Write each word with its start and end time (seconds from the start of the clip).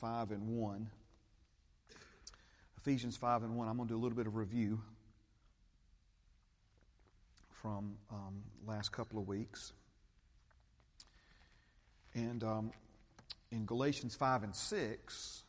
5 0.00 0.30
and 0.30 0.48
1. 0.48 0.90
Ephesians 2.78 3.16
5 3.16 3.42
and 3.42 3.56
1. 3.56 3.68
I'm 3.68 3.76
going 3.76 3.88
to 3.88 3.94
do 3.94 3.98
a 3.98 4.02
little 4.02 4.16
bit 4.16 4.26
of 4.26 4.36
review 4.36 4.80
from 7.62 7.96
um, 8.10 8.42
last 8.66 8.92
couple 8.92 9.18
of 9.18 9.26
weeks. 9.26 9.72
And 12.14 12.42
um, 12.44 12.72
in 13.50 13.66
Galatians 13.66 14.14
5 14.14 14.44
and 14.44 14.54
6, 14.54 15.42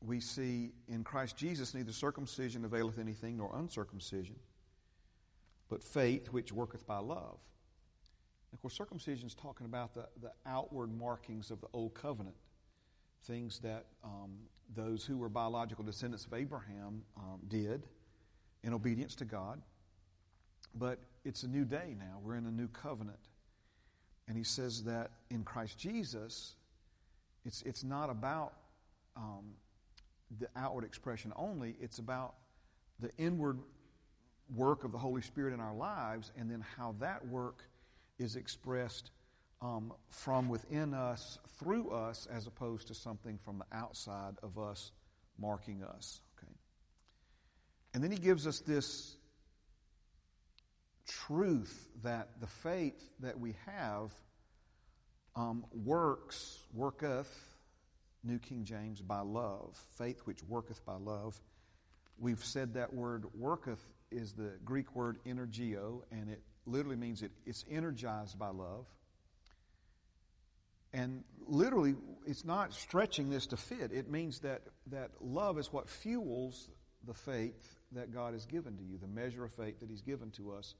we 0.00 0.20
see 0.20 0.72
in 0.88 1.04
Christ 1.04 1.36
Jesus 1.36 1.74
neither 1.74 1.92
circumcision 1.92 2.64
availeth 2.64 2.98
anything 2.98 3.36
nor 3.36 3.56
uncircumcision, 3.56 4.36
but 5.68 5.82
faith 5.82 6.28
which 6.28 6.52
worketh 6.52 6.86
by 6.86 6.98
love. 6.98 7.38
of 8.52 8.60
course, 8.60 8.74
circumcision 8.74 9.26
is 9.26 9.34
talking 9.34 9.66
about 9.66 9.94
the, 9.94 10.06
the 10.20 10.32
outward 10.44 10.92
markings 10.92 11.50
of 11.50 11.60
the 11.60 11.68
old 11.72 11.94
covenant, 11.94 12.36
things 13.26 13.58
that 13.60 13.86
um, 14.02 14.32
those 14.74 15.04
who 15.04 15.16
were 15.16 15.28
biological 15.28 15.84
descendants 15.84 16.26
of 16.26 16.34
Abraham 16.34 17.02
um, 17.16 17.40
did 17.48 17.82
in 18.62 18.72
obedience 18.72 19.14
to 19.16 19.24
God. 19.24 19.60
But 20.74 20.98
it's 21.24 21.42
a 21.42 21.48
new 21.48 21.64
day 21.64 21.94
now. 21.98 22.18
We're 22.22 22.36
in 22.36 22.46
a 22.46 22.50
new 22.50 22.68
covenant. 22.68 23.18
And 24.26 24.36
he 24.36 24.44
says 24.44 24.84
that 24.84 25.10
in 25.30 25.44
Christ 25.44 25.78
Jesus, 25.78 26.54
it's, 27.44 27.62
it's 27.62 27.84
not 27.84 28.10
about 28.10 28.54
um, 29.16 29.52
the 30.40 30.48
outward 30.56 30.84
expression 30.84 31.32
only, 31.36 31.76
it's 31.80 31.98
about 31.98 32.34
the 33.00 33.10
inward 33.18 33.58
work 34.54 34.84
of 34.84 34.92
the 34.92 34.98
Holy 34.98 35.22
Spirit 35.22 35.54
in 35.54 35.60
our 35.60 35.74
lives 35.74 36.32
and 36.38 36.50
then 36.50 36.64
how 36.76 36.94
that 37.00 37.26
work 37.28 37.64
is 38.18 38.36
expressed 38.36 39.10
um, 39.64 39.94
from 40.10 40.48
within 40.48 40.92
us, 40.92 41.38
through 41.58 41.90
us, 41.90 42.28
as 42.30 42.46
opposed 42.46 42.88
to 42.88 42.94
something 42.94 43.38
from 43.38 43.58
the 43.58 43.76
outside 43.76 44.34
of 44.42 44.58
us 44.58 44.92
marking 45.38 45.82
us. 45.82 46.20
Okay? 46.38 46.52
And 47.94 48.04
then 48.04 48.10
he 48.10 48.18
gives 48.18 48.46
us 48.46 48.60
this 48.60 49.16
truth 51.08 51.88
that 52.02 52.28
the 52.40 52.46
faith 52.46 53.02
that 53.20 53.40
we 53.40 53.56
have 53.64 54.12
um, 55.34 55.64
works, 55.72 56.58
worketh, 56.74 57.56
New 58.22 58.38
King 58.38 58.64
James, 58.64 59.00
by 59.00 59.20
love. 59.20 59.82
Faith 59.96 60.20
which 60.24 60.42
worketh 60.44 60.84
by 60.84 60.96
love. 60.96 61.40
We've 62.18 62.44
said 62.44 62.74
that 62.74 62.92
word 62.92 63.24
worketh 63.34 63.82
is 64.10 64.32
the 64.32 64.52
Greek 64.64 64.94
word 64.94 65.18
energio, 65.26 66.02
and 66.12 66.28
it 66.28 66.42
literally 66.66 66.96
means 66.96 67.22
it, 67.22 67.32
it's 67.46 67.64
energized 67.70 68.38
by 68.38 68.48
love. 68.48 68.86
And 70.94 71.24
literally, 71.46 71.96
it's 72.24 72.44
not 72.44 72.72
stretching 72.72 73.28
this 73.28 73.48
to 73.48 73.56
fit. 73.56 73.92
It 73.92 74.08
means 74.08 74.38
that, 74.40 74.62
that 74.86 75.10
love 75.20 75.58
is 75.58 75.72
what 75.72 75.90
fuels 75.90 76.70
the 77.04 77.12
faith 77.12 77.76
that 77.92 78.14
God 78.14 78.32
has 78.32 78.46
given 78.46 78.76
to 78.76 78.82
you. 78.82 78.96
The 78.96 79.08
measure 79.08 79.44
of 79.44 79.52
faith 79.52 79.80
that 79.80 79.90
He's 79.90 80.02
given 80.02 80.30
to 80.32 80.52
us 80.52 80.74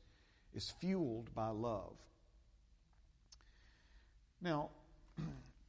is 0.55 0.73
fueled 0.81 1.35
by 1.35 1.49
love. 1.49 1.97
Now, 4.41 4.71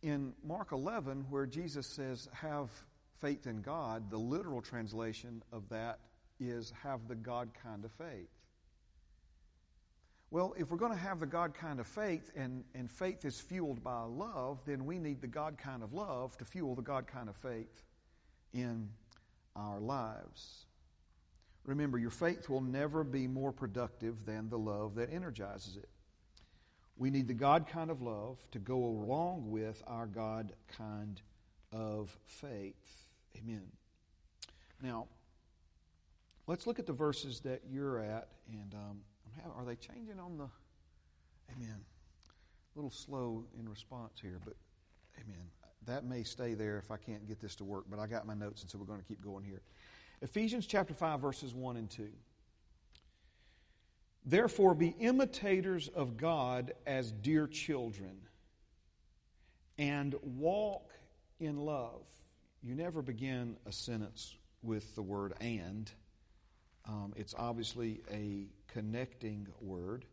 in 0.04 0.34
Mark 0.44 0.72
11, 0.72 1.26
where 1.30 1.48
Jesus 1.48 1.88
says, 1.88 2.30
have 2.32 2.70
faith 3.20 3.48
in 3.48 3.62
God, 3.62 4.12
the 4.12 4.18
literal 4.18 4.62
translation 4.62 5.42
of 5.52 5.68
that 5.70 6.00
is 6.40 6.72
have 6.84 7.08
the 7.08 7.16
God 7.16 7.50
kind 7.64 7.84
of 7.84 7.92
faith. 7.94 8.30
Well, 10.32 10.54
if 10.58 10.70
we're 10.70 10.78
going 10.78 10.92
to 10.92 10.98
have 10.98 11.20
the 11.20 11.26
God 11.26 11.54
kind 11.54 11.80
of 11.80 11.88
faith 11.88 12.32
and, 12.36 12.64
and 12.74 12.92
faith 12.92 13.26
is 13.26 13.40
fueled 13.40 13.84
by 13.84 14.02
love, 14.02 14.60
then 14.66 14.86
we 14.86 15.00
need 15.00 15.22
the 15.22 15.28
God 15.28 15.58
kind 15.58 15.84
of 15.84 15.94
love 15.94 16.38
to 16.38 16.46
fuel 16.46 16.76
the 16.76 16.82
God 16.82 17.08
kind 17.08 17.30
of 17.30 17.36
faith 17.36 17.84
in 18.54 18.90
our 19.56 19.80
lives. 19.80 20.66
Remember, 21.64 21.98
your 21.98 22.12
faith 22.12 22.50
will 22.50 22.62
never 22.62 23.04
be 23.04 23.28
more 23.28 23.52
productive 23.52 24.26
than 24.26 24.50
the 24.50 24.58
love 24.58 24.96
that 24.96 25.12
energizes 25.12 25.78
it. 25.78 25.90
We 26.98 27.10
need 27.10 27.28
the 27.28 27.34
God 27.34 27.68
kind 27.68 27.90
of 27.90 28.02
love 28.02 28.40
to 28.52 28.60
go 28.60 28.78
along 28.78 29.50
with 29.50 29.82
our 29.88 30.06
God 30.06 30.54
kind 30.78 31.22
of 31.74 32.18
faith. 32.26 33.08
Amen. 33.38 33.64
Now, 34.82 35.08
let's 36.48 36.68
look 36.68 36.80
at 36.80 36.86
the 36.86 36.94
verses 36.94 37.42
that 37.42 37.64
you're 37.70 38.00
at, 38.00 38.30
and 38.50 38.74
um, 38.74 39.00
are 39.58 39.66
they 39.66 39.76
changing 39.76 40.20
on 40.20 40.38
the? 40.38 40.48
Amen. 41.56 41.80
A 42.74 42.78
little 42.78 42.92
slow 42.92 43.46
in 43.60 43.70
response 43.70 44.20
here, 44.22 44.40
but 44.44 44.56
amen. 45.18 45.46
That 45.86 46.04
may 46.04 46.24
stay 46.24 46.54
there 46.54 46.78
if 46.78 46.92
I 46.92 46.98
can't 46.98 47.28
get 47.28 47.40
this 47.40 47.56
to 47.56 47.64
work, 47.64 47.86
but 47.90 48.00
I 48.00 48.08
got 48.08 48.26
my 48.26 48.34
notes, 48.34 48.62
and 48.62 48.72
so 48.72 48.78
we're 48.78 48.86
going 48.86 49.00
to 49.00 49.06
keep 49.06 49.24
going 49.24 49.44
here. 49.44 49.62
Ephesians 50.22 50.66
chapter 50.66 50.94
5, 50.94 51.20
verses 51.20 51.54
1 51.54 51.78
and 51.78 51.90
2. 51.90 52.08
Therefore, 54.26 54.74
be 54.74 54.96
imitators 55.00 55.88
of 55.90 56.18
God 56.18 56.74
as 56.88 57.12
dear 57.12 57.48
children 57.48 58.18
and 59.78 60.16
walk 60.24 60.90
in 61.40 61.58
love. 61.58 62.02
You 62.64 62.74
never 62.74 63.02
begin 63.04 63.58
a 63.68 63.72
sentence 63.72 64.36
with 64.64 64.96
the 64.96 65.04
word 65.04 65.34
and. 65.40 65.92
Um, 66.88 67.14
it's 67.16 67.36
obviously 67.38 68.02
a 68.12 68.48
connecting 68.68 69.48
word. 69.62 70.06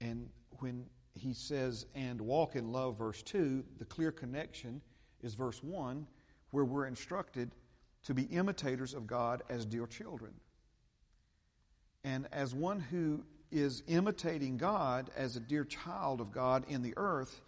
And 0.00 0.28
when 0.60 0.86
he 1.14 1.32
says, 1.32 1.86
and 1.94 2.20
walk 2.20 2.54
in 2.56 2.72
love, 2.72 2.98
verse 2.98 3.22
2, 3.22 3.64
the 3.78 3.84
clear 3.84 4.12
connection 4.12 4.80
is 5.22 5.34
verse 5.34 5.62
1, 5.62 6.06
where 6.50 6.64
we're 6.64 6.86
instructed 6.86 7.50
to 8.04 8.14
be 8.14 8.22
imitators 8.24 8.94
of 8.94 9.06
God 9.06 9.42
as 9.48 9.64
dear 9.64 9.86
children. 9.86 10.32
And 12.04 12.28
as 12.32 12.54
one 12.54 12.80
who 12.80 13.24
is 13.50 13.82
imitating 13.88 14.56
God 14.56 15.10
as 15.16 15.36
a 15.36 15.40
dear 15.40 15.64
child 15.64 16.20
of 16.20 16.32
God 16.32 16.64
in 16.68 16.82
the 16.82 16.94
earth, 16.96 17.40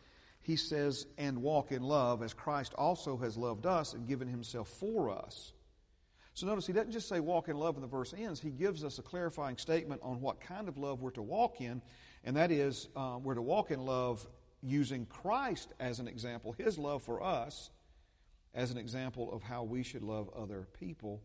he 0.42 0.56
says, 0.56 1.06
and 1.18 1.42
walk 1.42 1.70
in 1.70 1.82
love 1.82 2.22
as 2.22 2.34
Christ 2.34 2.74
also 2.74 3.16
has 3.18 3.36
loved 3.36 3.66
us 3.66 3.92
and 3.92 4.08
given 4.08 4.26
himself 4.26 4.68
for 4.68 5.10
us. 5.10 5.52
So 6.40 6.46
notice 6.46 6.66
he 6.66 6.72
doesn't 6.72 6.92
just 6.92 7.06
say 7.06 7.20
walk 7.20 7.50
in 7.50 7.58
love 7.58 7.74
and 7.74 7.84
the 7.84 7.88
verse 7.88 8.14
ends. 8.16 8.40
He 8.40 8.48
gives 8.48 8.82
us 8.82 8.98
a 8.98 9.02
clarifying 9.02 9.58
statement 9.58 10.00
on 10.02 10.22
what 10.22 10.40
kind 10.40 10.68
of 10.68 10.78
love 10.78 11.02
we're 11.02 11.10
to 11.10 11.22
walk 11.22 11.60
in, 11.60 11.82
and 12.24 12.34
that 12.36 12.50
is 12.50 12.88
uh, 12.96 13.18
we're 13.22 13.34
to 13.34 13.42
walk 13.42 13.70
in 13.70 13.84
love 13.84 14.26
using 14.62 15.04
Christ 15.04 15.68
as 15.78 16.00
an 16.00 16.08
example, 16.08 16.52
his 16.52 16.78
love 16.78 17.02
for 17.02 17.22
us 17.22 17.68
as 18.54 18.70
an 18.70 18.78
example 18.78 19.30
of 19.30 19.42
how 19.42 19.64
we 19.64 19.82
should 19.82 20.02
love 20.02 20.30
other 20.34 20.66
people. 20.78 21.22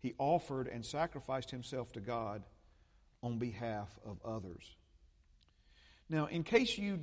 He 0.00 0.12
offered 0.18 0.68
and 0.68 0.84
sacrificed 0.84 1.50
himself 1.50 1.90
to 1.92 2.00
God 2.00 2.42
on 3.22 3.38
behalf 3.38 3.88
of 4.04 4.18
others. 4.22 4.76
Now, 6.10 6.26
in 6.26 6.42
case 6.42 6.76
you 6.76 7.00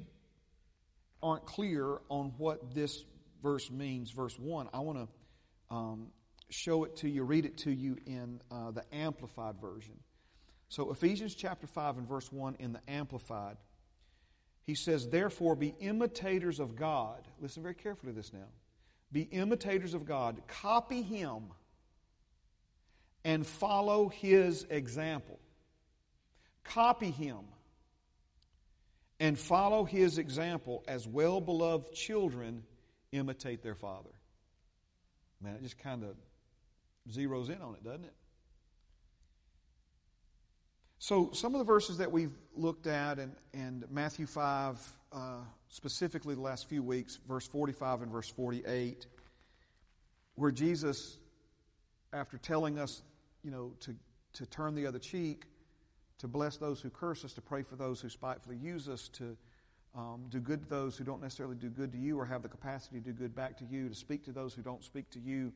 aren't 1.24 1.48
clear 1.48 1.98
on 2.10 2.34
what 2.38 2.76
this 2.76 3.04
verse 3.42 3.72
means, 3.72 4.12
verse 4.12 4.38
1, 4.38 4.70
I 4.72 4.82
want 4.82 5.00
to 5.00 5.76
um, 5.76 6.12
show 6.50 6.84
it 6.84 6.98
to 6.98 7.10
you, 7.10 7.24
read 7.24 7.46
it 7.46 7.58
to 7.60 7.72
you 7.72 7.98
in 8.06 8.42
uh, 8.52 8.72
the 8.72 8.84
Amplified 8.94 9.60
Version. 9.60 9.96
So, 10.70 10.92
Ephesians 10.92 11.36
chapter 11.36 11.68
5 11.68 11.98
and 12.00 12.08
verse 12.08 12.32
1 12.32 12.58
in 12.60 12.74
the 12.74 12.82
Amplified, 12.88 13.58
he 14.64 14.76
says, 14.76 15.08
Therefore, 15.08 15.56
be 15.56 15.76
imitators 15.80 16.60
of 16.60 16.76
God. 16.76 17.28
Listen 17.40 17.62
very 17.62 17.76
carefully 17.76 18.12
to 18.12 18.16
this 18.16 18.34
now. 18.34 18.48
Be 19.12 19.22
imitators 19.22 19.94
of 19.94 20.06
God, 20.06 20.42
copy 20.48 21.02
Him, 21.02 21.44
and 23.24 23.46
follow 23.46 24.10
His 24.10 24.66
example. 24.70 25.40
Copy 26.66 27.12
him 27.12 27.40
and 29.20 29.40
follow 29.40 29.86
his 29.86 30.18
example 30.18 30.84
as 30.88 31.08
well 31.08 31.40
beloved 31.40 31.94
children 31.94 32.64
imitate 33.12 33.62
their 33.64 33.76
father. 33.76 34.10
Man, 35.42 35.56
it 35.56 35.62
just 35.62 35.78
kind 35.78 36.04
of 36.04 36.16
zeroes 37.10 37.50
in 37.50 37.62
on 37.62 37.76
it, 37.76 37.84
doesn't 37.84 38.06
it? 38.06 38.14
So, 40.98 41.30
some 41.34 41.54
of 41.54 41.60
the 41.60 41.66
verses 41.66 41.98
that 42.00 42.12
we've 42.12 42.34
looked 42.56 42.88
at, 42.88 43.20
and, 43.20 43.34
and 43.54 43.86
Matthew 43.92 44.26
5, 44.26 44.80
uh, 45.12 45.20
specifically 45.70 46.34
the 46.36 46.42
last 46.42 46.68
few 46.68 46.82
weeks, 46.82 47.20
verse 47.28 47.46
45 47.48 48.04
and 48.04 48.12
verse 48.12 48.30
48, 48.30 49.06
where 50.36 50.52
Jesus, 50.52 51.18
after 52.12 52.38
telling 52.38 52.80
us, 52.80 53.04
you 53.44 53.52
know, 53.52 53.74
to, 53.82 53.96
to 54.34 54.46
turn 54.48 54.74
the 54.74 54.88
other 54.88 54.98
cheek, 54.98 55.44
to 56.18 56.28
bless 56.28 56.58
those 56.58 56.82
who 56.82 56.90
curse 56.90 57.24
us, 57.24 57.34
to 57.34 57.42
pray 57.42 57.62
for 57.62 57.76
those 57.76 58.02
who 58.02 58.10
spitefully 58.10 58.58
use 58.58 58.90
us, 58.90 59.10
to 59.10 59.38
um, 59.96 60.26
do 60.30 60.40
good 60.40 60.64
to 60.64 60.70
those 60.70 60.98
who 60.98 61.04
don't 61.04 61.22
necessarily 61.22 61.56
do 61.56 61.70
good 61.70 61.92
to 61.92 61.98
you 61.98 62.20
or 62.20 62.26
have 62.26 62.42
the 62.42 62.50
capacity 62.50 63.00
to 63.00 63.04
do 63.04 63.14
good 63.14 63.36
back 63.36 63.58
to 63.58 63.66
you, 63.66 63.90
to 63.90 63.96
speak 63.96 64.26
to 64.26 64.32
those 64.32 64.54
who 64.54 64.62
don't 64.62 64.84
speak 64.84 65.10
to 65.12 65.20
you, 65.20 65.54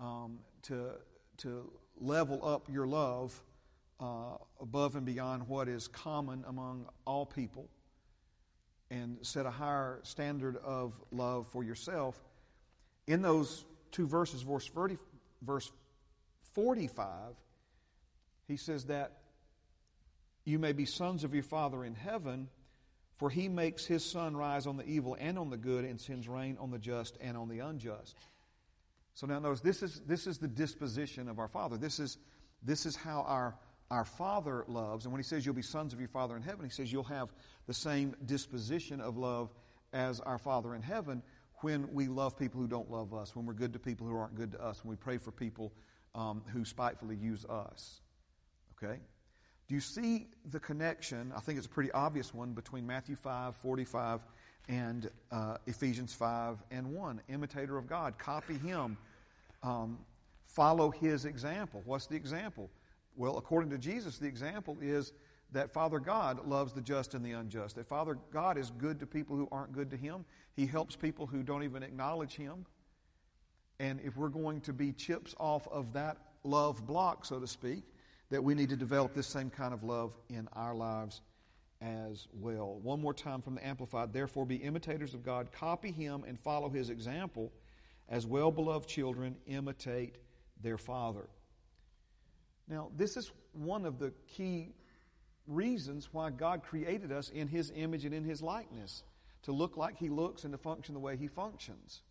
um, 0.00 0.38
to, 0.62 0.90
to 1.38 1.70
level 1.98 2.46
up 2.46 2.68
your 2.70 2.86
love 2.86 3.42
uh, 4.00 4.36
above 4.60 4.96
and 4.96 5.06
beyond 5.06 5.48
what 5.48 5.68
is 5.68 5.88
common 5.88 6.44
among 6.46 6.86
all 7.06 7.24
people 7.24 7.68
and 8.90 9.18
set 9.22 9.46
a 9.46 9.50
higher 9.50 10.00
standard 10.02 10.56
of 10.58 10.94
love 11.10 11.48
for 11.48 11.64
yourself. 11.64 12.22
in 13.06 13.22
those 13.22 13.64
two 13.92 14.06
verses, 14.06 14.42
verse, 14.42 14.68
30, 14.68 14.98
verse 15.42 15.70
45, 16.54 17.34
he 18.46 18.56
says 18.56 18.84
that 18.84 19.12
you 20.44 20.58
may 20.58 20.72
be 20.72 20.84
sons 20.84 21.24
of 21.24 21.34
your 21.34 21.42
Father 21.42 21.84
in 21.84 21.94
heaven, 21.94 22.48
for 23.16 23.30
he 23.30 23.48
makes 23.48 23.86
his 23.86 24.04
sun 24.04 24.36
rise 24.36 24.66
on 24.66 24.76
the 24.76 24.86
evil 24.86 25.16
and 25.18 25.38
on 25.38 25.50
the 25.50 25.56
good, 25.56 25.84
and 25.84 26.00
sends 26.00 26.28
rain 26.28 26.56
on 26.60 26.70
the 26.70 26.78
just 26.78 27.16
and 27.20 27.36
on 27.36 27.48
the 27.48 27.60
unjust. 27.60 28.14
So 29.16 29.26
now 29.26 29.38
notice 29.38 29.60
this 29.60 29.82
is 29.82 30.02
this 30.06 30.26
is 30.26 30.36
the 30.36 30.46
disposition 30.46 31.26
of 31.28 31.38
our 31.38 31.48
Father. 31.48 31.78
This 31.78 31.98
is 31.98 32.18
this 32.62 32.84
is 32.84 32.94
how 32.94 33.22
our 33.22 33.56
our 33.90 34.04
Father 34.04 34.64
loves. 34.68 35.06
And 35.06 35.12
when 35.12 35.20
he 35.20 35.24
says 35.24 35.46
you'll 35.46 35.54
be 35.54 35.62
sons 35.62 35.94
of 35.94 36.00
your 36.00 36.10
Father 36.10 36.36
in 36.36 36.42
heaven, 36.42 36.66
he 36.66 36.70
says 36.70 36.92
you'll 36.92 37.04
have 37.04 37.32
the 37.66 37.72
same 37.72 38.14
disposition 38.26 39.00
of 39.00 39.16
love 39.16 39.54
as 39.94 40.20
our 40.20 40.36
Father 40.36 40.74
in 40.74 40.82
heaven 40.82 41.22
when 41.62 41.90
we 41.94 42.08
love 42.08 42.36
people 42.36 42.60
who 42.60 42.66
don't 42.66 42.90
love 42.90 43.14
us, 43.14 43.34
when 43.34 43.46
we're 43.46 43.54
good 43.54 43.72
to 43.72 43.78
people 43.78 44.06
who 44.06 44.14
aren't 44.14 44.34
good 44.34 44.52
to 44.52 44.62
us, 44.62 44.84
when 44.84 44.90
we 44.90 44.96
pray 44.96 45.16
for 45.16 45.30
people 45.30 45.72
um, 46.14 46.42
who 46.52 46.66
spitefully 46.66 47.16
use 47.16 47.46
us. 47.46 48.02
Okay? 48.76 49.00
Do 49.66 49.74
you 49.74 49.80
see 49.80 50.26
the 50.44 50.60
connection? 50.60 51.32
I 51.34 51.40
think 51.40 51.56
it's 51.56 51.66
a 51.66 51.70
pretty 51.70 51.90
obvious 51.92 52.34
one 52.34 52.52
between 52.52 52.86
Matthew 52.86 53.16
5, 53.16 53.56
45, 53.56 54.20
and 54.68 55.10
uh, 55.30 55.56
Ephesians 55.66 56.12
5 56.12 56.62
and 56.70 56.92
1. 56.92 57.20
Imitator 57.28 57.76
of 57.78 57.86
God. 57.86 58.18
Copy 58.18 58.54
him. 58.58 58.96
Um, 59.62 59.98
follow 60.44 60.90
his 60.90 61.24
example. 61.24 61.82
What's 61.84 62.06
the 62.06 62.16
example? 62.16 62.70
Well, 63.16 63.38
according 63.38 63.70
to 63.70 63.78
Jesus, 63.78 64.18
the 64.18 64.26
example 64.26 64.76
is 64.80 65.12
that 65.52 65.70
Father 65.70 65.98
God 65.98 66.46
loves 66.46 66.72
the 66.72 66.80
just 66.80 67.14
and 67.14 67.24
the 67.24 67.32
unjust. 67.32 67.76
That 67.76 67.86
Father 67.86 68.18
God 68.32 68.58
is 68.58 68.70
good 68.78 68.98
to 69.00 69.06
people 69.06 69.36
who 69.36 69.48
aren't 69.52 69.72
good 69.72 69.90
to 69.90 69.96
Him. 69.96 70.24
He 70.54 70.66
helps 70.66 70.96
people 70.96 71.26
who 71.26 71.42
don't 71.42 71.62
even 71.62 71.82
acknowledge 71.82 72.34
Him. 72.34 72.66
And 73.78 74.00
if 74.04 74.16
we're 74.16 74.28
going 74.28 74.60
to 74.62 74.72
be 74.72 74.92
chips 74.92 75.34
off 75.38 75.68
of 75.68 75.92
that 75.92 76.16
love 76.44 76.86
block, 76.86 77.24
so 77.24 77.38
to 77.38 77.46
speak, 77.46 77.84
that 78.30 78.42
we 78.42 78.54
need 78.54 78.68
to 78.70 78.76
develop 78.76 79.14
this 79.14 79.26
same 79.26 79.50
kind 79.50 79.72
of 79.72 79.84
love 79.84 80.16
in 80.28 80.48
our 80.54 80.74
lives 80.74 81.20
as 81.80 82.26
well. 82.32 82.78
One 82.82 83.00
more 83.00 83.14
time 83.14 83.42
from 83.42 83.56
the 83.56 83.66
Amplified. 83.66 84.12
Therefore, 84.12 84.46
be 84.46 84.56
imitators 84.56 85.14
of 85.14 85.22
God, 85.22 85.52
copy 85.52 85.90
Him, 85.90 86.24
and 86.26 86.38
follow 86.38 86.68
His 86.68 86.90
example. 86.90 87.52
As 88.08 88.26
well 88.26 88.50
beloved 88.50 88.88
children, 88.88 89.36
imitate 89.46 90.16
their 90.62 90.78
Father. 90.78 91.28
Now, 92.68 92.90
this 92.96 93.16
is 93.16 93.30
one 93.52 93.84
of 93.84 93.98
the 93.98 94.12
key 94.26 94.74
reasons 95.46 96.08
why 96.12 96.30
God 96.30 96.62
created 96.62 97.12
us 97.12 97.30
in 97.30 97.48
His 97.48 97.72
image 97.74 98.04
and 98.04 98.14
in 98.14 98.24
His 98.24 98.42
likeness 98.42 99.02
to 99.42 99.52
look 99.52 99.76
like 99.76 99.96
He 99.98 100.08
looks 100.08 100.44
and 100.44 100.52
to 100.52 100.58
function 100.58 100.94
the 100.94 101.00
way 101.00 101.16
He 101.16 101.28
functions, 101.28 102.02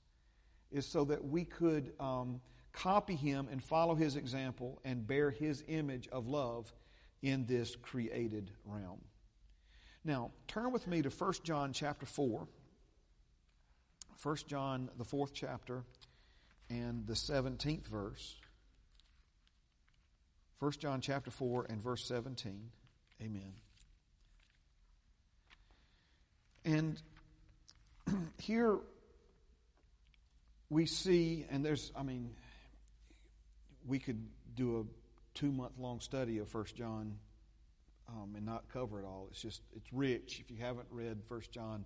is 0.71 0.85
so 0.85 1.05
that 1.05 1.23
we 1.23 1.43
could 1.43 1.93
um, 1.99 2.39
copy 2.71 3.15
Him 3.15 3.47
and 3.51 3.63
follow 3.63 3.95
His 3.95 4.15
example 4.15 4.79
and 4.85 5.07
bear 5.07 5.31
His 5.31 5.63
image 5.67 6.07
of 6.09 6.27
love 6.27 6.73
in 7.21 7.45
this 7.45 7.75
created 7.75 8.51
realm. 8.65 9.01
Now, 10.05 10.29
turn 10.47 10.71
with 10.71 10.87
me 10.87 11.01
to 11.01 11.09
1 11.09 11.33
John 11.43 11.73
chapter 11.73 12.05
4. 12.05 12.47
1 14.21 14.35
John, 14.47 14.89
the 14.97 15.03
fourth 15.03 15.33
chapter, 15.33 15.83
and 16.69 17.07
the 17.07 17.13
17th 17.13 17.87
verse. 17.87 18.35
1 20.59 20.71
John 20.73 21.01
chapter 21.01 21.31
4 21.31 21.65
and 21.69 21.83
verse 21.83 22.05
17. 22.05 22.69
Amen. 23.19 23.53
And 26.63 27.01
here 28.39 28.77
we 30.69 30.85
see, 30.85 31.47
and 31.49 31.65
there's, 31.65 31.91
I 31.95 32.03
mean, 32.03 32.29
we 33.87 33.97
could 33.97 34.23
do 34.55 34.81
a 34.81 35.37
two 35.37 35.51
month 35.51 35.73
long 35.79 35.99
study 35.99 36.37
of 36.37 36.47
First 36.47 36.75
John 36.75 37.17
um, 38.09 38.33
and 38.35 38.45
not 38.45 38.63
cover 38.71 38.99
it 38.99 39.05
all. 39.05 39.27
It's 39.31 39.41
just, 39.41 39.61
it's 39.75 39.91
rich. 39.91 40.41
If 40.43 40.51
you 40.51 40.57
haven't 40.63 40.87
read 40.89 41.21
First 41.27 41.51
John 41.51 41.85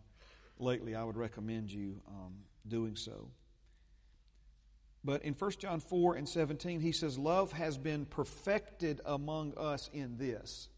lately, 0.57 0.95
I 0.95 1.03
would 1.03 1.17
recommend 1.17 1.71
you 1.71 2.01
um, 2.07 2.33
doing 2.67 2.95
so. 2.95 3.29
But 5.03 5.23
in 5.23 5.33
1 5.33 5.51
John 5.59 5.79
4 5.79 6.15
and 6.15 6.27
17, 6.27 6.81
he 6.81 6.91
says, 6.91 7.17
Love 7.17 7.53
has 7.53 7.77
been 7.77 8.05
perfected 8.05 8.99
among 9.05 9.53
us 9.57 9.89
in 9.93 10.17
this 10.17 10.69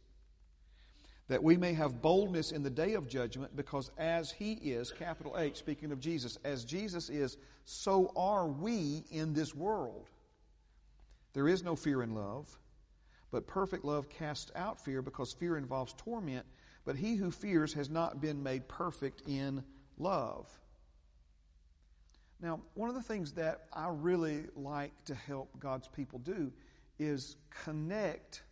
that 1.31 1.41
we 1.41 1.55
may 1.55 1.71
have 1.71 2.01
boldness 2.01 2.51
in 2.51 2.61
the 2.61 2.69
day 2.69 2.93
of 2.93 3.07
judgment, 3.07 3.55
because 3.55 3.89
as 3.97 4.31
He 4.31 4.51
is, 4.51 4.91
capital 4.91 5.37
H, 5.37 5.55
speaking 5.55 5.93
of 5.93 6.01
Jesus, 6.01 6.37
as 6.43 6.65
Jesus 6.65 7.09
is, 7.09 7.37
so 7.63 8.11
are 8.17 8.47
we 8.47 9.05
in 9.11 9.33
this 9.33 9.55
world. 9.55 10.09
There 11.31 11.47
is 11.47 11.63
no 11.63 11.77
fear 11.77 12.03
in 12.03 12.13
love, 12.13 12.59
but 13.31 13.47
perfect 13.47 13.85
love 13.85 14.09
casts 14.09 14.51
out 14.55 14.83
fear, 14.83 15.01
because 15.01 15.33
fear 15.33 15.57
involves 15.57 15.93
torment, 15.93 16.45
but 16.85 16.95
he 16.95 17.15
who 17.15 17.31
fears 17.31 17.73
has 17.73 17.89
not 17.89 18.21
been 18.21 18.43
made 18.43 18.67
perfect 18.67 19.21
in 19.27 19.63
love. 19.97 20.47
Now, 22.41 22.59
one 22.73 22.89
of 22.89 22.95
the 22.95 23.03
things 23.03 23.33
that 23.33 23.67
I 23.71 23.89
really 23.89 24.45
like 24.55 24.91
to 25.05 25.15
help 25.15 25.59
God's 25.59 25.87
people 25.87 26.19
do 26.19 26.51
is 26.97 27.35
connect 27.63 28.43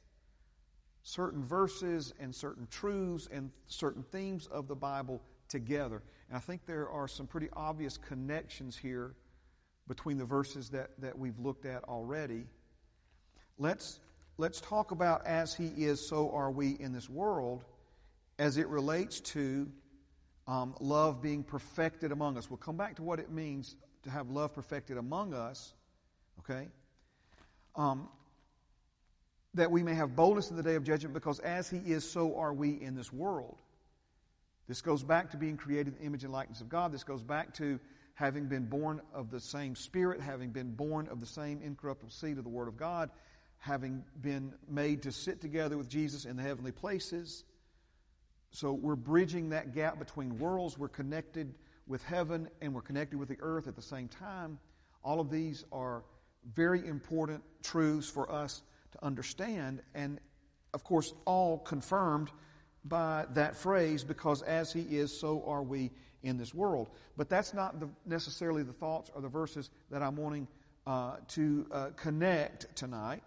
certain 1.02 1.44
verses 1.44 2.14
and 2.20 2.34
certain 2.34 2.68
truths 2.70 3.28
and 3.31 3.52
certain 3.68 4.04
themes 4.04 4.48
of 4.48 4.68
the 4.68 4.76
Bible 4.76 5.22
together. 5.48 6.04
And 6.30 6.38
I 6.38 6.40
think 6.40 6.66
there 6.66 6.88
are 6.90 7.08
some 7.08 7.26
pretty 7.26 7.50
obvious 7.54 7.98
connections 7.98 8.78
here 8.78 9.16
between 9.88 10.20
the 10.20 10.26
verses 10.26 10.70
that, 10.70 10.92
that 11.00 11.18
we've 11.18 11.40
looked 11.40 11.66
at 11.66 11.84
already. 11.86 12.46
Let's, 13.58 14.00
let's 14.39 14.62
talk 14.62 14.91
about 14.91 15.25
as 15.25 15.53
He 15.53 15.65
is, 15.65 16.07
so 16.07 16.31
are 16.31 16.50
we 16.50 16.69
in 16.69 16.94
this 16.94 17.09
world 17.09 17.65
as 18.39 18.56
it 18.56 18.69
relates 18.69 19.19
to 19.19 19.69
um, 20.47 20.74
love 20.80 21.21
being 21.21 21.44
perfected 21.44 22.13
among 22.13 22.38
us. 22.38 22.50
We'll 22.50 22.56
come 22.56 22.77
back 22.77 22.95
to 22.95 23.03
what 23.03 23.19
it 23.19 23.30
means 23.30 23.75
to 24.03 24.09
have 24.09 24.30
love 24.30 24.56
perfected 24.56 24.97
among 24.97 25.33
us, 25.33 25.74
okay? 26.39 26.69
Um, 27.75 28.07
that 29.56 29.71
we 29.71 29.83
may 29.83 29.94
have 29.94 30.15
boldness 30.15 30.50
in 30.51 30.56
the 30.56 30.63
day 30.63 30.75
of 30.75 30.85
judgment, 30.85 31.13
because 31.13 31.39
as 31.39 31.69
he 31.69 31.77
is, 31.77 32.09
so 32.09 32.38
are 32.38 32.53
we 32.53 32.81
in 32.81 32.95
this 32.95 33.12
world. 33.12 33.57
This 34.69 34.81
goes 34.81 35.03
back 35.03 35.31
to 35.31 35.38
being 35.38 35.57
created 35.57 35.95
in 35.95 36.00
the 36.00 36.06
image 36.06 36.24
and 36.24 36.31
likeness 36.31 36.62
of 36.62 36.69
God. 36.69 36.94
This 36.94 37.03
goes 37.03 37.24
back 37.24 37.56
to 37.56 37.77
having 38.13 38.45
been 38.45 38.68
born 38.68 39.01
of 39.13 39.31
the 39.31 39.42
same 39.42 39.75
Spirit, 39.75 40.21
having 40.21 40.51
been 40.51 40.71
born 40.75 41.09
of 41.09 41.19
the 41.19 41.25
same 41.25 41.59
incorruptible 41.62 42.12
seed 42.12 42.37
of 42.37 42.45
the 42.45 42.49
Word 42.49 42.69
of 42.69 42.78
God, 42.78 43.09
having 43.59 44.04
been 44.21 44.54
made 44.68 45.04
to 45.04 45.11
sit 45.11 45.42
together 45.42 45.78
with 45.78 45.89
Jesus 45.89 46.25
in 46.25 46.37
the 46.37 46.44
heavenly 46.44 46.71
places. 46.71 47.44
So 48.51 48.73
we're 48.73 48.95
bridging 48.95 49.49
that 49.49 49.73
gap 49.73 49.99
between 49.99 50.39
worlds. 50.39 50.78
We're 50.78 50.87
connected 50.87 51.54
with 51.87 52.04
heaven 52.04 52.47
and 52.61 52.73
we're 52.73 52.81
connected 52.81 53.19
with 53.19 53.30
the 53.30 53.37
earth 53.42 53.68
at 53.68 53.75
the 53.75 53.81
same 53.81 54.07
time. 54.07 54.57
All 55.04 55.19
of 55.19 55.30
these 55.30 55.66
are 55.71 56.04
very 56.54 56.85
important 56.87 57.44
truths 57.61 58.09
for 58.09 58.31
us 58.31 58.61
to 58.94 59.06
understand, 59.06 59.81
and 59.94 60.19
of 60.73 60.83
course, 60.83 61.13
all 61.25 61.59
confirmed 61.59 62.31
by 62.85 63.25
that 63.33 63.56
phrase 63.56 64.04
because 64.04 64.42
as 64.44 64.71
he 64.71 64.81
is, 64.81 65.18
so 65.18 65.44
are 65.45 65.63
we 65.63 65.92
in 66.23 66.37
this 66.37 66.54
world. 66.54 66.89
But 67.18 67.30
that's 67.30 67.54
not 67.54 67.80
the, 67.80 67.89
necessarily 68.06 68.63
the 68.63 68.73
thoughts 68.73 69.11
or 69.13 69.21
the 69.21 69.28
verses 69.28 69.69
that 69.92 70.01
I'm 70.01 70.16
wanting 70.16 70.47
uh, 70.87 71.18
to 71.30 71.68
uh, 71.71 71.89
connect 71.95 72.75
tonight. 72.75 73.23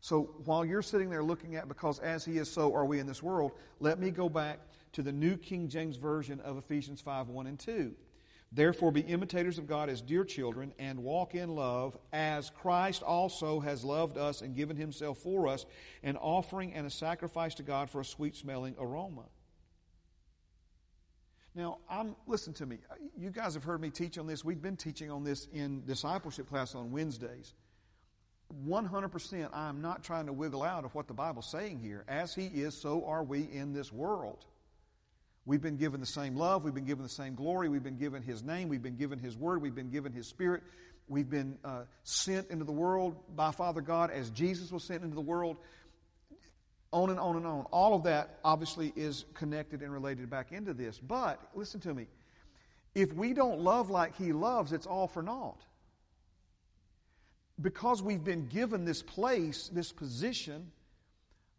So 0.00 0.34
while 0.44 0.64
you're 0.64 0.82
sitting 0.82 1.10
there 1.10 1.22
looking 1.22 1.56
at 1.56 1.68
because 1.68 1.98
as 1.98 2.24
he 2.24 2.38
is, 2.38 2.50
so 2.50 2.74
are 2.74 2.84
we 2.84 3.00
in 3.00 3.06
this 3.06 3.22
world, 3.22 3.52
let 3.80 3.98
me 3.98 4.10
go 4.10 4.28
back 4.28 4.60
to 4.92 5.02
the 5.02 5.12
New 5.12 5.36
King 5.36 5.68
James 5.68 5.96
Version 5.96 6.40
of 6.40 6.58
Ephesians 6.58 7.00
5 7.00 7.28
1 7.28 7.46
and 7.46 7.58
2. 7.58 7.94
Therefore, 8.52 8.92
be 8.92 9.00
imitators 9.00 9.58
of 9.58 9.66
God 9.66 9.90
as 9.90 10.00
dear 10.00 10.24
children 10.24 10.72
and 10.78 11.00
walk 11.00 11.34
in 11.34 11.54
love, 11.54 11.98
as 12.12 12.50
Christ 12.50 13.02
also 13.02 13.58
has 13.60 13.84
loved 13.84 14.16
us 14.16 14.40
and 14.40 14.54
given 14.54 14.76
himself 14.76 15.18
for 15.18 15.48
us, 15.48 15.66
an 16.02 16.16
offering 16.16 16.72
and 16.72 16.86
a 16.86 16.90
sacrifice 16.90 17.54
to 17.56 17.62
God 17.62 17.90
for 17.90 18.00
a 18.00 18.04
sweet 18.04 18.36
smelling 18.36 18.76
aroma. 18.78 19.24
Now, 21.56 21.78
I'm, 21.90 22.14
listen 22.26 22.52
to 22.54 22.66
me. 22.66 22.78
You 23.16 23.30
guys 23.30 23.54
have 23.54 23.64
heard 23.64 23.80
me 23.80 23.90
teach 23.90 24.16
on 24.18 24.26
this. 24.26 24.44
We've 24.44 24.60
been 24.60 24.76
teaching 24.76 25.10
on 25.10 25.24
this 25.24 25.48
in 25.52 25.84
discipleship 25.84 26.48
class 26.48 26.74
on 26.74 26.92
Wednesdays. 26.92 27.54
100%, 28.66 29.48
I'm 29.52 29.82
not 29.82 30.04
trying 30.04 30.26
to 30.26 30.32
wiggle 30.32 30.62
out 30.62 30.84
of 30.84 30.94
what 30.94 31.08
the 31.08 31.14
Bible's 31.14 31.50
saying 31.50 31.80
here. 31.80 32.04
As 32.08 32.34
He 32.34 32.46
is, 32.46 32.80
so 32.80 33.04
are 33.04 33.24
we 33.24 33.40
in 33.40 33.72
this 33.72 33.92
world. 33.92 34.44
We've 35.44 35.62
been 35.62 35.76
given 35.76 36.00
the 36.00 36.06
same 36.06 36.36
love. 36.36 36.64
We've 36.64 36.74
been 36.74 36.84
given 36.84 37.04
the 37.04 37.08
same 37.08 37.34
glory. 37.34 37.68
We've 37.68 37.82
been 37.82 37.98
given 37.98 38.22
His 38.22 38.42
name. 38.42 38.68
We've 38.68 38.82
been 38.82 38.96
given 38.96 39.18
His 39.18 39.36
word. 39.36 39.62
We've 39.62 39.74
been 39.74 39.90
given 39.90 40.12
His 40.12 40.26
Spirit. 40.26 40.62
We've 41.08 41.30
been 41.30 41.58
uh, 41.64 41.82
sent 42.02 42.50
into 42.50 42.64
the 42.64 42.72
world 42.72 43.16
by 43.34 43.52
Father 43.52 43.80
God 43.80 44.10
as 44.10 44.30
Jesus 44.30 44.72
was 44.72 44.82
sent 44.82 45.04
into 45.04 45.14
the 45.14 45.20
world. 45.20 45.56
On 46.92 47.10
and 47.10 47.20
on 47.20 47.36
and 47.36 47.46
on. 47.46 47.66
All 47.70 47.94
of 47.94 48.04
that 48.04 48.38
obviously 48.44 48.92
is 48.96 49.24
connected 49.34 49.82
and 49.82 49.92
related 49.92 50.28
back 50.30 50.50
into 50.50 50.74
this. 50.74 50.98
But 50.98 51.40
listen 51.54 51.80
to 51.80 51.94
me. 51.94 52.06
If 52.94 53.12
we 53.12 53.32
don't 53.32 53.60
love 53.60 53.90
like 53.90 54.16
He 54.16 54.32
loves, 54.32 54.72
it's 54.72 54.86
all 54.86 55.06
for 55.06 55.22
naught. 55.22 55.60
Because 57.60 58.02
we've 58.02 58.24
been 58.24 58.46
given 58.46 58.84
this 58.84 59.02
place, 59.02 59.68
this 59.72 59.92
position 59.92 60.70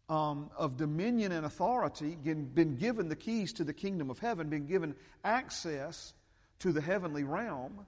um, 0.08 0.50
of 0.56 0.76
dominion 0.76 1.32
and 1.32 1.44
authority, 1.44 2.16
been 2.16 2.76
given 2.76 3.08
the 3.08 3.16
keys 3.16 3.52
to 3.54 3.64
the 3.64 3.72
kingdom 3.72 4.10
of 4.10 4.18
heaven, 4.18 4.48
been 4.48 4.66
given 4.66 4.94
access 5.24 6.14
to 6.60 6.72
the 6.72 6.80
heavenly 6.80 7.24
realm, 7.24 7.86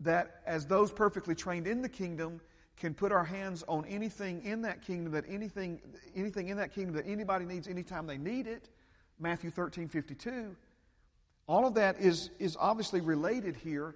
that 0.00 0.42
as 0.46 0.66
those 0.66 0.92
perfectly 0.92 1.34
trained 1.34 1.66
in 1.66 1.82
the 1.82 1.88
kingdom 1.88 2.40
can 2.76 2.92
put 2.92 3.10
our 3.10 3.24
hands 3.24 3.64
on 3.68 3.84
anything 3.86 4.44
in 4.44 4.62
that 4.62 4.82
kingdom 4.82 5.12
that 5.12 5.24
anything 5.28 5.80
anything 6.14 6.48
in 6.48 6.56
that 6.58 6.74
kingdom 6.74 6.94
that 6.94 7.06
anybody 7.06 7.44
needs 7.44 7.66
anytime 7.66 8.06
they 8.06 8.18
need 8.18 8.46
it 8.46 8.68
matthew 9.18 9.50
13 9.50 9.88
52 9.88 10.54
all 11.46 11.66
of 11.66 11.74
that 11.74 11.98
is 11.98 12.30
is 12.38 12.56
obviously 12.60 13.00
related 13.00 13.56
here 13.56 13.94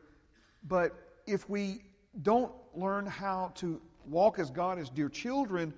but 0.66 1.18
if 1.26 1.48
we 1.50 1.82
don't 2.22 2.52
learn 2.74 3.06
how 3.06 3.52
to 3.56 3.80
walk 4.06 4.38
as 4.38 4.50
God 4.50 4.78
as 4.78 4.90
dear 4.90 5.08
children, 5.08 5.72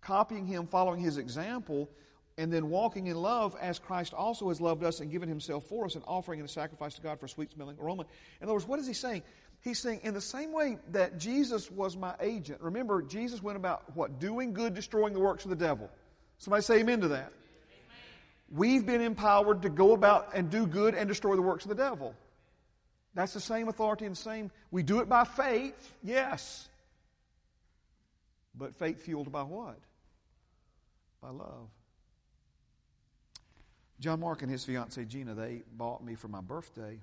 copying 0.00 0.46
Him, 0.46 0.66
following 0.66 1.00
His 1.00 1.16
example, 1.18 1.88
and 2.36 2.52
then 2.52 2.68
walking 2.68 3.06
in 3.06 3.16
love 3.16 3.56
as 3.60 3.78
Christ 3.78 4.12
also 4.12 4.48
has 4.48 4.60
loved 4.60 4.82
us 4.82 5.00
and 5.00 5.10
given 5.10 5.28
Himself 5.28 5.64
for 5.66 5.84
us 5.84 5.94
and 5.94 6.04
offering 6.06 6.40
and 6.40 6.48
a 6.48 6.52
sacrifice 6.52 6.94
to 6.94 7.02
God 7.02 7.20
for 7.20 7.28
sweet 7.28 7.52
smelling 7.52 7.76
aroma. 7.80 8.04
In 8.40 8.44
other 8.44 8.54
words, 8.54 8.66
what 8.66 8.78
is 8.80 8.86
He 8.86 8.94
saying? 8.94 9.22
He's 9.60 9.78
saying, 9.78 10.00
in 10.02 10.12
the 10.12 10.20
same 10.20 10.52
way 10.52 10.76
that 10.90 11.18
Jesus 11.18 11.70
was 11.70 11.96
my 11.96 12.14
agent, 12.20 12.60
remember, 12.60 13.00
Jesus 13.00 13.42
went 13.42 13.56
about 13.56 13.96
what? 13.96 14.18
Doing 14.18 14.52
good, 14.52 14.74
destroying 14.74 15.14
the 15.14 15.20
works 15.20 15.44
of 15.44 15.50
the 15.50 15.56
devil. 15.56 15.90
Somebody 16.36 16.62
say 16.62 16.80
amen 16.80 17.00
to 17.00 17.08
that. 17.08 17.32
Amen. 17.32 17.32
We've 18.50 18.84
been 18.84 19.00
empowered 19.00 19.62
to 19.62 19.70
go 19.70 19.92
about 19.92 20.34
and 20.34 20.50
do 20.50 20.66
good 20.66 20.94
and 20.94 21.08
destroy 21.08 21.34
the 21.36 21.42
works 21.42 21.64
of 21.64 21.70
the 21.70 21.76
devil. 21.76 22.14
That's 23.14 23.32
the 23.32 23.40
same 23.40 23.68
authority 23.68 24.06
and 24.06 24.16
the 24.16 24.20
same. 24.20 24.50
We 24.70 24.82
do 24.82 25.00
it 25.00 25.08
by 25.08 25.24
faith, 25.24 25.92
yes. 26.02 26.68
But 28.54 28.74
faith 28.74 29.02
fueled 29.02 29.30
by 29.30 29.42
what? 29.42 29.78
By 31.22 31.30
love. 31.30 31.68
John 34.00 34.20
Mark 34.20 34.42
and 34.42 34.50
his 34.50 34.64
fiancee 34.64 35.04
Gina, 35.04 35.34
they 35.34 35.62
bought 35.76 36.04
me 36.04 36.14
for 36.16 36.28
my 36.28 36.40
birthday 36.40 36.98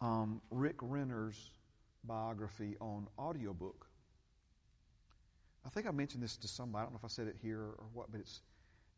um, 0.00 0.40
Rick 0.50 0.76
Renner's 0.80 1.50
biography 2.04 2.76
on 2.80 3.06
audiobook. 3.18 3.86
I 5.64 5.68
think 5.68 5.86
I 5.86 5.90
mentioned 5.90 6.22
this 6.22 6.36
to 6.36 6.48
somebody. 6.48 6.82
I 6.82 6.84
don't 6.84 6.92
know 6.92 6.98
if 6.98 7.04
I 7.04 7.08
said 7.08 7.26
it 7.26 7.36
here 7.42 7.60
or 7.60 7.84
what, 7.92 8.10
but 8.12 8.20
it's, 8.20 8.40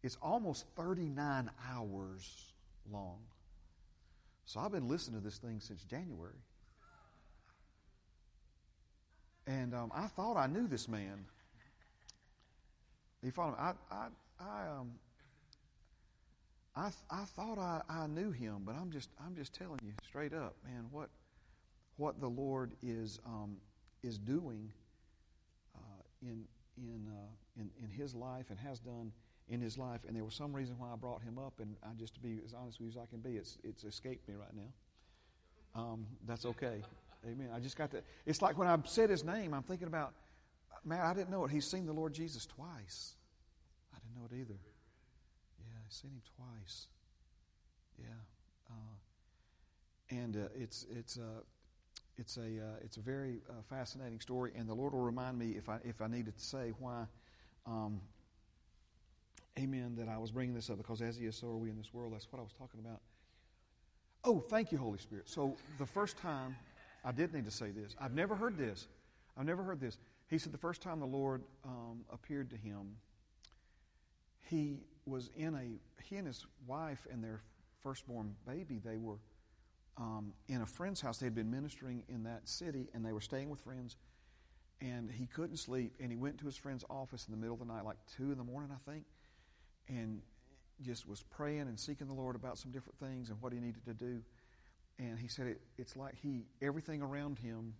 it's 0.03 0.19
almost 0.21 0.67
39 0.77 1.51
hours 1.71 2.53
long. 2.91 3.19
So 4.49 4.61
I've 4.61 4.73
been 4.73 4.89
listening 4.89 5.21
to 5.21 5.25
this 5.25 5.37
thing 5.37 5.61
since 5.61 5.85
January. 5.85 6.41
And 9.47 9.75
um, 9.75 9.93
I 9.95 10.07
thought 10.07 10.39
I 10.39 10.47
knew 10.47 10.67
this 10.67 10.89
man. 10.89 11.27
You 13.23 13.31
follow 13.31 13.51
me? 13.51 13.57
I, 13.61 13.73
I, 13.91 14.07
I, 14.41 14.69
um, 14.71 14.93
I, 16.75 16.89
I 17.11 17.25
thought 17.25 17.59
I, 17.59 17.83
I 17.91 18.07
knew 18.07 18.31
him, 18.31 18.63
but 18.65 18.75
I'm 18.75 18.91
just, 18.91 19.11
I'm 19.23 19.37
just 19.37 19.53
telling 19.53 19.81
you 19.85 19.93
straight 20.03 20.33
up, 20.33 20.57
man, 20.65 20.87
what, 20.93 21.11
what 21.99 22.19
the 22.19 22.29
Lord 22.29 22.73
is, 22.83 23.19
um, 23.27 23.59
is 24.03 24.17
doing 24.17 24.73
uh, 25.77 26.03
in, 26.23 26.45
in, 26.79 27.07
uh, 27.07 27.61
in, 27.61 27.71
in 27.85 27.91
his 27.91 28.15
life 28.15 28.47
and 28.49 28.59
has 28.59 28.79
done 28.79 29.13
in 29.51 29.61
his 29.61 29.79
life, 29.79 30.01
and 30.07 30.15
there 30.15 30.25
was 30.25 30.35
some 30.35 30.55
reason 30.55 30.77
why 30.79 30.89
I 30.93 30.97
brought 30.97 31.23
him 31.23 31.39
up, 31.39 31.55
and 31.61 31.77
I 31.83 31.95
just 31.99 32.15
to 32.15 32.21
be 32.21 32.39
as 32.45 32.53
honest 32.53 32.81
with 32.81 32.95
you 32.95 33.01
as 33.01 33.03
I 33.03 33.07
can 33.07 33.21
be, 33.21 33.37
it's 33.37 33.59
it's 33.65 33.85
escaped 33.85 34.29
me 34.29 34.35
right 34.35 34.55
now. 34.55 35.81
Um, 35.81 36.07
that's 36.27 36.45
okay. 36.45 36.83
Amen. 37.27 37.49
I 37.55 37.61
just 37.61 37.77
got 37.77 37.91
to. 37.93 38.03
It's 38.27 38.43
like 38.43 38.59
when 38.59 38.69
I 38.69 38.79
said 38.85 39.11
his 39.11 39.25
name, 39.25 39.55
I'm 39.55 39.63
thinking 39.63 39.89
about, 39.89 40.13
man, 40.85 41.01
I 41.01 41.15
didn't 41.15 41.31
know 41.31 41.45
it. 41.45 41.51
He's 41.51 41.67
seen 41.67 41.87
the 41.87 41.93
Lord 41.93 42.13
Jesus 42.13 42.47
twice. 42.47 43.15
I 43.93 43.99
didn't 43.99 44.17
know 44.17 44.29
it 44.31 44.41
either. 44.41 44.59
Yeah, 45.59 45.75
I've 45.85 45.93
seen 45.93 46.11
him 46.11 46.23
twice. 46.37 46.87
Yeah, 47.99 48.71
uh, 48.71 50.17
and 50.17 50.37
uh, 50.37 50.49
it's 50.57 50.87
it's 50.91 51.19
uh, 51.19 51.43
it's 52.17 52.37
a 52.37 52.41
uh, 52.41 52.77
it's 52.83 52.97
a 52.97 53.01
very 53.01 53.41
uh, 53.49 53.55
fascinating 53.69 54.21
story, 54.21 54.53
and 54.57 54.69
the 54.69 54.75
Lord 54.75 54.93
will 54.93 55.01
remind 55.01 55.39
me 55.39 55.55
if 55.57 55.69
I 55.69 55.79
if 55.85 56.01
I 56.01 56.07
needed 56.07 56.37
to 56.37 56.45
say 56.45 56.73
why. 56.79 57.05
Um, 57.67 58.01
amen, 59.59 59.97
that 59.99 60.09
I 60.09 60.19
was 60.19 60.31
bringing 60.31 60.55
this 60.55 60.71
up 60.71 60.79
because 60.79 61.03
as 61.03 61.17
He 61.17 61.27
is, 61.27 61.37
so 61.37 61.49
are 61.49 61.57
we 61.57 61.71
in 61.71 61.77
this 61.77 61.93
world. 61.93 62.13
That's 62.13 62.31
what 62.31 62.39
I 62.39 62.43
was 62.43 62.53
talking 62.53 62.81
about. 62.81 63.01
Oh, 64.25 64.41
thank 64.41 64.73
you, 64.73 64.79
Holy 64.79 64.99
Spirit. 64.99 65.29
So 65.29 65.57
the 65.79 65.87
first 65.87 66.17
time, 66.19 66.57
I 67.05 67.13
did 67.13 67.33
need 67.33 67.45
to 67.45 67.51
say 67.51 67.71
this. 67.71 67.95
I've 68.01 68.15
never 68.15 68.35
heard 68.35 68.57
this. 68.57 68.89
I've 69.37 69.47
never 69.47 69.63
heard 69.63 69.81
this. 69.81 69.99
He 70.29 70.39
said 70.39 70.53
the 70.53 70.59
first 70.59 70.83
time 70.83 71.01
the 71.01 71.07
Lord 71.07 71.43
um, 71.65 72.05
appeared 72.13 72.51
to 72.51 72.57
him, 72.57 72.97
he 74.51 74.81
was 75.07 75.31
in 75.37 75.55
a, 75.55 76.03
he 76.05 76.17
and 76.17 76.27
his 76.27 76.45
wife 76.67 77.07
and 77.11 77.23
their 77.23 77.41
firstborn 77.83 78.35
baby, 78.47 78.81
they 78.85 78.97
were 78.97 79.19
um, 79.97 80.33
in 80.49 80.63
a 80.63 80.67
friend's 80.67 81.01
house. 81.01 81.19
They 81.19 81.27
had 81.27 81.35
been 81.35 81.51
ministering 81.51 82.03
in 82.09 82.25
that 82.25 82.49
city 82.49 82.89
and 82.93 83.05
they 83.05 83.13
were 83.13 83.21
staying 83.21 83.49
with 83.49 83.61
friends. 83.61 83.97
And 84.81 85.11
he 85.11 85.27
couldn't 85.27 85.57
sleep 85.57 85.95
and 86.01 86.11
he 86.11 86.17
went 86.17 86.39
to 86.39 86.45
his 86.45 86.57
friend's 86.57 86.85
office 86.91 87.27
in 87.27 87.33
the 87.33 87.39
middle 87.39 87.55
of 87.55 87.61
the 87.61 87.73
night, 87.73 87.85
like 87.85 87.97
2 88.17 88.33
in 88.33 88.39
the 88.39 88.45
morning, 88.45 88.71
I 88.73 88.91
think 88.91 89.05
and 89.89 90.21
just 90.83 91.09
was 91.09 91.23
praying 91.25 91.63
and 91.63 91.79
seeking 91.79 92.07
the 92.07 92.15
Lord 92.15 92.37
about 92.37 92.59
some 92.59 92.71
different 92.71 92.99
things 92.99 93.31
and 93.31 93.41
what 93.41 93.53
he 93.53 93.59
needed 93.59 93.85
to 93.87 93.95
do. 93.95 94.23
And 94.99 95.19
he 95.19 95.29
said 95.29 95.47
it, 95.47 95.61
it's 95.77 95.97
like 95.97 96.15
he 96.15 96.45
everything 96.63 97.03
around 97.03 97.39
him 97.39 97.75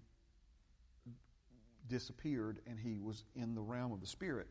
disappeared 1.89 2.59
and 2.67 2.79
he 2.79 2.99
was 2.99 3.25
in 3.35 3.55
the 3.55 3.63
realm 3.63 3.93
of 3.93 4.01
the 4.01 4.07
spirit. 4.07 4.49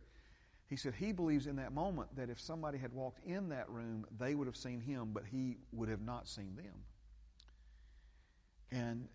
He 0.68 0.76
said 0.76 0.94
he 0.96 1.14
believes 1.14 1.48
in 1.48 1.56
that 1.58 1.72
moment 1.72 2.16
that 2.18 2.30
if 2.30 2.40
somebody 2.40 2.78
had 2.78 2.94
walked 2.94 3.26
in 3.26 3.50
that 3.50 3.70
room, 3.70 4.06
they 4.18 4.36
would 4.36 4.48
have 4.48 4.58
seen 4.58 4.82
him, 4.82 5.12
but 5.14 5.24
he 5.32 5.58
would 5.72 5.88
have 5.88 6.02
not 6.02 6.28
seen 6.28 6.56
them. 6.58 6.84
And 8.70 9.08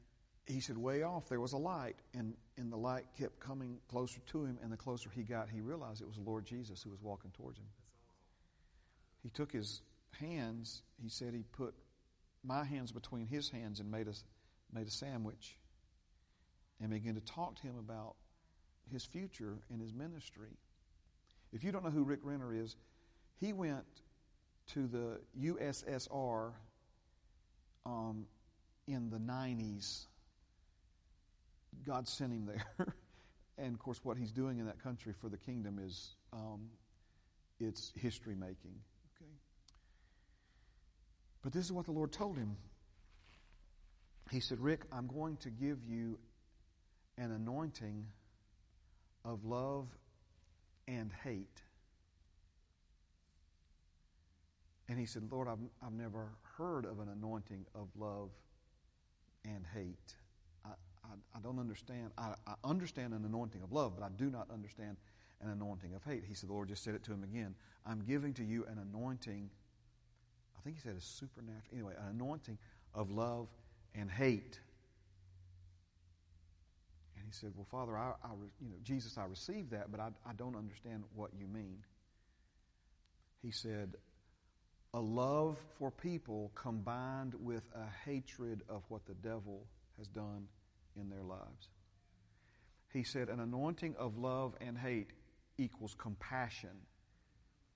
he 0.47 0.61
said, 0.61 0.79
way 0.79 1.03
off, 1.03 1.29
there 1.29 1.41
was 1.41 1.53
a 1.53 1.59
light, 1.59 1.97
and, 2.15 2.33
and 2.57 2.73
the 2.73 2.77
light 2.77 3.05
kept 3.19 3.39
coming 3.39 3.77
closer 3.87 4.21
to 4.29 4.45
him, 4.45 4.59
and 4.63 4.73
the 4.73 4.79
closer 4.79 5.11
he 5.15 5.23
got, 5.23 5.51
he 5.51 5.61
realized 5.61 6.01
it 6.01 6.09
was 6.09 6.17
the 6.17 6.23
Lord 6.23 6.47
Jesus 6.47 6.83
who 6.83 6.89
was 6.89 7.03
walking 7.03 7.31
towards 7.33 7.59
him 7.59 7.67
he 9.23 9.31
took 9.31 9.53
his 9.53 9.83
hands, 10.21 10.83
he 11.03 11.09
said 11.09 11.35
he 11.35 11.45
put 11.53 11.75
my 12.45 12.65
hands 12.65 12.93
between 12.93 13.27
his 13.27 13.49
hands 13.49 13.81
and 13.81 13.91
made 13.91 14.09
a, 14.09 14.15
made 14.73 14.87
a 14.87 14.91
sandwich 14.91 15.57
and 16.81 16.91
began 16.91 17.15
to 17.15 17.21
talk 17.21 17.55
to 17.57 17.63
him 17.63 17.79
about 17.79 18.17
his 18.91 19.05
future 19.05 19.59
and 19.71 19.81
his 19.81 19.95
ministry. 19.95 20.59
If 21.53 21.63
you 21.63 21.71
don't 21.71 21.85
know 21.85 21.91
who 21.91 22.03
Rick 22.03 22.21
Renner 22.23 22.53
is, 22.55 22.77
he 23.41 23.53
went 23.53 23.85
to 24.75 24.87
the 24.87 25.21
USSR 25.41 26.53
um, 27.87 28.27
in 28.87 29.11
the 29.11 29.19
90s. 29.19 30.07
God 31.87 32.09
sent 32.09 32.33
him 32.33 32.47
there. 32.47 32.95
and 33.59 33.75
of 33.75 33.79
course, 33.79 34.01
what 34.03 34.17
he's 34.17 34.33
doing 34.33 34.59
in 34.59 34.67
that 34.67 34.83
country 34.83 35.13
for 35.21 35.29
the 35.29 35.37
kingdom 35.37 35.79
is 35.79 36.17
um, 36.33 36.69
it's 37.61 37.93
history 37.97 38.35
making. 38.35 38.75
But 41.43 41.53
this 41.53 41.65
is 41.65 41.73
what 41.73 41.87
the 41.87 41.93
Lord 41.93 42.13
told 42.13 42.37
him. 42.37 42.57
He 44.31 44.41
said, 44.41 44.61
Rick, 44.61 44.83
I'm 44.93 45.09
going 45.09 45.37
to 45.39 45.51
give 45.51 45.85
you 45.85 46.19
an 47.19 47.33
anointing 47.33 48.07
of 49.25 49.45
love 49.45 49.89
and 50.89 51.11
hate. 51.25 51.61
And 54.89 54.99
he 54.99 55.07
said, 55.07 55.31
Lord, 55.31 55.49
I've, 55.49 55.59
I've 55.85 55.93
never 55.93 56.29
heard 56.57 56.85
of 56.85 57.01
an 57.01 57.09
anointing 57.09 57.67
of 57.75 57.89
love 57.97 58.31
and 59.45 59.65
hate. 59.75 60.15
I, 60.65 60.71
I, 61.05 61.09
I 61.37 61.41
don't 61.43 61.59
understand. 61.59 62.11
I, 62.17 62.35
I 62.47 62.55
understand 62.65 63.15
an 63.15 63.25
anointing 63.25 63.63
of 63.63 63.73
love, 63.73 63.95
but 63.99 64.05
I 64.05 64.09
do 64.17 64.31
not 64.31 64.49
understand 64.53 64.97
an 65.41 65.51
anointing 65.51 65.95
of 65.95 66.05
hate. 66.05 66.25
He 66.27 66.35
said, 66.35 66.49
the 66.49 66.53
Lord 66.53 66.69
just 66.69 66.85
said 66.85 66.95
it 66.95 67.03
to 67.05 67.13
him 67.13 67.25
again. 67.25 67.55
I'm 67.85 68.03
giving 68.07 68.33
to 68.35 68.45
you 68.45 68.65
an 68.67 68.79
anointing 68.79 69.51
I 70.63 70.65
think 70.65 70.77
he 70.77 70.83
said 70.83 70.97
a 70.97 71.01
supernatural, 71.01 71.73
anyway, 71.73 71.95
an 71.99 72.15
anointing 72.15 72.57
of 72.95 73.11
love 73.11 73.49
and 73.97 74.09
hate. 74.09 74.61
And 77.17 77.25
he 77.27 77.33
said, 77.33 77.51
Well, 77.57 77.67
Father, 77.69 77.97
I, 77.97 78.13
I 78.23 78.29
you 78.61 78.69
know, 78.69 78.77
Jesus, 78.85 79.19
I 79.19 79.25
received 79.25 79.73
that, 79.73 79.91
but 79.91 79.99
I, 79.99 80.11
I 80.25 80.35
don't 80.35 80.55
understand 80.55 81.03
what 81.17 81.31
you 81.37 81.49
mean. 81.49 81.79
He 83.43 83.51
said, 83.51 83.97
A 84.95 85.01
love 85.01 85.59
for 85.79 85.91
people 85.91 86.53
combined 86.55 87.35
with 87.41 87.67
a 87.75 88.09
hatred 88.09 88.63
of 88.69 88.85
what 88.89 89.05
the 89.07 89.15
devil 89.15 89.67
has 89.99 90.07
done 90.07 90.47
in 90.97 91.11
their 91.11 91.25
lives. 91.25 91.71
He 92.93 93.03
said, 93.03 93.31
An 93.31 93.41
anointing 93.41 93.97
of 93.99 94.17
love 94.17 94.55
and 94.61 94.79
hate 94.79 95.11
equals 95.59 95.97
compassion. 95.99 96.87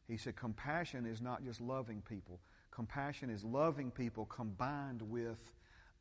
He 0.07 0.19
said, 0.19 0.37
Compassion 0.37 1.05
is 1.05 1.21
not 1.21 1.45
just 1.45 1.61
loving 1.61 2.01
people. 2.09 2.39
Compassion 2.77 3.31
is 3.31 3.43
loving 3.43 3.91
people 3.91 4.27
combined 4.27 5.01
with 5.01 5.39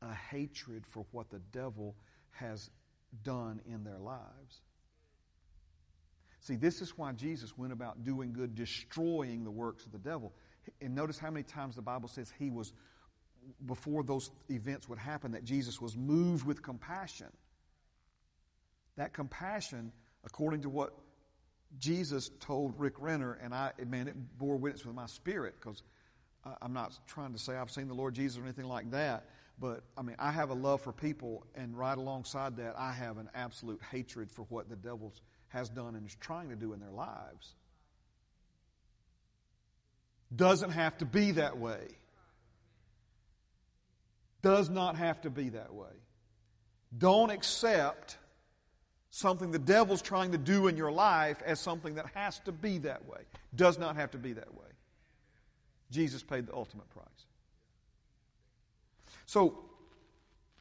a 0.01 0.13
hatred 0.13 0.85
for 0.85 1.05
what 1.13 1.29
the 1.29 1.39
devil 1.53 1.95
has 2.31 2.69
done 3.23 3.61
in 3.65 3.85
their 3.85 3.97
lives. 3.97 4.61
See, 6.41 6.57
this 6.57 6.81
is 6.81 6.97
why 6.97 7.13
Jesus 7.13 7.57
went 7.57 7.71
about 7.71 8.03
doing 8.03 8.33
good, 8.33 8.55
destroying 8.55 9.45
the 9.45 9.51
works 9.51 9.85
of 9.85 9.93
the 9.93 9.99
devil. 9.99 10.33
And 10.81 10.93
notice 10.93 11.17
how 11.17 11.31
many 11.31 11.43
times 11.43 11.77
the 11.77 11.81
Bible 11.81 12.09
says 12.09 12.29
he 12.37 12.49
was, 12.49 12.73
before 13.65 14.03
those 14.03 14.29
events 14.49 14.89
would 14.89 14.99
happen, 14.99 15.31
that 15.31 15.45
Jesus 15.45 15.79
was 15.79 15.95
moved 15.95 16.45
with 16.45 16.61
compassion. 16.61 17.31
That 18.97 19.13
compassion, 19.13 19.93
according 20.25 20.63
to 20.63 20.69
what 20.69 20.93
Jesus 21.79 22.29
told 22.41 22.77
Rick 22.77 22.95
Renner, 22.99 23.39
and 23.41 23.53
I, 23.53 23.71
man, 23.87 24.09
it 24.09 24.37
bore 24.37 24.57
witness 24.57 24.85
with 24.85 24.95
my 24.95 25.05
spirit 25.05 25.55
because 25.57 25.81
I'm 26.61 26.73
not 26.73 26.97
trying 27.07 27.33
to 27.33 27.39
say 27.39 27.55
I've 27.55 27.71
seen 27.71 27.87
the 27.87 27.93
Lord 27.93 28.13
Jesus 28.13 28.37
or 28.37 28.43
anything 28.43 28.65
like 28.65 28.91
that, 28.91 29.25
but 29.59 29.83
I 29.97 30.01
mean, 30.01 30.15
I 30.19 30.31
have 30.31 30.49
a 30.49 30.53
love 30.53 30.81
for 30.81 30.91
people, 30.91 31.45
and 31.55 31.77
right 31.77 31.97
alongside 31.97 32.57
that, 32.57 32.75
I 32.77 32.91
have 32.91 33.17
an 33.17 33.29
absolute 33.33 33.81
hatred 33.91 34.31
for 34.31 34.43
what 34.49 34.69
the 34.69 34.75
devil 34.75 35.13
has 35.49 35.69
done 35.69 35.95
and 35.95 36.05
is 36.05 36.15
trying 36.19 36.49
to 36.49 36.55
do 36.55 36.73
in 36.73 36.79
their 36.79 36.91
lives. 36.91 37.55
Doesn't 40.35 40.71
have 40.71 40.97
to 40.97 41.05
be 41.05 41.31
that 41.31 41.57
way. 41.57 41.87
Does 44.41 44.69
not 44.69 44.95
have 44.97 45.21
to 45.21 45.29
be 45.29 45.49
that 45.49 45.73
way. 45.73 45.87
Don't 46.95 47.31
accept 47.31 48.17
something 49.09 49.51
the 49.51 49.59
devil's 49.59 50.01
trying 50.01 50.33
to 50.33 50.37
do 50.37 50.67
in 50.67 50.77
your 50.77 50.91
life 50.91 51.41
as 51.45 51.59
something 51.59 51.95
that 51.95 52.05
has 52.13 52.39
to 52.39 52.51
be 52.51 52.79
that 52.79 53.05
way. 53.07 53.21
Does 53.55 53.79
not 53.79 53.95
have 53.95 54.11
to 54.11 54.17
be 54.17 54.33
that 54.33 54.53
way. 54.53 54.67
Jesus 55.91 56.23
paid 56.23 56.47
the 56.47 56.53
ultimate 56.53 56.89
price. 56.89 57.05
So, 59.25 59.59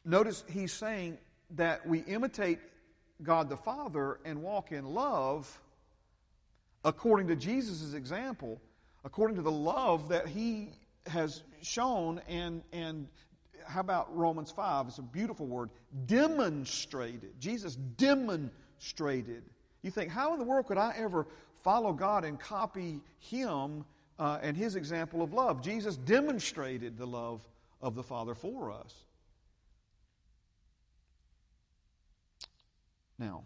notice 0.03 0.43
he's 0.49 0.73
saying 0.73 1.17
that 1.51 1.87
we 1.87 1.99
imitate 1.99 2.59
God 3.23 3.49
the 3.49 3.57
Father 3.57 4.19
and 4.25 4.41
walk 4.41 4.71
in 4.71 4.85
love 4.85 5.59
according 6.83 7.27
to 7.27 7.35
Jesus' 7.35 7.93
example, 7.93 8.61
according 9.03 9.35
to 9.37 9.41
the 9.41 9.51
love 9.51 10.09
that 10.09 10.27
he 10.27 10.69
has 11.07 11.43
shown 11.61 12.21
and, 12.27 12.61
and 12.71 13.07
how 13.67 13.79
about 13.79 14.15
Romans 14.15 14.51
5? 14.51 14.87
It's 14.87 14.97
a 14.99 15.01
beautiful 15.01 15.47
word. 15.47 15.69
Demonstrated. 16.05 17.39
Jesus 17.39 17.75
demonstrated. 17.75 19.43
You 19.81 19.91
think, 19.91 20.11
how 20.11 20.33
in 20.33 20.39
the 20.39 20.45
world 20.45 20.67
could 20.67 20.77
I 20.77 20.93
ever 20.97 21.27
follow 21.63 21.93
God 21.93 22.25
and 22.25 22.39
copy 22.39 23.01
Him 23.19 23.85
uh, 24.19 24.39
and 24.41 24.55
His 24.55 24.75
example 24.75 25.21
of 25.21 25.33
love? 25.33 25.61
Jesus 25.61 25.97
demonstrated 25.97 26.97
the 26.97 27.05
love 27.05 27.41
of 27.81 27.95
the 27.95 28.03
Father 28.03 28.35
for 28.35 28.71
us. 28.71 28.93
Now, 33.17 33.43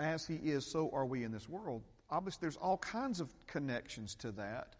as 0.00 0.26
He 0.26 0.36
is, 0.36 0.66
so 0.66 0.90
are 0.92 1.06
we 1.06 1.24
in 1.24 1.32
this 1.32 1.48
world. 1.48 1.82
Obviously, 2.10 2.40
there's 2.42 2.56
all 2.56 2.78
kinds 2.78 3.20
of 3.20 3.28
connections 3.46 4.14
to 4.16 4.32
that. 4.32 4.74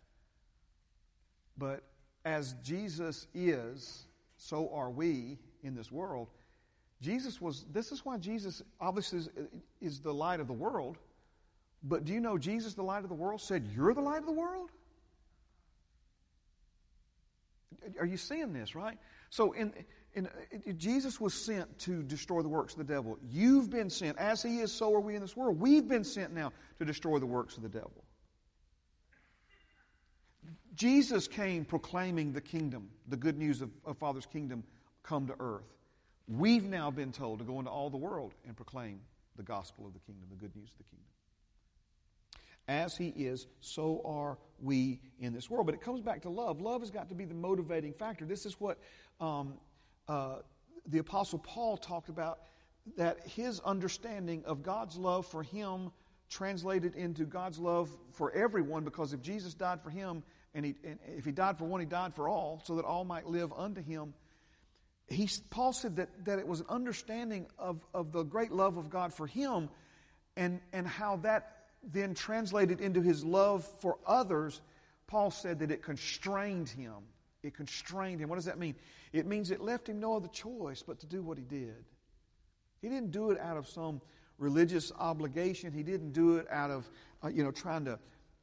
But 1.56 1.82
as 2.24 2.54
Jesus 2.62 3.26
is, 3.34 4.04
so 4.36 4.70
are 4.74 4.90
we 4.90 5.38
in 5.62 5.74
this 5.74 5.90
world. 5.90 6.28
Jesus 7.00 7.40
was, 7.40 7.64
this 7.72 7.92
is 7.92 8.04
why 8.04 8.18
Jesus 8.18 8.62
obviously 8.80 9.20
is, 9.20 9.28
is, 9.80 10.00
the 10.00 10.12
light 10.12 10.40
of 10.40 10.46
the 10.46 10.52
world. 10.52 10.98
But 11.84 12.06
do 12.06 12.14
you 12.14 12.20
know 12.20 12.38
Jesus, 12.38 12.72
the 12.74 12.82
light 12.82 13.02
of 13.02 13.10
the 13.10 13.14
world, 13.14 13.42
said, 13.42 13.68
You're 13.74 13.92
the 13.92 14.00
light 14.00 14.20
of 14.20 14.26
the 14.26 14.32
world? 14.32 14.70
Are 18.00 18.06
you 18.06 18.16
seeing 18.16 18.54
this, 18.54 18.74
right? 18.74 18.96
So, 19.28 19.52
in, 19.52 19.74
in, 20.14 20.28
Jesus 20.78 21.20
was 21.20 21.34
sent 21.34 21.78
to 21.80 22.02
destroy 22.02 22.40
the 22.40 22.48
works 22.48 22.72
of 22.72 22.78
the 22.78 22.92
devil. 22.92 23.18
You've 23.28 23.68
been 23.68 23.90
sent. 23.90 24.16
As 24.16 24.42
he 24.42 24.60
is, 24.60 24.72
so 24.72 24.94
are 24.94 25.00
we 25.00 25.14
in 25.14 25.20
this 25.20 25.36
world. 25.36 25.60
We've 25.60 25.86
been 25.86 26.04
sent 26.04 26.32
now 26.32 26.52
to 26.78 26.86
destroy 26.86 27.18
the 27.18 27.26
works 27.26 27.58
of 27.58 27.62
the 27.62 27.68
devil. 27.68 28.04
Jesus 30.74 31.28
came 31.28 31.66
proclaiming 31.66 32.32
the 32.32 32.40
kingdom, 32.40 32.88
the 33.08 33.16
good 33.16 33.38
news 33.38 33.60
of, 33.60 33.70
of 33.84 33.98
Father's 33.98 34.26
kingdom 34.26 34.64
come 35.02 35.26
to 35.26 35.34
earth. 35.38 35.70
We've 36.26 36.64
now 36.64 36.90
been 36.90 37.12
told 37.12 37.40
to 37.40 37.44
go 37.44 37.58
into 37.58 37.70
all 37.70 37.90
the 37.90 37.98
world 37.98 38.32
and 38.46 38.56
proclaim 38.56 39.00
the 39.36 39.42
gospel 39.42 39.86
of 39.86 39.92
the 39.92 40.00
kingdom, 40.00 40.28
the 40.30 40.36
good 40.36 40.56
news 40.56 40.70
of 40.72 40.78
the 40.78 40.84
kingdom. 40.84 41.13
As 42.66 42.96
he 42.96 43.08
is, 43.08 43.46
so 43.60 44.00
are 44.04 44.38
we 44.60 45.00
in 45.20 45.34
this 45.34 45.50
world. 45.50 45.66
But 45.66 45.74
it 45.74 45.82
comes 45.82 46.00
back 46.00 46.22
to 46.22 46.30
love. 46.30 46.60
Love 46.60 46.80
has 46.80 46.90
got 46.90 47.10
to 47.10 47.14
be 47.14 47.24
the 47.24 47.34
motivating 47.34 47.92
factor. 47.92 48.24
This 48.24 48.46
is 48.46 48.58
what 48.58 48.78
um, 49.20 49.54
uh, 50.08 50.36
the 50.86 50.98
Apostle 50.98 51.38
Paul 51.38 51.76
talked 51.76 52.08
about 52.08 52.40
that 52.96 53.26
his 53.26 53.60
understanding 53.60 54.44
of 54.46 54.62
God's 54.62 54.96
love 54.96 55.26
for 55.26 55.42
him 55.42 55.90
translated 56.28 56.94
into 56.94 57.24
God's 57.24 57.58
love 57.58 57.90
for 58.12 58.32
everyone 58.32 58.84
because 58.84 59.12
if 59.12 59.22
Jesus 59.22 59.54
died 59.54 59.80
for 59.82 59.90
him, 59.90 60.22
and, 60.54 60.64
he, 60.64 60.74
and 60.84 60.98
if 61.16 61.24
he 61.24 61.32
died 61.32 61.58
for 61.58 61.64
one, 61.64 61.80
he 61.80 61.86
died 61.86 62.14
for 62.14 62.28
all, 62.28 62.62
so 62.64 62.76
that 62.76 62.84
all 62.84 63.04
might 63.04 63.26
live 63.26 63.52
unto 63.56 63.82
him. 63.82 64.14
He, 65.08 65.28
Paul 65.50 65.72
said 65.72 65.96
that, 65.96 66.24
that 66.24 66.38
it 66.38 66.46
was 66.46 66.60
an 66.60 66.66
understanding 66.68 67.46
of, 67.58 67.84
of 67.92 68.12
the 68.12 68.22
great 68.22 68.52
love 68.52 68.76
of 68.76 68.88
God 68.88 69.12
for 69.12 69.26
him 69.26 69.68
and, 70.36 70.60
and 70.72 70.86
how 70.86 71.16
that 71.18 71.63
then 71.92 72.14
translated 72.14 72.80
into 72.80 73.00
his 73.00 73.24
love 73.24 73.64
for 73.80 73.98
others. 74.06 74.60
Paul 75.06 75.30
said 75.30 75.58
that 75.60 75.70
it 75.70 75.82
constrained 75.82 76.68
him. 76.68 76.94
It 77.42 77.54
constrained 77.54 78.20
him. 78.20 78.28
What 78.28 78.36
does 78.36 78.46
that 78.46 78.58
mean? 78.58 78.74
It 79.12 79.26
means 79.26 79.50
it 79.50 79.60
left 79.60 79.88
him 79.88 80.00
no 80.00 80.16
other 80.16 80.28
choice 80.28 80.82
but 80.82 80.98
to 81.00 81.06
do 81.06 81.22
what 81.22 81.38
he 81.38 81.44
did. 81.44 81.84
He 82.80 82.88
didn't 82.88 83.10
do 83.10 83.30
it 83.30 83.40
out 83.40 83.56
of 83.56 83.68
some 83.68 84.00
religious 84.38 84.92
obligation. 84.98 85.72
He 85.72 85.82
didn't 85.82 86.12
do 86.12 86.36
it 86.36 86.46
out 86.50 86.70
of, 86.70 86.88
uh, 87.22 87.28
you 87.28 87.44
know, 87.44 87.50
trying 87.50 87.84
to 87.84 87.98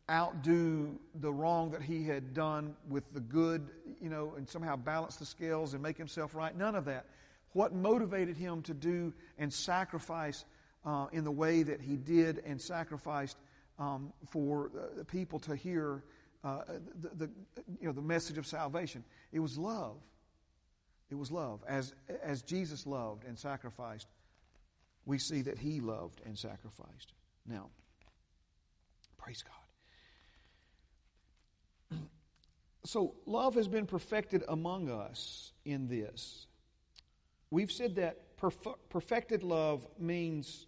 outdo 0.10 1.00
the 1.16 1.32
wrong 1.32 1.72
that 1.72 1.82
he 1.82 2.04
had 2.04 2.34
done 2.34 2.76
with 2.90 3.12
the 3.14 3.20
good, 3.20 3.70
you 4.02 4.10
know, 4.10 4.34
and 4.36 4.48
somehow 4.48 4.76
balance 4.76 5.16
the 5.16 5.26
scales 5.26 5.74
and 5.74 5.82
make 5.82 5.98
himself 5.98 6.36
right. 6.36 6.56
None 6.56 6.76
of 6.76 6.86
that. 6.86 7.06
What 7.54 7.74
motivated 7.74 8.38
him 8.38 8.62
to 8.64 8.74
do 8.74 9.14
and 9.38 9.52
sacrifice 9.52 10.46
uh, 10.86 11.08
in 11.12 11.24
the 11.24 11.32
way 11.32 11.64
that 11.64 11.82
he 11.82 11.98
did 11.98 12.42
and 12.46 12.60
sacrificed 12.60 13.38
um, 13.80 14.14
for 14.30 14.72
uh, 14.76 15.04
people 15.06 15.40
to 15.40 15.56
hear 15.56 16.04
uh, 16.44 16.62
the, 17.02 17.26
the, 17.26 17.30
you 17.80 17.88
know, 17.88 17.92
the 17.92 18.02
message 18.02 18.38
of 18.38 18.48
salvation? 18.48 19.04
It 19.32 19.40
was 19.40 19.58
love. 19.58 19.98
It 21.10 21.16
was 21.16 21.32
love. 21.32 21.64
As, 21.68 21.94
as 22.24 22.42
Jesus 22.42 22.88
loved 22.88 23.26
and 23.26 23.38
sacrificed, 23.38 24.08
we 25.06 25.18
see 25.18 25.42
that 25.42 25.58
he 25.58 25.80
loved 25.80 26.22
and 26.26 26.38
sacrificed. 26.38 27.14
Now, 27.46 27.70
praise 29.18 29.44
God. 29.44 29.52
So, 32.84 33.16
love 33.26 33.56
has 33.56 33.68
been 33.68 33.86
perfected 33.86 34.44
among 34.48 34.90
us 34.90 35.52
in 35.66 35.88
this. 35.88 36.48
We've 37.52 37.72
said 37.72 37.96
that 37.96 38.38
perfected 38.90 39.44
love 39.44 39.86
means 40.00 40.66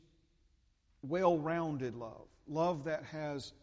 well 1.03 1.37
rounded 1.37 1.95
love, 1.95 2.27
love 2.47 2.85
that 2.85 3.03
has 3.11 3.53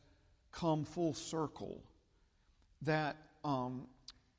come 0.52 0.84
full 0.84 1.14
circle, 1.14 1.82
that 2.82 3.16
um, 3.44 3.86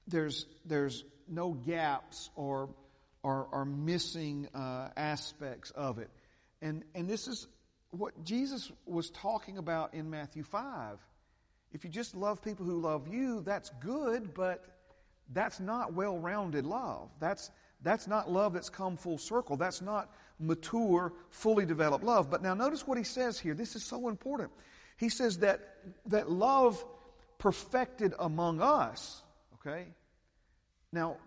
there's, 0.07 0.45
there's 0.65 1.03
no 1.27 1.51
gaps 1.51 2.29
or, 2.35 2.69
or, 3.23 3.47
or 3.51 3.65
missing 3.65 4.47
uh, 4.53 4.89
aspects 4.95 5.71
of 5.71 5.99
it. 5.99 6.09
And, 6.61 6.83
and 6.95 7.07
this 7.07 7.27
is 7.27 7.47
what 7.89 8.23
Jesus 8.23 8.71
was 8.85 9.09
talking 9.09 9.57
about 9.57 9.93
in 9.93 10.09
Matthew 10.09 10.43
5 10.43 10.97
if 11.73 11.85
you 11.85 11.89
just 11.89 12.15
love 12.15 12.41
people 12.41 12.65
who 12.65 12.79
love 12.79 13.07
you, 13.07 13.41
that's 13.41 13.69
good, 13.81 14.33
but 14.33 14.63
that's 15.31 15.59
not 15.59 15.93
well 15.93 16.17
rounded 16.17 16.65
love. 16.65 17.09
That's, 17.19 17.49
that's 17.81 18.07
not 18.07 18.29
love 18.29 18.53
that's 18.53 18.69
come 18.69 18.97
full 18.97 19.17
circle. 19.17 19.55
That's 19.55 19.81
not 19.81 20.11
mature, 20.41 21.13
fully 21.29 21.65
developed 21.65 22.03
love. 22.03 22.29
But 22.29 22.41
now 22.41 22.53
notice 22.53 22.85
what 22.87 22.97
he 22.97 23.03
says 23.03 23.39
here. 23.39 23.53
This 23.53 23.75
is 23.75 23.83
so 23.83 24.09
important. 24.09 24.51
He 24.97 25.09
says 25.09 25.39
that, 25.39 25.59
that 26.07 26.29
love 26.29 26.83
perfected 27.37 28.13
among 28.19 28.61
us, 28.61 29.21
okay? 29.55 29.87
Now, 30.91 31.17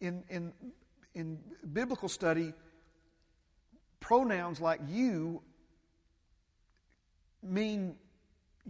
in, 0.00 0.22
in, 0.30 0.52
in 1.14 1.38
biblical 1.72 2.08
study, 2.08 2.54
pronouns 4.00 4.60
like 4.60 4.80
you 4.88 5.42
mean 7.42 7.96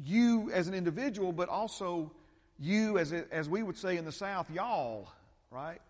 you 0.04 0.50
as 0.52 0.68
an 0.68 0.74
individual, 0.74 1.32
but 1.32 1.48
also 1.48 2.12
you, 2.58 2.98
as, 2.98 3.12
as 3.12 3.48
we 3.48 3.62
would 3.62 3.78
say 3.78 3.96
in 3.96 4.04
the 4.04 4.12
South, 4.12 4.50
y'all, 4.50 5.08
right? 5.50 5.80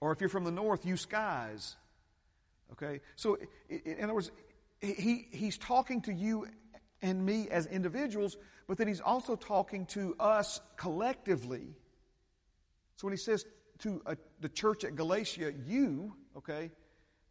Or 0.00 0.12
if 0.12 0.20
you're 0.20 0.30
from 0.30 0.44
the 0.44 0.50
North, 0.50 0.86
you 0.86 0.96
skies. 0.96 1.76
Okay? 2.72 3.00
So, 3.16 3.38
in 3.68 4.04
other 4.04 4.14
words, 4.14 4.30
he, 4.80 5.28
he's 5.30 5.58
talking 5.58 6.02
to 6.02 6.12
you 6.12 6.48
and 7.02 7.24
me 7.24 7.48
as 7.50 7.66
individuals, 7.66 8.36
but 8.66 8.78
then 8.78 8.88
he's 8.88 9.00
also 9.00 9.36
talking 9.36 9.86
to 9.86 10.16
us 10.18 10.60
collectively. 10.76 11.74
So 12.96 13.06
when 13.06 13.12
he 13.12 13.18
says 13.18 13.44
to 13.80 14.02
a, 14.06 14.16
the 14.40 14.48
church 14.48 14.84
at 14.84 14.96
Galatia, 14.96 15.52
you, 15.66 16.14
okay, 16.36 16.70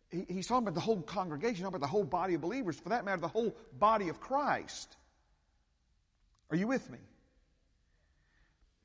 he, 0.09 0.25
he's 0.29 0.47
talking 0.47 0.63
about 0.63 0.75
the 0.75 0.81
whole 0.81 1.01
congregation, 1.01 1.63
talking 1.63 1.75
about 1.75 1.81
the 1.81 1.91
whole 1.91 2.03
body 2.03 2.35
of 2.35 2.41
believers, 2.41 2.79
for 2.79 2.89
that 2.89 3.05
matter, 3.05 3.21
the 3.21 3.27
whole 3.27 3.55
body 3.77 4.09
of 4.09 4.19
Christ. 4.19 4.95
Are 6.51 6.55
you 6.55 6.67
with 6.67 6.89
me? 6.89 6.99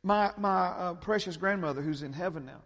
My, 0.02 0.32
my 0.38 0.66
uh, 0.68 0.94
precious 0.94 1.36
grandmother, 1.36 1.82
who's 1.82 2.02
in 2.02 2.14
heaven 2.14 2.46
now, 2.46 2.62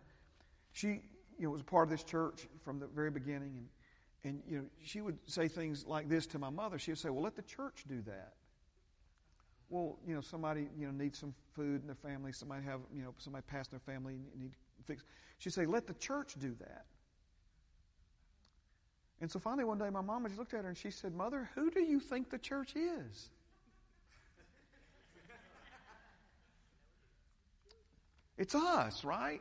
she 0.72 1.02
you 1.38 1.46
know, 1.46 1.50
was 1.50 1.62
a 1.62 1.64
part 1.64 1.88
of 1.88 1.90
this 1.90 2.04
church 2.04 2.46
from 2.64 2.78
the 2.78 2.86
very 2.86 3.10
beginning. 3.10 3.54
And, 3.56 3.66
and 4.24 4.42
you 4.48 4.58
know, 4.58 4.64
she 4.82 5.00
would 5.02 5.18
say 5.26 5.48
things 5.48 5.87
like 5.87 6.08
this 6.08 6.26
to 6.28 6.38
my 6.38 6.50
mother. 6.50 6.78
She 6.78 6.90
would 6.90 6.98
say, 6.98 7.10
Well, 7.10 7.22
let 7.22 7.37
the 7.37 7.42
church 7.42 7.84
do 7.87 8.00
that. 8.02 8.32
Well, 9.68 9.98
you 10.06 10.14
know, 10.14 10.20
somebody, 10.20 10.68
you 10.78 10.87
know, 10.87 10.92
needs 10.92 11.18
some 11.18 11.34
food 11.54 11.82
in 11.82 11.87
their 11.87 11.96
family, 11.96 12.32
somebody 12.32 12.64
have, 12.64 12.80
you 12.94 13.02
know, 13.02 13.14
somebody 13.18 13.44
passed 13.46 13.70
their 13.70 13.80
family 13.80 14.14
and 14.14 14.24
need 14.40 14.52
fix. 14.87 15.04
She'd 15.38 15.52
say, 15.52 15.66
Let 15.66 15.87
the 15.87 15.94
church 15.94 16.34
do 16.40 16.54
that. 16.60 16.87
And 19.20 19.30
so 19.30 19.38
finally 19.38 19.64
one 19.64 19.78
day 19.78 19.90
my 19.90 20.00
mom 20.00 20.26
just 20.26 20.38
looked 20.38 20.54
at 20.54 20.64
her 20.64 20.68
and 20.68 20.76
she 20.76 20.90
said, 20.90 21.14
Mother, 21.14 21.48
who 21.54 21.70
do 21.70 21.80
you 21.80 22.00
think 22.00 22.30
the 22.30 22.38
church 22.38 22.74
is? 22.76 23.30
It's 28.37 28.54
us, 28.54 29.04
right? 29.04 29.40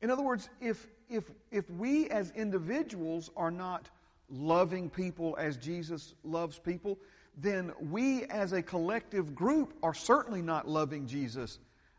In 0.00 0.10
other 0.10 0.22
words, 0.22 0.48
if, 0.60 0.86
if, 1.10 1.30
if 1.50 1.68
we 1.70 2.08
as 2.08 2.30
individuals 2.30 3.30
are 3.36 3.50
not 3.50 3.88
loving 4.30 4.88
people 4.88 5.36
as 5.38 5.56
Jesus 5.56 6.14
loves 6.22 6.58
people, 6.58 6.98
then 7.36 7.72
we 7.90 8.24
as 8.24 8.52
a 8.52 8.62
collective 8.62 9.34
group 9.34 9.74
are 9.82 9.94
certainly 9.94 10.42
not 10.42 10.68
loving 10.68 11.06
Jesus 11.06 11.58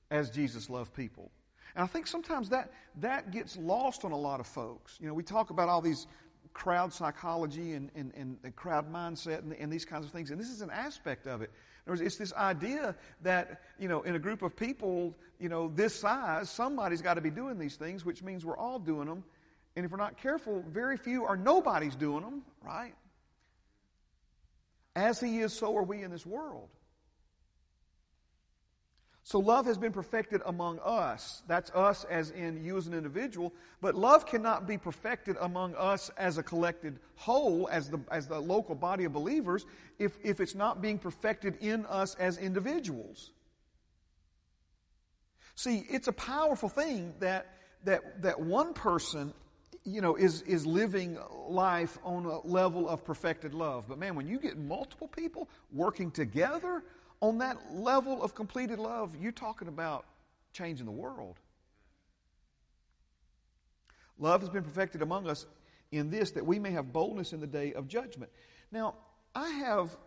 as 0.10 0.30
Jesus 0.30 0.70
loved 0.70 0.94
people. 0.94 1.32
And 1.76 1.84
I 1.84 1.88
think 1.88 2.08
sometimes 2.08 2.50
that, 2.50 2.72
that 2.98 3.32
gets 3.32 3.58
lost 3.58 4.04
on 4.04 4.12
a 4.12 4.18
lot 4.18 4.40
of 4.40 4.48
folks. 4.48 4.98
You 5.00 5.08
know, 5.08 5.14
we 5.14 5.24
talk 5.24 5.50
about 5.50 5.70
all 5.70 5.82
these 5.82 6.08
crowd 6.54 6.94
psychology 6.94 7.74
and, 7.74 7.90
and, 7.96 8.14
and 8.16 8.56
crowd 8.56 8.92
mindset 8.92 9.40
and, 9.40 9.54
and, 9.54 9.72
these 9.72 9.86
kinds 9.86 10.06
of 10.06 10.12
things, 10.12 10.32
and 10.32 10.40
this 10.40 10.50
is 10.50 10.62
an 10.62 10.70
aspect 10.70 11.28
of 11.28 11.42
it. 11.42 11.52
In 11.86 11.92
Words, 11.92 12.02
it's 12.02 12.18
this 12.18 12.34
idea 12.34 12.96
that, 13.22 13.62
you 13.80 13.88
know, 13.88 14.02
in 14.04 14.16
a 14.16 14.20
group 14.20 14.42
of 14.42 14.56
people, 14.56 15.16
you 15.40 15.50
know, 15.50 15.72
this 15.74 15.96
size, 15.96 16.50
somebody's 16.50 17.02
got 17.02 17.16
to 17.16 17.22
be 17.22 17.32
doing 17.32 17.58
these 17.58 17.76
things, 17.76 18.06
which 18.06 18.22
means 18.22 18.46
we're 18.46 18.58
all 18.58 18.80
doing 18.80 19.08
them. 19.08 19.24
And 19.76 19.86
if 19.86 19.92
we're 19.92 19.98
not 19.98 20.18
careful, 20.18 20.64
very 20.68 20.98
few 20.98 21.24
or 21.24 21.36
nobody's 21.36 21.96
doing 21.96 22.22
them, 22.22 22.44
right? 22.64 22.94
As 24.96 25.20
He 25.20 25.40
is, 25.40 25.54
so 25.54 25.76
are 25.78 25.84
we 25.84 26.04
in 26.04 26.12
this 26.12 26.26
world. 26.26 26.70
So 29.24 29.40
love 29.40 29.66
has 29.68 29.78
been 29.78 29.92
perfected 29.92 30.42
among 30.46 30.80
us. 30.80 31.44
That's 31.48 31.70
us 31.72 32.06
as 32.06 32.32
in 32.32 32.64
you 32.64 32.78
as 32.78 32.88
an 32.88 32.94
individual. 32.94 33.54
But 33.80 33.96
love 33.96 34.26
cannot 34.26 34.68
be 34.68 34.78
perfected 34.78 35.38
among 35.40 35.76
us 35.76 36.10
as 36.18 36.38
a 36.38 36.44
collected 36.44 37.00
whole, 37.16 37.70
as 37.72 37.90
the, 37.90 38.00
as 38.12 38.28
the 38.28 38.40
local 38.40 38.74
body 38.74 39.04
of 39.04 39.14
believers, 39.14 39.66
if, 40.00 40.18
if 40.24 40.40
it's 40.40 40.56
not 40.56 40.82
being 40.82 40.98
perfected 40.98 41.58
in 41.62 41.86
us 41.86 42.16
as 42.16 42.40
individuals. 42.40 43.32
See, 45.56 45.86
it's 45.90 46.08
a 46.08 46.14
powerful 46.14 46.70
thing 46.70 47.14
that, 47.20 47.46
that, 47.84 48.24
that 48.24 48.40
one 48.40 48.74
person 48.74 49.34
you 49.84 50.02
know, 50.02 50.16
is, 50.16 50.42
is 50.44 50.66
living 50.66 51.18
life 51.48 51.98
on 52.04 52.26
a 52.26 52.40
level 52.42 52.88
of 52.88 53.04
perfected 53.04 53.54
love. 53.54 53.86
But 53.88 54.00
man, 54.00 54.16
when 54.16 54.28
you 54.28 54.40
get 54.40 54.58
multiple 54.58 55.08
people 55.08 55.50
working 55.72 56.12
together 56.12 56.84
on 57.22 57.38
that 57.38 57.58
level 57.74 58.22
of 58.24 58.36
completed 58.36 58.80
love, 58.80 59.16
you're 59.16 59.32
talking 59.32 59.68
about 59.68 60.06
changing 60.54 60.86
the 60.86 60.92
world. 60.92 61.38
Love 64.20 64.42
has 64.42 64.50
been 64.50 64.64
perfected 64.64 65.02
among 65.02 65.28
us 65.28 65.46
in 65.92 66.10
this 66.10 66.32
that 66.32 66.46
we 66.46 66.60
may 66.60 66.72
have 66.72 66.92
boldness 66.92 67.34
in 67.34 67.40
the 67.40 67.48
day 67.48 67.74
of 67.74 67.88
judgment. 67.88 68.32
Now, 68.72 68.96
I 69.36 69.50
have 69.50 69.98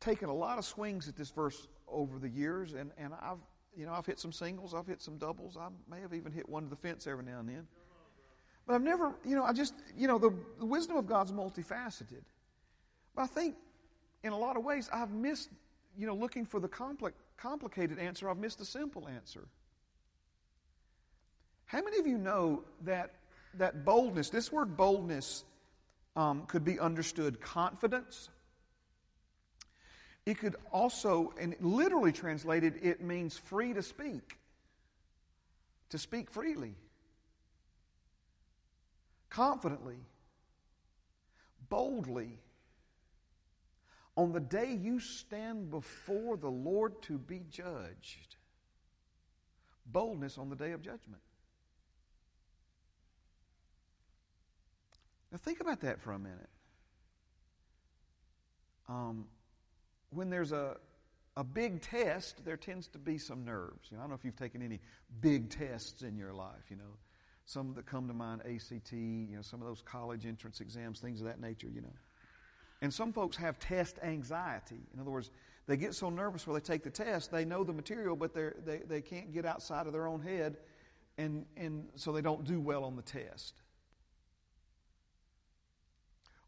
taken 0.00 0.28
a 0.28 0.34
lot 0.34 0.58
of 0.58 0.64
swings 0.64 1.08
at 1.08 1.16
this 1.16 1.30
verse 1.30 1.68
over 1.86 2.18
the 2.18 2.28
years, 2.28 2.72
and, 2.72 2.90
and 2.98 3.12
I've 3.20 3.38
you 3.76 3.86
know 3.86 3.92
I've 3.92 4.06
hit 4.06 4.18
some 4.18 4.32
singles, 4.32 4.74
I've 4.74 4.86
hit 4.86 5.00
some 5.00 5.16
doubles, 5.16 5.56
I 5.56 5.68
may 5.90 6.00
have 6.00 6.12
even 6.12 6.32
hit 6.32 6.48
one 6.48 6.64
to 6.64 6.68
the 6.68 6.76
fence 6.76 7.06
every 7.06 7.24
now 7.24 7.40
and 7.40 7.48
then. 7.48 7.66
But 8.66 8.74
I've 8.74 8.82
never, 8.82 9.14
you 9.24 9.34
know, 9.34 9.42
I 9.42 9.52
just, 9.52 9.74
you 9.96 10.06
know, 10.06 10.18
the, 10.18 10.32
the 10.58 10.66
wisdom 10.66 10.96
of 10.96 11.06
God's 11.06 11.32
multifaceted. 11.32 12.22
But 13.14 13.22
I 13.22 13.26
think 13.26 13.56
in 14.22 14.32
a 14.32 14.38
lot 14.38 14.56
of 14.56 14.64
ways 14.64 14.88
I've 14.92 15.10
missed 15.10 15.50
you 15.98 16.06
know, 16.06 16.14
looking 16.14 16.46
for 16.46 16.60
the 16.60 16.68
compli- 16.68 17.12
complicated 17.36 17.98
answer, 17.98 18.28
I've 18.28 18.38
missed 18.38 18.58
the 18.58 18.64
simple 18.64 19.08
answer. 19.08 19.46
How 21.66 21.82
many 21.82 21.98
of 21.98 22.06
you 22.06 22.18
know 22.18 22.64
that, 22.84 23.14
that 23.54 23.84
boldness, 23.84 24.30
this 24.30 24.52
word 24.52 24.76
boldness, 24.76 25.44
um, 26.16 26.44
could 26.46 26.64
be 26.64 26.78
understood 26.78 27.40
confidence? 27.40 28.28
It 30.24 30.38
could 30.38 30.56
also, 30.70 31.32
and 31.40 31.56
literally 31.60 32.12
translated, 32.12 32.78
it 32.82 33.02
means 33.02 33.36
free 33.36 33.72
to 33.72 33.82
speak, 33.82 34.38
to 35.90 35.98
speak 35.98 36.30
freely, 36.30 36.74
confidently, 39.30 39.96
boldly 41.68 42.38
on 44.16 44.32
the 44.32 44.40
day 44.40 44.78
you 44.80 45.00
stand 45.00 45.70
before 45.70 46.36
the 46.36 46.50
Lord 46.50 47.00
to 47.02 47.18
be 47.18 47.42
judged. 47.50 48.36
Boldness 49.86 50.38
on 50.38 50.48
the 50.48 50.56
day 50.56 50.72
of 50.72 50.82
judgment. 50.82 51.22
Now, 55.30 55.38
think 55.38 55.60
about 55.60 55.80
that 55.80 56.00
for 56.00 56.12
a 56.12 56.18
minute. 56.18 56.50
Um, 58.88 59.24
when 60.10 60.28
there's 60.28 60.52
a, 60.52 60.76
a 61.36 61.42
big 61.42 61.80
test, 61.80 62.44
there 62.44 62.58
tends 62.58 62.88
to 62.88 62.98
be 62.98 63.16
some 63.16 63.44
nerves. 63.44 63.88
You 63.90 63.96
know, 63.96 64.02
I 64.02 64.04
don't 64.04 64.10
know 64.10 64.16
if 64.16 64.24
you've 64.24 64.36
taken 64.36 64.60
any 64.60 64.80
big 65.22 65.48
tests 65.48 66.02
in 66.02 66.16
your 66.16 66.34
life, 66.34 66.64
you 66.68 66.76
know. 66.76 66.98
Some 67.46 67.72
that 67.74 67.86
come 67.86 68.06
to 68.08 68.14
mind, 68.14 68.42
ACT, 68.42 68.92
you 68.92 69.34
know, 69.34 69.42
some 69.42 69.60
of 69.62 69.66
those 69.66 69.82
college 69.82 70.26
entrance 70.26 70.60
exams, 70.60 71.00
things 71.00 71.20
of 71.20 71.26
that 71.26 71.40
nature, 71.40 71.68
you 71.68 71.80
know. 71.80 71.94
And 72.82 72.92
some 72.92 73.12
folks 73.12 73.36
have 73.36 73.60
test 73.60 73.98
anxiety. 74.02 74.80
In 74.92 75.00
other 75.00 75.10
words, 75.10 75.30
they 75.68 75.76
get 75.76 75.94
so 75.94 76.10
nervous 76.10 76.46
when 76.46 76.54
they 76.54 76.60
take 76.60 76.82
the 76.82 76.90
test, 76.90 77.30
they 77.30 77.44
know 77.44 77.62
the 77.62 77.72
material, 77.72 78.16
but 78.16 78.34
they, 78.34 78.80
they 78.88 79.00
can't 79.00 79.32
get 79.32 79.46
outside 79.46 79.86
of 79.86 79.92
their 79.92 80.08
own 80.08 80.20
head, 80.20 80.56
and, 81.16 81.46
and 81.56 81.86
so 81.94 82.10
they 82.10 82.20
don't 82.20 82.44
do 82.44 82.60
well 82.60 82.82
on 82.82 82.96
the 82.96 83.02
test. 83.02 83.54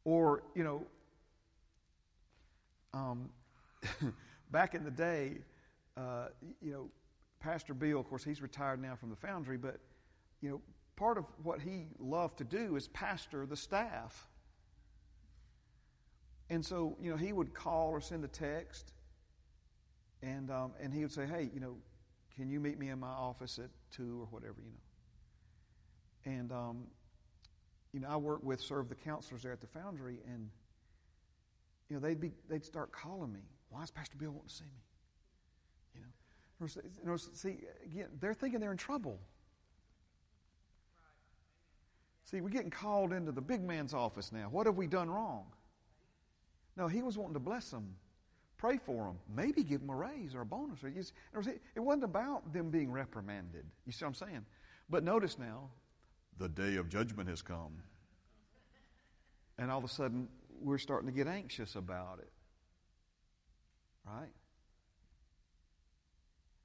Or, 0.04 0.42
you 0.56 0.64
know, 0.64 0.84
um, 2.92 3.30
back 4.50 4.74
in 4.74 4.82
the 4.82 4.90
day, 4.90 5.38
uh, 5.96 6.26
you 6.60 6.72
know, 6.72 6.90
Pastor 7.38 7.74
Bill, 7.74 8.00
of 8.00 8.08
course, 8.08 8.24
he's 8.24 8.42
retired 8.42 8.82
now 8.82 8.96
from 8.96 9.10
the 9.10 9.16
foundry, 9.16 9.56
but, 9.56 9.78
you 10.40 10.50
know, 10.50 10.60
part 10.96 11.16
of 11.16 11.26
what 11.44 11.60
he 11.60 11.86
loved 12.00 12.38
to 12.38 12.44
do 12.44 12.74
is 12.74 12.88
pastor 12.88 13.46
the 13.46 13.56
staff. 13.56 14.28
And 16.50 16.64
so, 16.64 16.96
you 17.00 17.10
know, 17.10 17.16
he 17.16 17.32
would 17.32 17.54
call 17.54 17.88
or 17.88 18.00
send 18.00 18.24
a 18.24 18.28
text, 18.28 18.92
and 20.22 20.50
um, 20.50 20.72
and 20.80 20.92
he 20.92 21.00
would 21.00 21.12
say, 21.12 21.26
"Hey, 21.26 21.50
you 21.54 21.60
know, 21.60 21.76
can 22.36 22.50
you 22.50 22.60
meet 22.60 22.78
me 22.78 22.90
in 22.90 23.00
my 23.00 23.08
office 23.08 23.58
at 23.58 23.70
two 23.90 24.20
or 24.20 24.26
whatever, 24.26 24.56
you 24.58 24.70
know?" 24.70 26.32
And 26.32 26.52
um, 26.52 26.84
you 27.92 28.00
know, 28.00 28.08
I 28.08 28.16
work 28.16 28.42
with 28.42 28.60
serve 28.60 28.88
the 28.88 28.94
counselors 28.94 29.42
there 29.42 29.52
at 29.52 29.60
the 29.60 29.66
Foundry, 29.68 30.20
and 30.26 30.50
you 31.88 31.96
know, 31.96 32.00
they'd 32.00 32.20
be 32.20 32.32
they'd 32.48 32.64
start 32.64 32.92
calling 32.92 33.32
me. 33.32 33.40
Why 33.70 33.82
is 33.82 33.90
Pastor 33.90 34.16
Bill 34.16 34.30
wanting 34.30 34.48
to 34.48 34.54
see 34.54 34.64
me? 34.64 34.82
You 35.94 36.00
know, 36.00 36.82
you 37.02 37.10
know, 37.10 37.16
see 37.16 37.58
again, 37.84 38.08
they're 38.20 38.34
thinking 38.34 38.60
they're 38.60 38.72
in 38.72 38.76
trouble. 38.76 39.18
See, 42.24 42.40
we're 42.40 42.48
getting 42.48 42.70
called 42.70 43.12
into 43.12 43.32
the 43.32 43.42
big 43.42 43.62
man's 43.62 43.94
office 43.94 44.32
now. 44.32 44.48
What 44.50 44.66
have 44.66 44.76
we 44.76 44.86
done 44.86 45.10
wrong? 45.10 45.46
No, 46.76 46.88
he 46.88 47.02
was 47.02 47.16
wanting 47.16 47.34
to 47.34 47.40
bless 47.40 47.70
them, 47.70 47.94
pray 48.56 48.78
for 48.78 49.04
them, 49.04 49.18
maybe 49.34 49.62
give 49.62 49.80
them 49.80 49.90
a 49.90 49.96
raise 49.96 50.34
or 50.34 50.40
a 50.40 50.46
bonus. 50.46 50.80
It 50.82 51.80
wasn't 51.80 52.04
about 52.04 52.52
them 52.52 52.70
being 52.70 52.90
reprimanded. 52.90 53.64
You 53.86 53.92
see 53.92 54.04
what 54.04 54.08
I'm 54.08 54.28
saying? 54.28 54.44
But 54.90 55.04
notice 55.04 55.38
now, 55.38 55.70
the 56.38 56.48
day 56.48 56.76
of 56.76 56.88
judgment 56.88 57.28
has 57.28 57.42
come. 57.42 57.80
And 59.58 59.70
all 59.70 59.78
of 59.78 59.84
a 59.84 59.88
sudden, 59.88 60.28
we're 60.60 60.78
starting 60.78 61.08
to 61.08 61.14
get 61.14 61.28
anxious 61.28 61.76
about 61.76 62.18
it. 62.18 62.30
Right? 64.04 64.32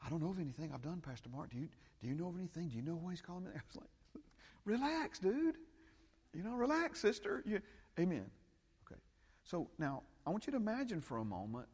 I 0.05 0.09
don't 0.09 0.21
know 0.21 0.31
of 0.31 0.39
anything 0.39 0.71
I've 0.73 0.81
done, 0.81 1.01
Pastor 1.01 1.29
Mark. 1.29 1.51
Do 1.51 1.57
you, 1.57 1.67
do 2.01 2.07
you 2.07 2.15
know 2.15 2.29
of 2.29 2.37
anything? 2.37 2.69
Do 2.69 2.75
you 2.75 2.81
know 2.81 2.95
why 2.95 3.11
he's 3.11 3.21
calling 3.21 3.43
me? 3.43 3.51
I 3.55 3.59
was 3.67 3.75
like, 3.75 4.23
relax, 4.65 5.19
dude. 5.19 5.57
You 6.33 6.43
know, 6.43 6.55
relax, 6.55 6.99
sister. 6.99 7.43
You, 7.45 7.61
amen. 7.99 8.25
So 9.49 9.67
now 9.79 10.03
I 10.27 10.29
want 10.29 10.45
you 10.45 10.51
to 10.51 10.57
imagine 10.57 11.01
for 11.01 11.17
a 11.17 11.25
moment, 11.25 11.65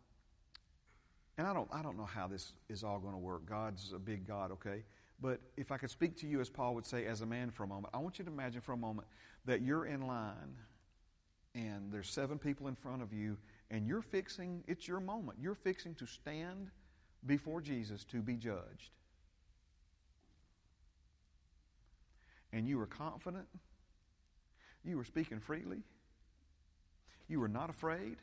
and 1.38 1.46
I 1.46 1.54
don't, 1.54 1.68
I 1.74 1.82
don't 1.82 1.98
know 1.98 2.06
how 2.06 2.26
this 2.26 2.54
is 2.70 2.86
all 2.86 3.00
going 3.00 3.12
to 3.12 3.20
work. 3.20 3.46
God's 3.46 3.92
a 3.94 4.00
big 4.00 4.26
God, 4.26 4.50
okay? 4.54 4.86
But 5.22 5.42
if 5.58 5.74
I 5.74 5.78
could 5.78 5.90
speak 5.90 6.16
to 6.22 6.28
you, 6.28 6.40
as 6.40 6.50
Paul 6.50 6.74
would 6.76 6.86
say, 6.86 7.06
as 7.06 7.20
a 7.20 7.26
man 7.26 7.52
for 7.52 7.64
a 7.64 7.68
moment, 7.68 7.94
I 7.94 7.98
want 7.98 8.18
you 8.18 8.24
to 8.24 8.32
imagine 8.32 8.62
for 8.62 8.72
a 8.72 8.78
moment 8.78 9.10
that 9.44 9.62
you're 9.62 9.88
in 9.88 10.08
line 10.08 10.56
and 11.54 11.92
there's 11.92 12.10
seven 12.10 12.40
people 12.40 12.70
in 12.70 12.76
front 12.76 13.02
of 13.02 13.12
you 13.12 13.38
and 13.70 13.86
you're 13.86 14.02
fixing, 14.02 14.64
it's 14.68 14.88
your 14.88 15.02
moment. 15.02 15.38
You're 15.42 15.54
fixing 15.54 15.96
to 15.96 16.06
stand 16.06 16.72
before 17.26 17.60
Jesus 17.60 18.06
to 18.06 18.22
be 18.22 18.36
judged. 18.36 18.92
And 22.54 22.70
you 22.70 22.78
were 22.78 22.88
confident. 22.88 23.48
You 24.86 24.96
were 24.96 25.04
speaking 25.04 25.42
freely. 25.42 25.80
You 27.28 27.40
were 27.40 27.48
not 27.48 27.70
afraid. 27.70 28.18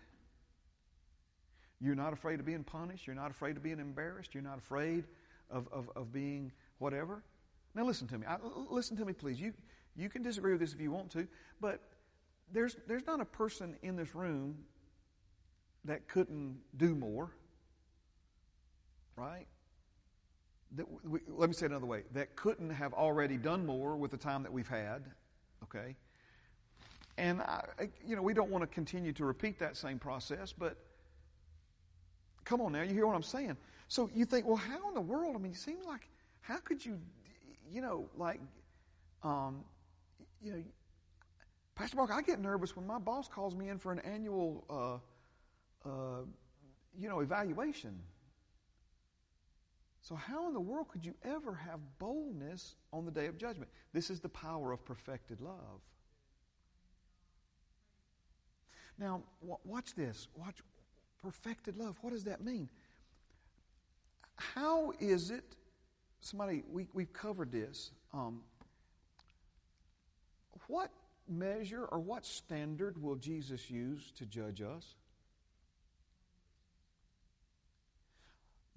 You're 1.80 1.94
not 1.96 2.12
afraid 2.12 2.38
of 2.38 2.46
being 2.46 2.62
punished. 2.62 3.06
You're 3.06 3.16
not 3.16 3.30
afraid 3.30 3.56
of 3.56 3.62
being 3.62 3.80
embarrassed. 3.80 4.34
You're 4.34 4.42
not 4.42 4.58
afraid 4.58 5.04
of, 5.50 5.68
of, 5.72 5.90
of 5.96 6.12
being 6.12 6.52
whatever. 6.78 7.22
Now, 7.74 7.84
listen 7.84 8.06
to 8.08 8.18
me. 8.18 8.26
I, 8.26 8.36
listen 8.70 8.96
to 8.98 9.04
me, 9.04 9.12
please. 9.12 9.40
You, 9.40 9.52
you 9.96 10.08
can 10.08 10.22
disagree 10.22 10.52
with 10.52 10.60
this 10.60 10.72
if 10.72 10.80
you 10.80 10.90
want 10.90 11.10
to, 11.12 11.26
but 11.60 11.80
there's, 12.52 12.76
there's 12.86 13.06
not 13.06 13.20
a 13.20 13.24
person 13.24 13.76
in 13.82 13.96
this 13.96 14.14
room 14.14 14.58
that 15.84 16.06
couldn't 16.08 16.58
do 16.76 16.94
more, 16.94 17.30
right? 19.16 19.46
That 20.76 20.86
we, 21.04 21.20
let 21.28 21.48
me 21.48 21.54
say 21.54 21.66
it 21.66 21.72
another 21.72 21.86
way 21.86 22.04
that 22.12 22.36
couldn't 22.36 22.70
have 22.70 22.92
already 22.94 23.36
done 23.36 23.66
more 23.66 23.96
with 23.96 24.10
the 24.10 24.16
time 24.16 24.42
that 24.44 24.52
we've 24.52 24.68
had, 24.68 25.02
okay? 25.64 25.96
And, 27.18 27.40
I, 27.42 27.62
you 28.06 28.16
know, 28.16 28.22
we 28.22 28.34
don't 28.34 28.50
want 28.50 28.62
to 28.62 28.66
continue 28.66 29.12
to 29.12 29.24
repeat 29.24 29.58
that 29.58 29.76
same 29.76 29.98
process, 29.98 30.52
but 30.52 30.76
come 32.44 32.60
on 32.60 32.72
now, 32.72 32.82
you 32.82 32.94
hear 32.94 33.06
what 33.06 33.14
I'm 33.14 33.22
saying? 33.22 33.56
So 33.88 34.10
you 34.14 34.24
think, 34.24 34.46
well, 34.46 34.56
how 34.56 34.88
in 34.88 34.94
the 34.94 35.00
world? 35.00 35.36
I 35.36 35.38
mean, 35.38 35.52
it 35.52 35.58
seems 35.58 35.84
like, 35.84 36.08
how 36.40 36.56
could 36.56 36.84
you, 36.84 36.98
you 37.70 37.82
know, 37.82 38.08
like, 38.16 38.40
um, 39.22 39.64
you 40.42 40.52
know, 40.52 40.62
Pastor 41.74 41.96
Mark, 41.96 42.10
I 42.10 42.22
get 42.22 42.40
nervous 42.40 42.76
when 42.76 42.86
my 42.86 42.98
boss 42.98 43.28
calls 43.28 43.54
me 43.54 43.68
in 43.68 43.78
for 43.78 43.92
an 43.92 44.00
annual, 44.00 44.64
uh, 44.68 45.88
uh, 45.88 46.22
you 46.98 47.08
know, 47.08 47.20
evaluation. 47.20 47.98
So, 50.02 50.14
how 50.14 50.48
in 50.48 50.52
the 50.52 50.60
world 50.60 50.88
could 50.88 51.04
you 51.06 51.14
ever 51.24 51.54
have 51.54 51.80
boldness 51.98 52.74
on 52.92 53.04
the 53.04 53.10
day 53.10 53.26
of 53.26 53.38
judgment? 53.38 53.70
This 53.92 54.10
is 54.10 54.20
the 54.20 54.28
power 54.28 54.72
of 54.72 54.84
perfected 54.84 55.40
love. 55.40 55.80
Now, 58.98 59.22
watch 59.64 59.94
this. 59.94 60.28
Watch 60.36 60.56
perfected 61.22 61.76
love. 61.76 61.96
What 62.02 62.12
does 62.12 62.24
that 62.24 62.44
mean? 62.44 62.68
How 64.36 64.92
is 65.00 65.30
it? 65.30 65.44
Somebody, 66.20 66.62
we, 66.70 66.88
we've 66.92 67.12
covered 67.12 67.50
this. 67.50 67.90
Um, 68.12 68.42
what 70.68 70.90
measure 71.28 71.84
or 71.84 71.98
what 71.98 72.24
standard 72.24 73.00
will 73.00 73.16
Jesus 73.16 73.70
use 73.70 74.12
to 74.18 74.26
judge 74.26 74.60
us? 74.60 74.94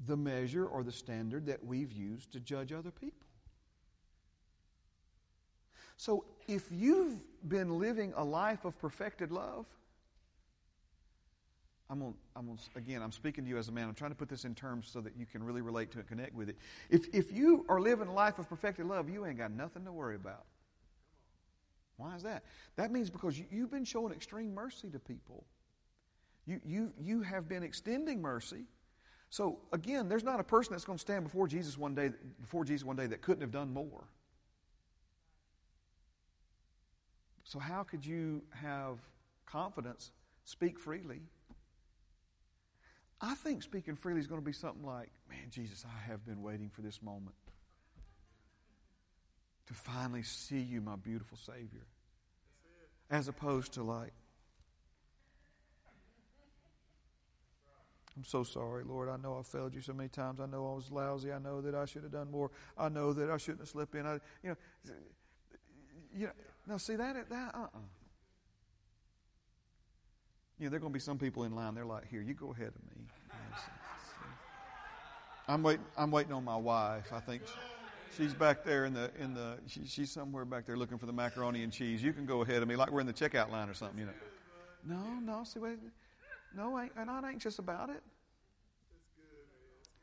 The 0.05 0.17
measure 0.17 0.65
or 0.65 0.83
the 0.83 0.91
standard 0.91 1.45
that 1.47 1.63
we've 1.63 1.91
used 1.91 2.33
to 2.33 2.39
judge 2.39 2.71
other 2.71 2.91
people. 2.91 3.27
So 5.97 6.25
if 6.47 6.67
you've 6.71 7.21
been 7.47 7.79
living 7.79 8.13
a 8.15 8.23
life 8.23 8.65
of 8.65 8.77
perfected 8.79 9.31
love, 9.31 9.65
I'm 11.89 12.01
on, 12.01 12.15
I'm 12.35 12.49
on, 12.49 12.57
again, 12.75 13.03
I'm 13.03 13.11
speaking 13.11 13.43
to 13.43 13.49
you 13.49 13.57
as 13.57 13.67
a 13.67 13.71
man. 13.71 13.87
I'm 13.87 13.93
trying 13.93 14.11
to 14.11 14.17
put 14.17 14.27
this 14.27 14.43
in 14.43 14.55
terms 14.55 14.89
so 14.91 15.01
that 15.01 15.15
you 15.15 15.25
can 15.25 15.43
really 15.43 15.61
relate 15.61 15.91
to 15.91 15.99
it, 15.99 16.07
connect 16.07 16.33
with 16.33 16.49
it. 16.49 16.57
If, 16.89 17.13
if 17.13 17.31
you 17.31 17.63
are 17.69 17.79
living 17.79 18.07
a 18.07 18.13
life 18.13 18.39
of 18.39 18.49
perfected 18.49 18.87
love, 18.87 19.07
you 19.09 19.25
ain't 19.25 19.37
got 19.37 19.51
nothing 19.51 19.85
to 19.85 19.91
worry 19.91 20.15
about. 20.15 20.45
Why 21.97 22.15
is 22.15 22.23
that? 22.23 22.43
That 22.75 22.91
means 22.91 23.09
because 23.09 23.37
you, 23.37 23.45
you've 23.51 23.71
been 23.71 23.85
showing 23.85 24.13
extreme 24.13 24.53
mercy 24.53 24.89
to 24.89 24.99
people. 24.99 25.45
You, 26.47 26.59
you, 26.65 26.93
you 26.99 27.21
have 27.21 27.47
been 27.47 27.63
extending 27.63 28.21
mercy. 28.21 28.65
So 29.29 29.59
again, 29.71 30.09
there's 30.09 30.23
not 30.23 30.39
a 30.39 30.43
person 30.43 30.73
that's 30.73 30.85
going 30.85 30.97
to 30.97 31.01
stand 31.01 31.23
before 31.23 31.47
Jesus 31.47 31.77
one 31.77 31.93
day, 31.93 32.11
before 32.41 32.65
Jesus 32.65 32.85
one 32.85 32.95
day 32.95 33.07
that 33.07 33.21
couldn't 33.21 33.41
have 33.41 33.51
done 33.51 33.71
more. 33.73 34.05
So 37.43 37.59
how 37.59 37.83
could 37.83 38.03
you 38.05 38.41
have 38.51 38.97
confidence, 39.45 40.11
speak 40.45 40.79
freely? 40.79 41.21
I 43.21 43.35
think 43.35 43.63
speaking 43.63 43.95
freely 43.95 44.19
is 44.19 44.27
going 44.27 44.41
to 44.41 44.45
be 44.45 44.53
something 44.53 44.85
like, 44.85 45.09
man, 45.29 45.49
Jesus, 45.49 45.85
I 45.85 46.09
have 46.09 46.25
been 46.25 46.41
waiting 46.41 46.69
for 46.69 46.81
this 46.81 47.01
moment 47.01 47.35
to 49.67 49.73
finally 49.73 50.23
see 50.23 50.59
you, 50.59 50.81
my 50.81 50.95
beautiful 50.95 51.37
Savior. 51.37 51.85
As 53.09 53.27
opposed 53.27 53.73
to 53.73 53.83
like, 53.83 54.13
I'm 58.17 58.23
so 58.23 58.43
sorry, 58.43 58.83
Lord. 58.83 59.09
I 59.09 59.17
know 59.17 59.37
I 59.37 59.43
failed 59.43 59.75
you 59.75 59.81
so 59.81 59.93
many 59.93 60.07
times. 60.07 60.39
I 60.39 60.45
know 60.45 60.71
I 60.71 60.75
was 60.75 60.89
lousy. 60.89 61.33
I 61.33 61.39
know 61.39 61.59
that 61.61 61.75
I 61.75 61.85
should 61.85 62.03
have 62.03 62.13
done 62.13 62.31
more. 62.31 62.49
I 62.77 62.87
know 62.87 63.11
that 63.11 63.29
I 63.29 63.37
shouldn't 63.37 63.59
have 63.61 63.69
slipped 63.69 63.93
in. 63.93 64.05
I, 64.05 64.13
you 64.41 64.49
know, 64.49 64.55
you 66.15 66.25
know. 66.27 66.31
Now, 66.67 66.77
see 66.77 66.95
that 66.95 67.29
that 67.29 67.53
uh 67.53 67.57
uh-uh. 67.57 67.79
You 70.59 70.65
know, 70.65 70.69
there 70.69 70.77
are 70.77 70.79
going 70.79 70.93
to 70.93 70.97
be 70.97 71.01
some 71.01 71.17
people 71.17 71.43
in 71.43 71.53
line. 71.53 71.75
They're 71.75 71.85
like, 71.85 72.07
"Here, 72.09 72.21
you 72.21 72.33
go 72.33 72.51
ahead 72.53 72.69
of 72.69 72.83
me." 72.89 73.05
I'm 75.47 75.61
waiting. 75.61 75.85
I'm 75.97 76.11
waiting 76.11 76.33
on 76.33 76.43
my 76.43 76.55
wife. 76.55 77.11
I 77.11 77.19
think 77.19 77.43
she's 78.15 78.33
back 78.33 78.63
there 78.63 78.85
in 78.85 78.93
the 78.93 79.11
in 79.19 79.33
the. 79.33 79.57
She, 79.67 79.85
she's 79.85 80.11
somewhere 80.11 80.45
back 80.45 80.65
there 80.65 80.77
looking 80.77 80.97
for 80.97 81.05
the 81.05 81.13
macaroni 81.13 81.63
and 81.63 81.73
cheese. 81.73 82.01
You 82.01 82.13
can 82.13 82.25
go 82.25 82.41
ahead 82.41 82.61
of 82.61 82.67
me, 82.67 82.75
like 82.75 82.91
we're 82.91 83.01
in 83.01 83.07
the 83.07 83.13
checkout 83.13 83.51
line 83.51 83.69
or 83.69 83.73
something. 83.73 83.99
You 83.99 84.05
know. 84.05 84.13
No, 84.85 85.19
no. 85.19 85.43
See, 85.43 85.59
wait. 85.59 85.79
No, 86.55 86.77
I'm 86.77 87.05
not 87.05 87.25
anxious 87.25 87.59
about 87.59 87.89
it. 87.89 88.01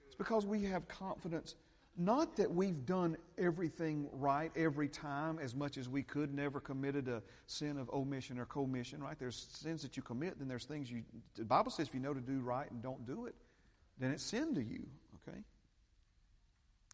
It's 0.06 0.16
because 0.16 0.44
we 0.44 0.62
have 0.64 0.86
confidence. 0.86 1.54
Not 1.96 2.36
that 2.36 2.50
we've 2.50 2.86
done 2.86 3.16
everything 3.36 4.08
right 4.12 4.50
every 4.56 4.88
time 4.88 5.38
as 5.38 5.54
much 5.54 5.76
as 5.76 5.88
we 5.88 6.02
could, 6.02 6.32
never 6.32 6.58
committed 6.58 7.06
a 7.08 7.22
sin 7.46 7.78
of 7.78 7.90
omission 7.90 8.38
or 8.38 8.46
commission, 8.46 9.02
right? 9.02 9.18
There's 9.18 9.46
sins 9.52 9.82
that 9.82 9.96
you 9.96 10.02
commit, 10.02 10.38
then 10.38 10.48
there's 10.48 10.64
things 10.64 10.90
you. 10.90 11.02
The 11.36 11.44
Bible 11.44 11.70
says 11.70 11.88
if 11.88 11.94
you 11.94 12.00
know 12.00 12.14
to 12.14 12.20
do 12.20 12.40
right 12.40 12.70
and 12.70 12.82
don't 12.82 13.06
do 13.06 13.26
it, 13.26 13.34
then 13.98 14.10
it's 14.10 14.22
sin 14.22 14.54
to 14.54 14.62
you, 14.62 14.86
okay? 15.28 15.38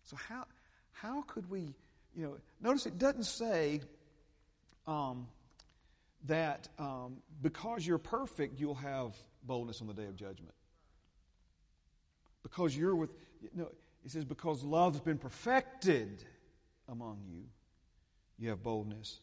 So, 0.05 0.17
how, 0.17 0.47
how 0.93 1.23
could 1.23 1.49
we, 1.49 1.75
you 2.17 2.25
know, 2.25 2.37
notice 2.61 2.87
it 2.87 2.99
doesn't 2.99 3.25
say 3.25 3.83
um, 4.89 5.29
that 6.27 6.69
um, 6.79 7.19
because 7.41 7.87
you're 7.87 7.99
perfect, 7.99 8.59
you'll 8.59 8.75
have 8.75 9.15
boldness 9.45 9.81
on 9.81 9.87
the 9.87 9.95
day 9.95 10.07
of 10.07 10.17
judgment. 10.17 10.55
Because 12.43 12.77
you're 12.77 12.97
with, 12.97 13.11
no, 13.55 13.69
it 14.05 14.11
says, 14.11 14.25
because 14.25 14.63
love's 14.65 15.01
been 15.01 15.19
perfected 15.19 16.25
among 16.89 17.21
you, 17.29 17.45
you 18.39 18.51
have 18.51 18.63
boldness 18.63 19.21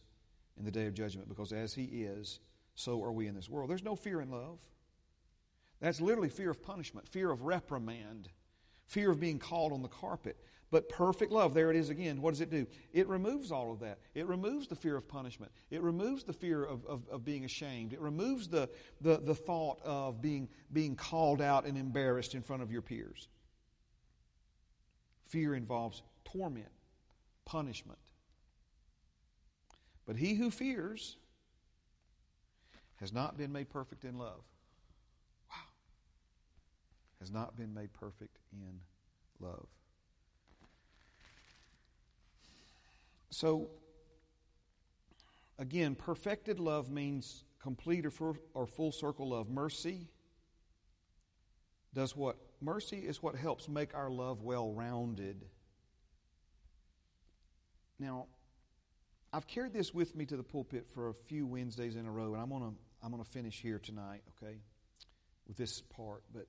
in 0.58 0.66
the 0.66 0.72
day 0.72 0.86
of 0.86 0.94
judgment. 0.94 1.30
Because 1.30 1.52
as 1.52 1.74
He 1.74 1.84
is, 1.86 2.40
so 2.76 3.04
are 3.04 3.12
we 3.12 3.28
in 3.28 3.36
this 3.36 3.50
world. 3.50 3.70
There's 3.70 3.84
no 3.84 3.96
fear 3.96 4.22
in 4.22 4.30
love. 4.30 4.60
That's 5.80 6.02
literally 6.02 6.30
fear 6.30 6.52
of 6.52 6.62
punishment, 6.62 7.08
fear 7.08 7.32
of 7.32 7.44
reprimand, 7.44 8.30
fear 8.86 9.12
of 9.12 9.20
being 9.20 9.40
called 9.40 9.74
on 9.74 9.82
the 9.82 9.88
carpet. 9.88 10.38
But 10.72 10.90
perfect 10.90 11.32
love, 11.32 11.54
there 11.54 11.70
it 11.70 11.78
is 11.78 11.90
again. 11.90 12.22
What 12.22 12.32
does 12.32 12.42
it 12.42 12.50
do? 12.50 12.66
It 12.92 13.08
removes 13.08 13.52
all 13.52 13.72
of 13.72 13.80
that. 13.82 14.00
It 14.14 14.26
removes 14.28 14.68
the 14.68 14.76
fear 14.76 14.98
of 14.98 15.08
punishment. 15.08 15.52
It 15.70 15.82
removes 15.82 16.24
the 16.24 16.34
fear 16.34 16.64
of, 16.64 16.86
of, 16.86 17.08
of, 17.10 17.24
being 17.24 17.46
ashamed. 17.46 17.94
It 17.94 18.02
removes 18.02 18.48
the, 18.48 18.70
the, 19.00 19.18
the 19.18 19.36
thought 19.36 19.80
of 19.86 20.22
being, 20.22 20.50
being 20.74 20.96
called 20.96 21.42
out 21.42 21.66
and 21.66 21.78
embarrassed 21.78 22.36
in 22.36 22.42
front 22.42 22.64
of 22.64 22.72
your 22.72 22.82
peers. 22.82 23.28
Fear 25.28 25.56
involves 25.56 26.02
torment, 26.24 26.72
punishment. 27.46 28.00
But 30.06 30.18
he 30.18 30.36
who 30.36 30.52
fears 30.52 31.18
has 32.98 33.12
not 33.12 33.38
been 33.38 33.52
made 33.52 33.70
perfect 33.70 34.06
in 34.06 34.18
love. 34.18 34.44
Wow. 35.50 35.58
Has 37.20 37.32
not 37.32 37.58
been 37.58 37.74
made 37.74 37.92
perfect 37.92 38.38
in 38.54 38.80
love. 39.40 39.68
So, 43.32 43.70
again, 45.60 45.96
perfected 45.96 46.60
love 46.60 46.90
means 46.90 47.44
complete 47.62 48.06
or 48.06 48.68
full, 48.68 48.92
circle 48.92 49.30
love. 49.30 49.50
Mercy 49.50 50.08
does 51.94 52.16
what? 52.16 52.38
Mercy 52.66 52.98
is 52.98 53.22
what 53.22 53.36
helps 53.36 53.70
make 53.70 53.94
our 53.94 54.10
love 54.10 54.42
well 54.42 54.72
rounded. 54.72 55.46
Now, 58.00 58.26
I've 59.32 59.46
carried 59.46 59.72
this 59.72 59.94
with 59.94 60.16
me 60.16 60.26
to 60.26 60.36
the 60.36 60.44
pulpit 60.44 60.88
for 60.96 61.10
a 61.10 61.14
few 61.14 61.46
Wednesdays 61.46 61.96
in 61.96 62.08
a 62.08 62.12
row, 62.12 62.34
and 62.34 62.42
I'm 62.42 62.50
going 62.50 62.64
to 62.64 62.76
I'm 63.04 63.12
going 63.12 63.24
to 63.24 63.30
finish 63.30 63.62
here 63.62 63.78
tonight, 63.78 64.24
okay, 64.42 64.56
with 65.48 65.58
this 65.58 65.80
part. 65.96 66.24
But 66.34 66.48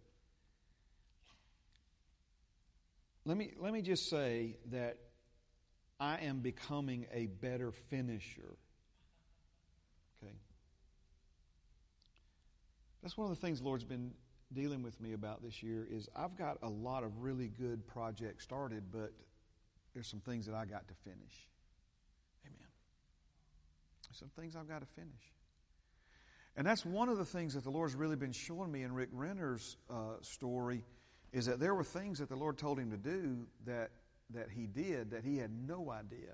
let 3.27 3.37
me 3.37 3.53
let 3.61 3.75
me 3.75 3.83
just 3.83 4.09
say 4.09 4.57
that 4.71 4.97
I 6.01 6.21
am 6.21 6.41
becoming 6.41 7.07
a 7.13 7.27
better 7.27 7.73
finisher. 7.91 8.57
Okay? 10.23 10.33
That's 13.03 13.19
one 13.19 13.31
of 13.31 13.39
the 13.39 13.47
things 13.47 13.59
the 13.59 13.67
Lord's 13.67 13.85
been 13.85 14.13
dealing 14.53 14.83
with 14.83 15.01
me 15.01 15.13
about 15.13 15.43
this 15.43 15.63
year 15.63 15.87
is 15.91 16.09
I've 16.15 16.37
got 16.37 16.59
a 16.63 16.69
lot 16.69 17.03
of 17.05 17.19
really 17.19 17.49
good 17.49 17.87
projects 17.87 18.45
started, 18.45 18.85
but 18.93 19.13
there's 19.95 20.09
some 20.09 20.21
things 20.21 20.47
that 20.47 20.55
I 20.55 20.65
got 20.65 20.87
to 20.89 20.95
finish. 21.05 21.49
Amen. 22.47 22.69
Some 24.13 24.31
things 24.39 24.57
I've 24.57 24.69
got 24.69 24.81
to 24.81 24.87
finish. 24.95 25.33
And 26.57 26.67
that's 26.67 26.87
one 26.87 27.09
of 27.09 27.19
the 27.19 27.25
things 27.25 27.55
that 27.55 27.65
the 27.65 27.71
Lord's 27.71 27.95
really 27.95 28.17
been 28.17 28.33
showing 28.33 28.73
me 28.73 28.83
in 28.83 28.93
Rick 28.93 29.11
Renner's 29.13 29.77
uh, 29.91 30.15
story 30.23 30.85
is 31.33 31.47
that 31.47 31.61
there 31.61 31.75
were 31.75 31.85
things 31.85 32.19
that 32.21 32.29
the 32.29 32.37
Lord 32.37 32.57
told 32.57 32.79
him 32.79 32.91
to 32.91 32.97
do 32.97 33.47
that, 33.67 33.91
that 34.31 34.49
he 34.51 34.67
did 34.67 35.11
that 35.11 35.23
he 35.23 35.37
had 35.37 35.51
no 35.51 35.91
idea 35.91 36.33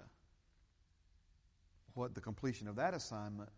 what 1.94 2.14
the 2.14 2.20
completion 2.20 2.68
of 2.68 2.76
that 2.76 2.94
assignment 2.94 3.50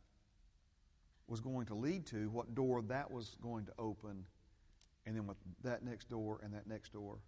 was 1.27 1.41
going 1.41 1.67
to 1.67 1.75
lead 1.75 2.07
to, 2.07 2.31
what 2.31 2.55
door 2.55 2.83
that 2.83 3.11
was 3.11 3.37
going 3.43 3.67
to 3.67 3.73
open, 3.79 4.25
and 5.07 5.17
then 5.17 5.27
what 5.27 5.37
that 5.63 5.85
next 5.85 6.09
door 6.09 6.41
and 6.43 6.55
that 6.55 6.67
next 6.67 6.93
door 6.93 7.19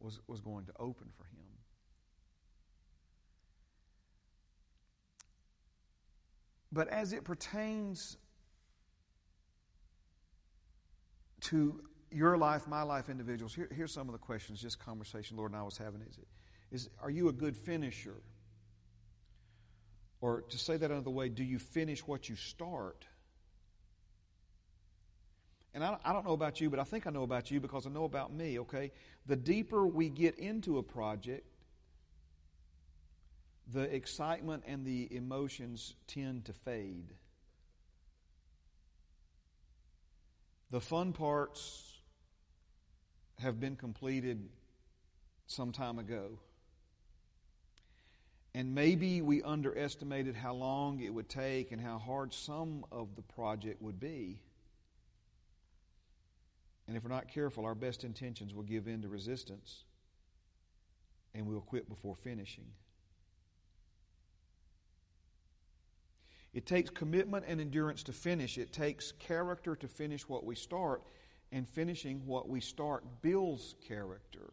was, 0.00 0.20
was 0.26 0.40
going 0.40 0.66
to 0.66 0.72
open 0.78 1.08
for 1.16 1.24
him. 1.24 1.46
But 6.72 6.88
as 6.88 7.12
it 7.12 7.24
pertains 7.24 8.16
to 11.42 11.82
your 12.10 12.38
life, 12.38 12.66
my 12.66 12.82
life, 12.82 13.08
individuals, 13.08 13.54
here, 13.54 13.68
here's 13.74 13.92
some 13.92 14.08
of 14.08 14.12
the 14.12 14.18
questions, 14.18 14.60
just 14.60 14.78
conversation 14.78 15.36
Lord 15.36 15.52
and 15.52 15.60
I 15.60 15.64
was 15.64 15.76
having. 15.76 16.00
Is, 16.02 16.18
is 16.70 16.88
are 17.02 17.10
you 17.10 17.28
a 17.28 17.32
good 17.32 17.56
finisher? 17.56 18.22
Or 20.20 20.42
to 20.42 20.58
say 20.58 20.76
that 20.76 20.90
another 20.90 21.10
way, 21.10 21.28
do 21.28 21.42
you 21.42 21.58
finish 21.58 22.06
what 22.06 22.28
you 22.28 22.36
start? 22.36 23.04
And 25.74 25.82
I, 25.82 25.96
I 26.04 26.12
don't 26.12 26.26
know 26.26 26.32
about 26.32 26.60
you, 26.60 26.68
but 26.68 26.78
I 26.78 26.84
think 26.84 27.06
I 27.06 27.10
know 27.10 27.22
about 27.22 27.50
you 27.50 27.60
because 27.60 27.86
I 27.86 27.90
know 27.90 28.04
about 28.04 28.32
me, 28.32 28.58
okay? 28.60 28.92
The 29.26 29.36
deeper 29.36 29.86
we 29.86 30.10
get 30.10 30.38
into 30.38 30.78
a 30.78 30.82
project, 30.82 31.46
the 33.72 33.82
excitement 33.94 34.64
and 34.66 34.84
the 34.84 35.08
emotions 35.14 35.94
tend 36.06 36.44
to 36.46 36.52
fade. 36.52 37.14
The 40.70 40.80
fun 40.80 41.12
parts 41.12 41.98
have 43.38 43.60
been 43.60 43.76
completed 43.76 44.48
some 45.46 45.72
time 45.72 45.98
ago. 45.98 46.38
And 48.54 48.74
maybe 48.74 49.22
we 49.22 49.42
underestimated 49.42 50.36
how 50.36 50.52
long 50.52 51.00
it 51.00 51.12
would 51.12 51.28
take 51.28 51.72
and 51.72 51.80
how 51.80 51.98
hard 51.98 52.34
some 52.34 52.84
of 52.92 53.16
the 53.16 53.22
project 53.22 53.80
would 53.80 53.98
be. 53.98 54.38
And 56.86 56.96
if 56.96 57.04
we're 57.04 57.10
not 57.10 57.28
careful, 57.28 57.64
our 57.64 57.74
best 57.74 58.04
intentions 58.04 58.54
will 58.54 58.64
give 58.64 58.88
in 58.88 59.02
to 59.02 59.08
resistance 59.08 59.84
and 61.34 61.46
we'll 61.46 61.60
quit 61.60 61.88
before 61.88 62.14
finishing. 62.14 62.66
It 66.52 66.66
takes 66.66 66.90
commitment 66.90 67.44
and 67.48 67.60
endurance 67.60 68.02
to 68.04 68.12
finish. 68.12 68.58
It 68.58 68.72
takes 68.72 69.12
character 69.12 69.74
to 69.76 69.88
finish 69.88 70.28
what 70.28 70.44
we 70.44 70.54
start, 70.54 71.02
and 71.50 71.68
finishing 71.68 72.26
what 72.26 72.48
we 72.48 72.60
start 72.60 73.04
builds 73.22 73.74
character. 73.86 74.52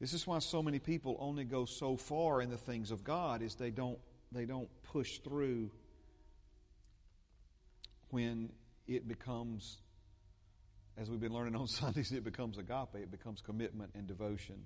This 0.00 0.12
is 0.12 0.26
why 0.26 0.38
so 0.38 0.62
many 0.62 0.78
people 0.78 1.16
only 1.18 1.44
go 1.44 1.64
so 1.64 1.96
far 1.96 2.42
in 2.42 2.50
the 2.50 2.58
things 2.58 2.90
of 2.90 3.04
God 3.04 3.42
is 3.42 3.54
they 3.54 3.70
don't 3.70 3.98
they 4.32 4.44
don't 4.44 4.68
push 4.82 5.18
through 5.18 5.70
when 8.14 8.50
it 8.86 9.06
becomes 9.06 9.78
as 10.96 11.10
we've 11.10 11.20
been 11.20 11.34
learning 11.34 11.56
on 11.56 11.66
Sundays 11.80 12.12
it 12.12 12.24
becomes 12.24 12.56
agape 12.56 12.94
it 12.94 13.10
becomes 13.10 13.40
commitment 13.40 13.90
and 13.94 14.06
devotion 14.06 14.64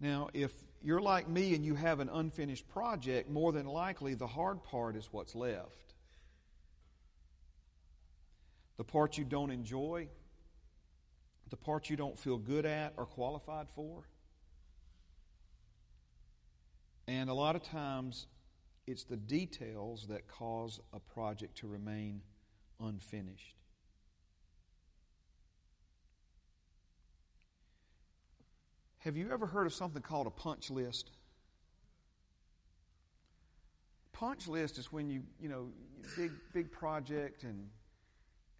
Now, 0.00 0.30
if 0.32 0.52
you're 0.82 1.00
like 1.00 1.28
me 1.28 1.54
and 1.54 1.64
you 1.64 1.74
have 1.74 2.00
an 2.00 2.08
unfinished 2.08 2.66
project, 2.68 3.28
more 3.28 3.52
than 3.52 3.66
likely 3.66 4.14
the 4.14 4.26
hard 4.26 4.64
part 4.64 4.96
is 4.96 5.06
what's 5.12 5.34
left. 5.34 5.94
The 8.78 8.84
part 8.84 9.18
you 9.18 9.24
don't 9.24 9.50
enjoy, 9.50 10.08
the 11.50 11.56
part 11.56 11.90
you 11.90 11.96
don't 11.96 12.18
feel 12.18 12.38
good 12.38 12.64
at 12.64 12.94
or 12.96 13.04
qualified 13.04 13.68
for. 13.74 14.04
And 17.06 17.28
a 17.28 17.34
lot 17.34 17.56
of 17.56 17.62
times, 17.62 18.26
it's 18.90 19.04
the 19.04 19.16
details 19.16 20.06
that 20.08 20.26
cause 20.26 20.80
a 20.92 20.98
project 20.98 21.56
to 21.58 21.68
remain 21.68 22.20
unfinished. 22.80 23.54
Have 28.98 29.16
you 29.16 29.30
ever 29.32 29.46
heard 29.46 29.66
of 29.66 29.72
something 29.72 30.02
called 30.02 30.26
a 30.26 30.30
punch 30.30 30.70
list? 30.70 31.12
Punch 34.12 34.48
list 34.48 34.76
is 34.76 34.92
when 34.92 35.08
you, 35.08 35.22
you 35.40 35.48
know, 35.48 35.68
big 36.16 36.32
big 36.52 36.70
project 36.70 37.44
and 37.44 37.68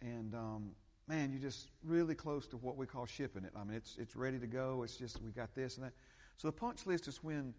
and 0.01 0.33
um, 0.33 0.71
man, 1.07 1.31
you're 1.31 1.41
just 1.41 1.67
really 1.83 2.15
close 2.15 2.47
to 2.47 2.57
what 2.57 2.77
we 2.77 2.87
call 2.87 3.05
shipping 3.05 3.43
it. 3.43 3.51
I 3.55 3.63
mean, 3.63 3.75
it's 3.75 3.97
it's 3.99 4.15
ready 4.15 4.39
to 4.39 4.47
go. 4.47 4.81
It's 4.83 4.95
just 4.95 5.21
we 5.21 5.31
got 5.31 5.53
this 5.53 5.75
and 5.75 5.85
that. 5.85 5.93
So 6.37 6.47
the 6.47 6.53
punch 6.53 6.87
list 6.87 7.07
is 7.07 7.21
when 7.21 7.53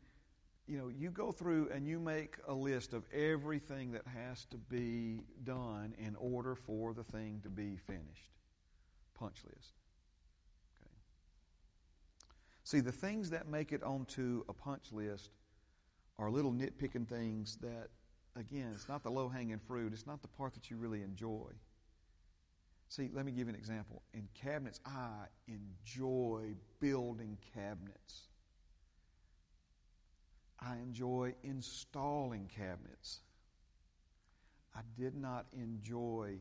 you 0.66 0.78
know 0.78 0.88
you 0.88 1.10
go 1.10 1.32
through 1.32 1.70
and 1.74 1.86
you 1.86 1.98
make 1.98 2.36
a 2.46 2.54
list 2.54 2.92
of 2.92 3.04
everything 3.12 3.92
that 3.92 4.06
has 4.06 4.44
to 4.46 4.56
be 4.56 5.20
done 5.44 5.94
in 5.98 6.16
order 6.16 6.54
for 6.54 6.94
the 6.94 7.04
thing 7.04 7.40
to 7.42 7.50
be 7.50 7.76
finished. 7.76 8.38
Punch 9.14 9.38
list. 9.44 9.74
Okay. 10.80 10.94
See, 12.64 12.80
the 12.80 12.92
things 12.92 13.30
that 13.30 13.48
make 13.48 13.72
it 13.72 13.82
onto 13.82 14.44
a 14.48 14.52
punch 14.52 14.92
list 14.92 15.30
are 16.18 16.30
little 16.30 16.52
nitpicking 16.52 17.08
things 17.08 17.56
that, 17.62 17.88
again, 18.36 18.72
it's 18.74 18.88
not 18.88 19.02
the 19.02 19.10
low 19.10 19.28
hanging 19.28 19.58
fruit. 19.58 19.92
It's 19.92 20.06
not 20.06 20.22
the 20.22 20.28
part 20.28 20.54
that 20.54 20.70
you 20.70 20.76
really 20.76 21.02
enjoy. 21.02 21.50
See, 22.88 23.08
let 23.12 23.24
me 23.24 23.32
give 23.32 23.46
you 23.46 23.54
an 23.54 23.58
example. 23.58 24.02
In 24.12 24.28
cabinets, 24.34 24.80
I 24.84 25.26
enjoy 25.48 26.54
building 26.78 27.38
cabinets. 27.54 28.28
I 30.64 30.76
enjoy 30.76 31.34
installing 31.42 32.48
cabinets. 32.54 33.20
I 34.74 34.80
did 34.96 35.14
not 35.16 35.46
enjoy 35.52 36.36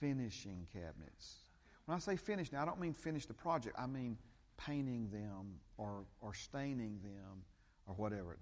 finishing 0.00 0.66
cabinets. 0.72 1.36
When 1.84 1.96
I 1.96 1.98
say 1.98 2.16
finish, 2.16 2.50
now 2.50 2.62
I 2.62 2.64
don't 2.64 2.80
mean 2.80 2.94
finish 2.94 3.26
the 3.26 3.34
project. 3.34 3.76
I 3.78 3.86
mean 3.86 4.16
painting 4.56 5.08
them 5.10 5.60
or, 5.76 6.04
or 6.20 6.34
staining 6.34 6.98
them 7.02 7.44
or 7.86 7.94
whatever. 7.94 8.38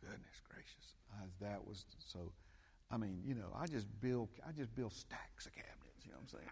Goodness 0.00 0.40
gracious. 0.48 0.94
I, 1.12 1.24
that 1.44 1.66
was 1.66 1.84
so, 1.98 2.32
I 2.90 2.96
mean, 2.96 3.20
you 3.24 3.34
know, 3.34 3.48
I 3.58 3.66
just 3.66 3.86
build, 4.00 4.28
I 4.46 4.52
just 4.52 4.74
build 4.74 4.92
stacks 4.92 5.46
of 5.46 5.54
cabinets, 5.54 6.04
you 6.04 6.12
know 6.12 6.18
what 6.18 6.32
I'm 6.32 6.38
saying? 6.38 6.50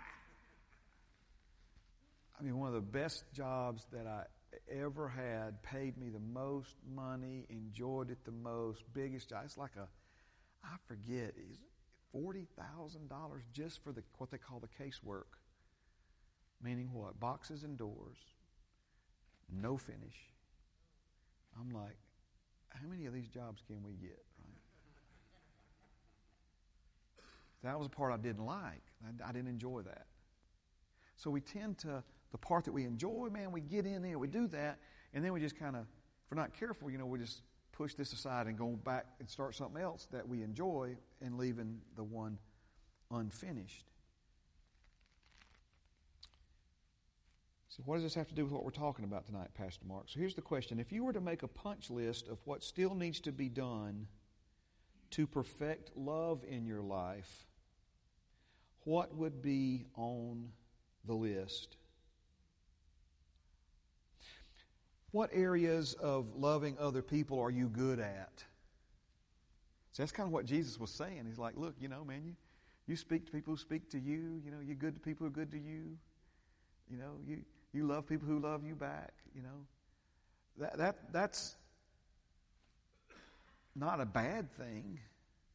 I 2.41 2.43
mean, 2.43 2.59
one 2.59 2.69
of 2.69 2.75
the 2.75 2.81
best 2.81 3.25
jobs 3.33 3.87
that 3.93 4.07
I 4.07 4.25
ever 4.71 5.09
had, 5.09 5.63
paid 5.63 5.97
me 5.97 6.09
the 6.09 6.21
most 6.21 6.77
money, 6.95 7.47
enjoyed 7.49 8.11
it 8.11 8.25
the 8.25 8.33
most, 8.33 8.85
biggest 8.93 9.31
job. 9.31 9.43
It's 9.45 9.59
like 9.59 9.77
a, 9.77 9.89
I 10.65 10.77
forget, 10.87 11.35
is 11.51 11.59
$40,000 12.15 12.47
just 13.53 13.83
for 13.83 13.93
the, 13.93 14.03
what 14.19 14.31
they 14.31 14.39
call 14.39 14.61
the 14.61 14.85
casework. 14.85 15.39
Meaning 16.63 16.91
what? 16.93 17.19
Boxes 17.21 17.65
and 17.65 17.77
doors, 17.77 18.17
no 19.53 19.77
finish. 19.77 20.31
I'm 21.61 21.71
like, 21.71 21.99
how 22.71 22.89
many 22.89 23.07
of 23.07 23.13
these 23.13 23.29
jobs 23.29 23.63
can 23.67 23.83
we 23.83 23.93
get, 23.93 24.25
right? 24.39 24.61
That 27.63 27.79
was 27.79 27.87
a 27.87 27.91
part 27.91 28.13
I 28.13 28.17
didn't 28.17 28.45
like. 28.45 28.83
I, 29.05 29.29
I 29.29 29.33
didn't 29.33 29.49
enjoy 29.49 29.83
that. 29.83 30.07
So 31.17 31.31
we 31.31 31.41
tend 31.41 31.79
to, 31.79 32.03
the 32.35 32.39
part 32.39 32.65
that 32.65 32.73
we 32.73 32.83
enjoy, 32.83 33.29
man, 33.31 33.53
we 33.53 33.61
get 33.61 33.87
in 33.87 34.03
there, 34.03 34.19
we 34.19 34.27
do 34.27 34.49
that, 34.49 34.81
and 35.13 35.25
then 35.25 35.33
we 35.33 35.39
just 35.39 35.57
kind 35.57 35.77
of, 35.77 35.83
if 35.83 36.33
we're 36.33 36.37
not 36.37 36.53
careful, 36.53 36.91
you 36.91 36.99
know, 36.99 37.07
we 37.07 37.17
just 37.17 37.43
push 37.71 37.95
this 37.95 38.13
aside 38.13 38.49
and 38.49 38.59
go 38.59 38.71
back 38.71 39.07
and 39.21 39.31
start 39.31 39.55
something 39.55 39.81
else 39.81 40.09
that 40.11 40.29
we 40.29 40.43
enjoy 40.43 40.97
and 41.21 41.39
leaving 41.39 41.81
the 41.95 42.03
one 42.03 42.37
unfinished. 43.13 43.85
So, 47.69 47.85
what 47.87 47.95
does 47.95 48.03
this 48.03 48.15
have 48.15 48.27
to 48.27 48.35
do 48.35 48.43
with 48.43 48.53
what 48.53 48.65
we're 48.65 48.71
talking 48.71 49.05
about 49.05 49.27
tonight, 49.27 49.51
Pastor 49.55 49.85
Mark? 49.87 50.07
So, 50.09 50.19
here's 50.19 50.35
the 50.35 50.43
question 50.43 50.81
If 50.81 50.91
you 50.91 51.05
were 51.05 51.13
to 51.13 51.21
make 51.21 51.45
a 51.45 51.49
punch 51.49 51.89
list 51.89 52.27
of 52.27 52.39
what 52.47 52.65
still 52.65 52.97
needs 52.97 53.21
to 53.21 53.31
be 53.31 53.49
done 53.49 54.09
to 55.13 55.29
perfect 55.29 55.97
love 55.97 56.43
in 56.49 56.67
your 56.67 56.83
life, 56.83 57.47
what 58.83 59.15
would 59.15 59.41
be 59.41 59.87
on 59.95 60.49
the 61.07 61.15
list. 61.15 61.77
What 65.15 65.31
areas 65.33 65.95
of 66.01 66.27
loving 66.35 66.77
other 66.81 67.01
people 67.01 67.39
are 67.39 67.49
you 67.49 67.69
good 67.69 68.01
at? 68.01 68.43
So 69.93 70.03
that's 70.03 70.11
kind 70.11 70.27
of 70.27 70.33
what 70.33 70.45
Jesus 70.45 70.81
was 70.81 70.91
saying. 70.91 71.23
He's 71.29 71.39
like, 71.39 71.57
look, 71.57 71.77
you 71.79 71.87
know, 71.87 72.05
man, 72.05 72.23
you, 72.25 72.35
you 72.89 72.97
speak 72.97 73.25
to 73.27 73.31
people 73.31 73.53
who 73.53 73.57
speak 73.57 73.89
to 73.91 73.99
you. 74.01 74.43
You 74.45 74.51
know, 74.51 74.59
you're 74.61 74.75
good 74.75 74.95
to 74.95 75.01
people 75.01 75.25
who 75.25 75.29
are 75.29 75.37
good 75.37 75.53
to 75.53 75.57
you. 75.57 75.97
You 76.91 76.97
know, 76.97 77.13
you, 77.25 77.43
you 77.73 77.87
love 77.87 78.09
people 78.09 78.27
who 78.27 78.41
love 78.41 78.65
you 78.67 78.75
back. 78.75 79.13
You 79.37 79.43
know, 79.43 79.67
that, 80.59 80.79
that 80.79 80.97
that's 81.13 81.55
not 83.77 84.01
a 84.01 84.07
bad 84.07 84.51
thing. 84.57 84.99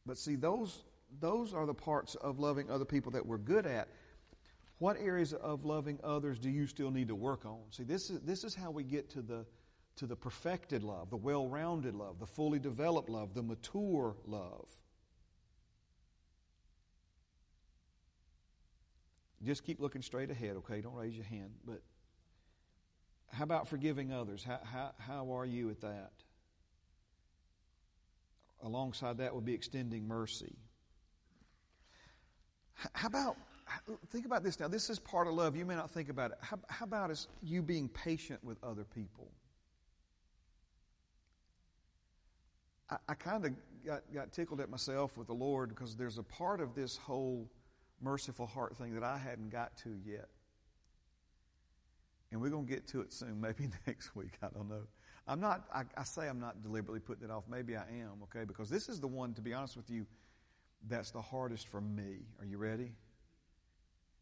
But 0.06 0.16
see, 0.16 0.36
those 0.36 0.84
those 1.20 1.52
are 1.52 1.66
the 1.66 1.74
parts 1.74 2.14
of 2.14 2.38
loving 2.38 2.70
other 2.70 2.86
people 2.86 3.12
that 3.12 3.26
we're 3.26 3.36
good 3.36 3.66
at. 3.66 3.88
What 4.80 4.96
areas 4.98 5.34
of 5.34 5.66
loving 5.66 6.00
others 6.02 6.38
do 6.38 6.48
you 6.48 6.66
still 6.66 6.90
need 6.90 7.08
to 7.08 7.14
work 7.14 7.44
on? 7.44 7.60
See, 7.70 7.84
this 7.84 8.08
is 8.08 8.20
this 8.22 8.44
is 8.44 8.54
how 8.54 8.70
we 8.70 8.82
get 8.82 9.10
to 9.10 9.22
the 9.22 9.44
to 9.96 10.06
the 10.06 10.16
perfected 10.16 10.82
love, 10.82 11.10
the 11.10 11.18
well-rounded 11.18 11.94
love, 11.94 12.18
the 12.18 12.26
fully 12.26 12.58
developed 12.58 13.10
love, 13.10 13.34
the 13.34 13.42
mature 13.42 14.16
love. 14.26 14.66
Just 19.44 19.64
keep 19.64 19.80
looking 19.80 20.00
straight 20.00 20.30
ahead, 20.30 20.56
okay? 20.56 20.80
Don't 20.80 20.94
raise 20.94 21.14
your 21.14 21.26
hand. 21.26 21.50
But 21.66 21.82
how 23.30 23.44
about 23.44 23.68
forgiving 23.68 24.12
others? 24.12 24.42
How, 24.42 24.60
how, 24.64 24.92
how 24.98 25.36
are 25.36 25.44
you 25.44 25.68
at 25.68 25.82
that? 25.82 26.12
Alongside 28.62 29.18
that 29.18 29.34
would 29.34 29.44
be 29.44 29.54
extending 29.54 30.08
mercy. 30.08 30.56
How 32.94 33.08
about, 33.08 33.36
think 34.10 34.26
about 34.26 34.42
this 34.42 34.58
now. 34.60 34.68
This 34.68 34.90
is 34.90 34.98
part 34.98 35.26
of 35.26 35.34
love. 35.34 35.56
You 35.56 35.64
may 35.64 35.74
not 35.74 35.90
think 35.90 36.08
about 36.08 36.32
it. 36.32 36.38
How, 36.40 36.58
how 36.68 36.84
about 36.84 37.10
is 37.10 37.28
you 37.42 37.62
being 37.62 37.88
patient 37.88 38.42
with 38.44 38.62
other 38.62 38.84
people? 38.84 39.30
I, 42.90 42.96
I 43.08 43.14
kind 43.14 43.44
of 43.44 43.52
got, 43.84 44.02
got 44.12 44.32
tickled 44.32 44.60
at 44.60 44.70
myself 44.70 45.16
with 45.16 45.26
the 45.26 45.34
Lord 45.34 45.70
because 45.70 45.96
there's 45.96 46.18
a 46.18 46.22
part 46.22 46.60
of 46.60 46.74
this 46.74 46.96
whole 46.96 47.50
merciful 48.00 48.46
heart 48.46 48.76
thing 48.76 48.94
that 48.94 49.02
I 49.02 49.18
hadn't 49.18 49.50
got 49.50 49.76
to 49.78 49.90
yet. 50.04 50.28
And 52.32 52.40
we're 52.40 52.50
going 52.50 52.66
to 52.66 52.72
get 52.72 52.86
to 52.88 53.00
it 53.00 53.12
soon, 53.12 53.40
maybe 53.40 53.68
next 53.86 54.14
week. 54.14 54.38
I 54.42 54.48
don't 54.54 54.68
know. 54.68 54.82
I'm 55.26 55.40
not, 55.40 55.64
I, 55.72 55.82
I, 55.96 56.04
say 56.04 56.28
I'm 56.28 56.40
not 56.40 56.62
deliberately 56.62 56.98
putting 56.98 57.24
it 57.24 57.30
off. 57.30 57.44
Maybe 57.48 57.76
I 57.76 57.82
am, 57.82 58.22
okay? 58.24 58.44
Because 58.44 58.68
this 58.68 58.88
is 58.88 59.00
the 59.00 59.06
one, 59.06 59.34
to 59.34 59.40
be 59.40 59.52
honest 59.52 59.76
with 59.76 59.88
you, 59.90 60.06
that's 60.88 61.10
the 61.10 61.20
hardest 61.20 61.68
for 61.68 61.80
me. 61.80 62.20
Are 62.40 62.46
you 62.46 62.56
ready? 62.56 62.92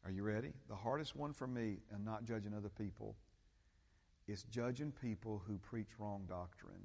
Are 0.08 0.10
you 0.10 0.22
ready? 0.22 0.54
The 0.70 0.74
hardest 0.74 1.14
one 1.16 1.34
for 1.34 1.46
me, 1.46 1.76
and 1.92 2.02
not 2.02 2.24
judging 2.24 2.54
other 2.54 2.70
people, 2.70 3.14
is 4.26 4.44
judging 4.44 4.90
people 4.90 5.42
who 5.46 5.58
preach 5.58 5.88
wrong 5.98 6.22
doctrine. 6.26 6.80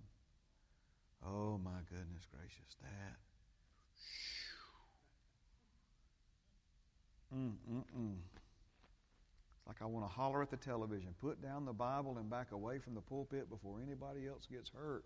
Oh, 1.25 1.57
my 1.63 1.79
goodness 1.89 2.27
gracious, 2.29 2.75
that. 2.81 3.15
Mm-mm-mm. 7.33 8.17
It's 9.55 9.67
like 9.67 9.81
I 9.81 9.85
want 9.85 10.05
to 10.05 10.11
holler 10.11 10.41
at 10.41 10.51
the 10.51 10.57
television, 10.57 11.15
put 11.21 11.41
down 11.41 11.63
the 11.63 11.71
Bible 11.71 12.17
and 12.17 12.29
back 12.29 12.51
away 12.51 12.77
from 12.77 12.93
the 12.93 12.99
pulpit 12.99 13.49
before 13.49 13.79
anybody 13.81 14.27
else 14.27 14.45
gets 14.51 14.69
hurt. 14.69 15.05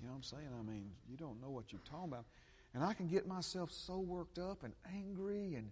You 0.00 0.06
know 0.06 0.14
what 0.14 0.16
I'm 0.16 0.22
saying? 0.22 0.48
I 0.58 0.62
mean, 0.62 0.86
you 1.06 1.18
don't 1.18 1.38
know 1.42 1.50
what 1.50 1.70
you're 1.70 1.82
talking 1.84 2.14
about. 2.14 2.24
And 2.72 2.82
I 2.82 2.94
can 2.94 3.08
get 3.08 3.28
myself 3.28 3.70
so 3.70 3.98
worked 3.98 4.38
up 4.38 4.64
and 4.64 4.72
angry. 4.90 5.56
And, 5.56 5.70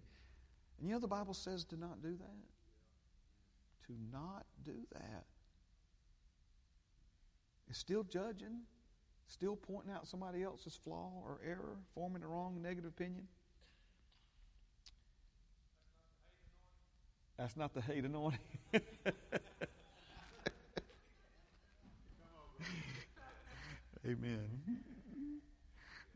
and 0.79 0.87
you 0.87 0.95
know, 0.95 0.99
the 0.99 1.07
Bible 1.07 1.33
says 1.33 1.65
to 1.65 1.77
not 1.77 2.01
do 2.01 2.11
that. 2.11 2.37
To 3.87 3.93
not 4.11 4.45
do 4.65 4.75
that. 4.93 5.25
It's 7.69 7.79
still 7.79 8.03
judging, 8.03 8.61
still 9.27 9.55
pointing 9.55 9.91
out 9.91 10.07
somebody 10.07 10.41
else's 10.43 10.79
flaw 10.83 11.11
or 11.23 11.39
error, 11.45 11.77
forming 11.93 12.23
a 12.23 12.27
wrong 12.27 12.61
negative 12.61 12.89
opinion. 12.89 13.27
That's 17.37 17.55
not 17.55 17.73
the 17.73 17.81
hate 17.81 18.05
anointing. 18.05 18.39
Amen. 24.05 24.49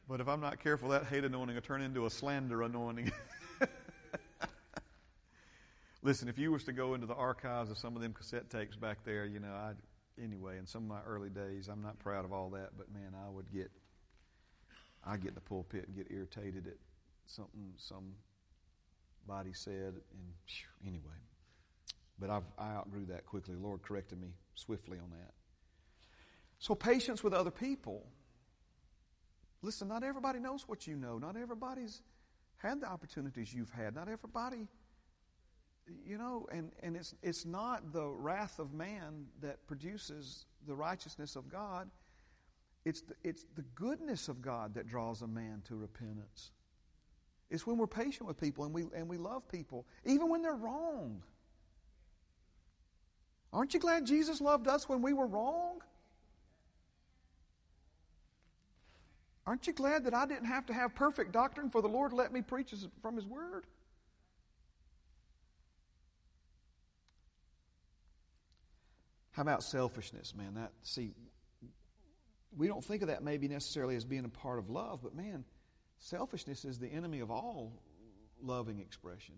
But 0.08 0.20
if 0.20 0.28
I'm 0.28 0.42
not 0.42 0.60
careful, 0.60 0.90
that 0.90 1.06
hate 1.06 1.24
anointing 1.24 1.56
will 1.56 1.62
turn 1.62 1.82
into 1.82 2.06
a 2.06 2.10
slander 2.10 2.64
anointing. 2.64 3.12
Listen, 6.04 6.28
if 6.28 6.38
you 6.38 6.52
was 6.52 6.66
to 6.66 6.74
go 6.74 6.94
into 6.96 7.08
the 7.08 7.16
archives 7.16 7.72
of 7.72 7.78
some 7.78 7.96
of 7.96 8.02
them 8.02 8.14
cassette 8.14 8.50
tapes 8.50 8.76
back 8.76 9.06
there, 9.06 9.26
you 9.26 9.40
know, 9.40 9.54
I 9.54 9.72
anyway, 10.22 10.58
in 10.58 10.68
some 10.68 10.84
of 10.84 10.90
my 10.90 11.02
early 11.08 11.30
days, 11.30 11.70
I'm 11.70 11.82
not 11.82 11.98
proud 12.00 12.26
of 12.26 12.34
all 12.34 12.50
that, 12.52 12.72
but 12.78 12.92
man, 12.92 13.14
I 13.16 13.30
would 13.30 13.52
get 13.52 13.72
I 15.06 15.16
get 15.16 15.30
in 15.30 15.36
the 15.36 15.42
pulpit 15.42 15.88
and 15.88 15.96
get 15.96 16.08
irritated 16.12 16.68
at 16.68 16.78
something 17.26 17.74
somebody 17.78 19.54
said, 19.54 19.96
and 19.96 20.34
anyway. 20.86 21.02
But 22.20 22.30
I've, 22.30 22.44
I 22.58 22.72
outgrew 22.74 23.06
that 23.08 23.26
quickly. 23.26 23.56
The 23.56 23.62
Lord 23.62 23.82
corrected 23.82 24.22
me 24.22 24.30
swiftly 24.56 24.98
on 24.98 25.10
that. 25.12 25.34
So, 26.60 26.76
patience 26.76 27.24
with 27.24 27.34
other 27.34 27.52
people. 27.52 28.06
Listen, 29.62 29.88
not 29.88 30.04
everybody 30.04 30.40
knows 30.40 30.68
what 30.68 30.88
you 30.88 30.96
know. 30.96 31.18
Not 31.18 31.36
everybody's 31.36 32.02
had 32.58 32.82
the 32.82 32.88
opportunities 32.88 33.54
you've 33.54 33.72
had. 33.72 33.96
Not 33.96 34.08
everybody, 34.10 34.68
you 36.06 36.18
know, 36.18 36.48
and, 36.52 36.72
and 36.82 36.96
it's, 36.96 37.16
it's 37.22 37.46
not 37.46 37.92
the 37.92 38.06
wrath 38.06 38.60
of 38.60 38.74
man 38.74 39.26
that 39.42 39.66
produces 39.68 40.46
the 40.68 40.76
righteousness 40.76 41.36
of 41.36 41.50
God. 41.50 41.90
It's 42.86 43.02
the, 43.02 43.16
it's 43.24 43.46
the 43.56 43.64
goodness 43.76 44.28
of 44.28 44.42
God 44.42 44.74
that 44.76 44.88
draws 44.88 45.22
a 45.22 45.28
man 45.28 45.62
to 45.68 45.76
repentance. 45.76 46.52
It's 47.50 47.68
when 47.68 47.78
we're 47.78 47.88
patient 47.88 48.28
with 48.28 48.40
people 48.40 48.66
and 48.66 48.74
we, 48.74 48.86
and 48.96 49.08
we 49.08 49.18
love 49.18 49.48
people, 49.48 49.86
even 50.06 50.30
when 50.30 50.42
they're 50.42 50.56
wrong. 50.56 51.22
Aren't 53.52 53.74
you 53.74 53.80
glad 53.80 54.06
Jesus 54.06 54.42
loved 54.42 54.68
us 54.68 54.90
when 54.90 55.02
we 55.02 55.14
were 55.14 55.28
wrong? 55.28 55.82
Aren't 59.46 59.68
you 59.68 59.74
glad 59.74 60.06
that 60.06 60.14
I 60.14 60.26
didn't 60.26 60.46
have 60.46 60.66
to 60.68 60.74
have 60.74 60.96
perfect 60.96 61.34
doctrine 61.34 61.70
for 61.70 61.82
the 61.82 61.88
Lord 61.88 62.12
to 62.12 62.16
let 62.16 62.32
me 62.32 62.42
preach 62.42 62.74
from 63.02 63.16
His 63.16 63.26
Word? 63.26 63.66
How 69.34 69.42
about 69.44 69.64
selfishness, 69.64 70.34
man? 70.36 70.56
That 70.56 70.72
see, 70.82 71.12
we 72.56 72.68
don't 72.68 72.84
think 72.84 73.02
of 73.02 73.10
that 73.10 73.24
maybe 73.24 73.48
necessarily 73.48 73.96
as 73.96 74.06
being 74.06 74.26
a 74.26 74.30
part 74.30 74.58
of 74.58 74.70
love, 74.70 75.02
but 75.04 75.16
man, 75.16 75.44
Selfishness 76.04 76.66
is 76.66 76.80
the 76.80 76.90
enemy 76.90 77.22
of 77.22 77.32
all 77.32 77.72
loving 78.42 78.80
expression. 78.80 79.36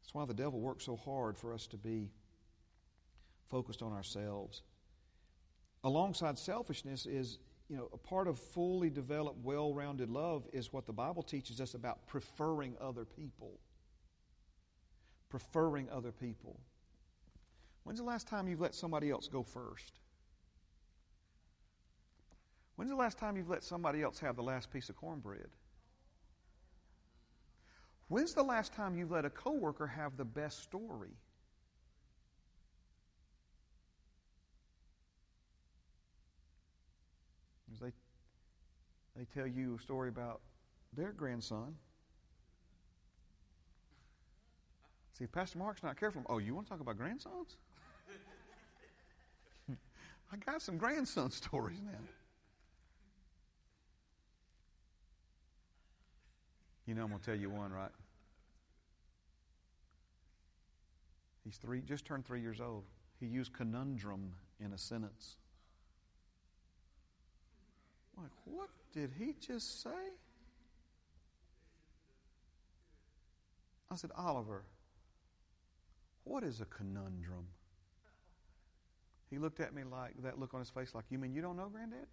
That's 0.00 0.14
why 0.14 0.24
the 0.24 0.34
devil 0.34 0.60
works 0.60 0.84
so 0.84 0.94
hard 0.94 1.36
for 1.36 1.52
us 1.52 1.66
to 1.68 1.76
be 1.76 2.12
focused 3.50 3.82
on 3.82 3.92
ourselves. 3.92 4.62
Alongside 5.82 6.38
selfishness 6.38 7.06
is, 7.06 7.38
you 7.68 7.76
know, 7.76 7.88
a 7.92 7.96
part 7.96 8.28
of 8.28 8.38
fully 8.38 8.88
developed, 8.88 9.38
well 9.42 9.74
rounded 9.74 10.10
love 10.10 10.46
is 10.52 10.72
what 10.72 10.86
the 10.86 10.92
Bible 10.92 11.24
teaches 11.24 11.60
us 11.60 11.74
about 11.74 12.06
preferring 12.06 12.76
other 12.80 13.04
people. 13.04 13.58
Preferring 15.28 15.90
other 15.90 16.12
people. 16.12 16.60
When's 17.84 17.98
the 17.98 18.04
last 18.04 18.28
time 18.28 18.48
you've 18.48 18.60
let 18.60 18.74
somebody 18.74 19.10
else 19.10 19.28
go 19.28 19.42
first? 19.42 20.00
When's 22.76 22.90
the 22.90 22.96
last 22.96 23.18
time 23.18 23.36
you've 23.36 23.50
let 23.50 23.62
somebody 23.64 24.02
else 24.02 24.18
have 24.20 24.36
the 24.36 24.42
last 24.42 24.72
piece 24.72 24.88
of 24.88 24.96
cornbread? 24.96 25.48
When's 28.08 28.34
the 28.34 28.42
last 28.42 28.72
time 28.72 28.96
you've 28.96 29.10
let 29.10 29.24
a 29.24 29.30
coworker 29.30 29.86
have 29.86 30.16
the 30.16 30.24
best 30.24 30.62
story? 30.62 31.16
They, 37.80 37.92
they 39.16 39.24
tell 39.34 39.46
you 39.46 39.76
a 39.78 39.82
story 39.82 40.08
about 40.08 40.40
their 40.92 41.12
grandson. 41.12 41.74
See, 45.18 45.24
if 45.24 45.32
Pastor 45.32 45.58
Mark's 45.58 45.82
not 45.82 45.98
careful, 45.98 46.22
oh, 46.28 46.38
you 46.38 46.54
want 46.54 46.66
to 46.66 46.70
talk 46.70 46.80
about 46.80 46.96
grandsons? 46.96 47.56
I 50.32 50.36
got 50.36 50.62
some 50.62 50.78
grandson 50.78 51.30
stories 51.32 51.80
now. 51.84 51.98
You 56.86 56.94
know, 56.94 57.02
I'm 57.02 57.08
going 57.08 57.20
to 57.20 57.26
tell 57.26 57.36
you 57.36 57.50
one, 57.50 57.72
right? 57.72 57.90
He's 61.44 61.56
three, 61.56 61.80
just 61.80 62.04
turned 62.04 62.24
three 62.24 62.40
years 62.40 62.60
old. 62.60 62.84
He 63.20 63.26
used 63.26 63.52
conundrum 63.52 64.32
in 64.60 64.72
a 64.72 64.78
sentence. 64.78 65.36
I'm 68.16 68.24
like, 68.24 68.32
what 68.44 68.68
did 68.92 69.12
he 69.18 69.34
just 69.40 69.82
say? 69.82 69.90
I 73.90 73.96
said, 73.96 74.10
Oliver, 74.16 74.64
What 76.24 76.44
is 76.44 76.60
a 76.60 76.64
conundrum? 76.64 77.46
He 79.32 79.38
looked 79.38 79.60
at 79.60 79.74
me 79.74 79.82
like 79.82 80.12
that 80.22 80.38
look 80.38 80.52
on 80.52 80.60
his 80.60 80.68
face, 80.68 80.94
like, 80.94 81.06
You 81.08 81.18
mean 81.18 81.32
you 81.32 81.40
don't 81.40 81.56
know, 81.56 81.70
Granddad? 81.72 82.06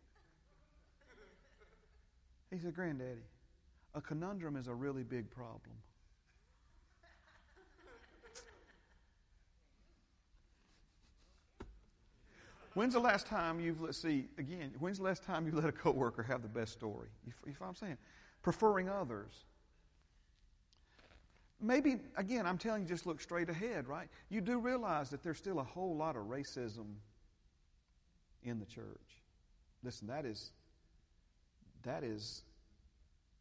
He 2.49 2.57
said, 2.57 2.73
Granddaddy, 2.73 3.27
a 3.93 3.99
conundrum 3.99 4.55
is 4.55 4.67
a 4.67 4.73
really 4.73 5.03
big 5.03 5.29
problem. 5.29 5.75
When's 12.73 12.93
the 12.93 12.99
last 13.01 13.27
time 13.27 13.59
you've 13.59 13.81
let 13.81 13.95
see 13.95 14.29
again? 14.37 14.71
When's 14.79 14.99
the 14.99 15.03
last 15.03 15.23
time 15.23 15.45
you 15.45 15.51
let 15.51 15.65
a 15.65 15.73
coworker 15.73 16.23
have 16.23 16.41
the 16.41 16.47
best 16.47 16.71
story? 16.71 17.09
You, 17.27 17.33
you 17.45 17.51
know 17.51 17.57
what 17.59 17.67
I'm 17.67 17.75
saying? 17.75 17.97
Preferring 18.41 18.87
others. 18.87 19.43
Maybe 21.59 21.97
again, 22.15 22.45
I'm 22.45 22.57
telling 22.57 22.83
you, 22.83 22.87
just 22.87 23.05
look 23.05 23.19
straight 23.19 23.49
ahead, 23.49 23.89
right? 23.89 24.07
You 24.29 24.39
do 24.39 24.59
realize 24.59 25.09
that 25.09 25.21
there's 25.21 25.37
still 25.37 25.59
a 25.59 25.63
whole 25.63 25.97
lot 25.97 26.15
of 26.15 26.23
racism 26.27 26.85
in 28.43 28.59
the 28.59 28.65
church. 28.65 29.23
Listen, 29.83 30.07
that 30.07 30.25
is 30.25 30.51
that 31.83 32.03
is 32.03 32.43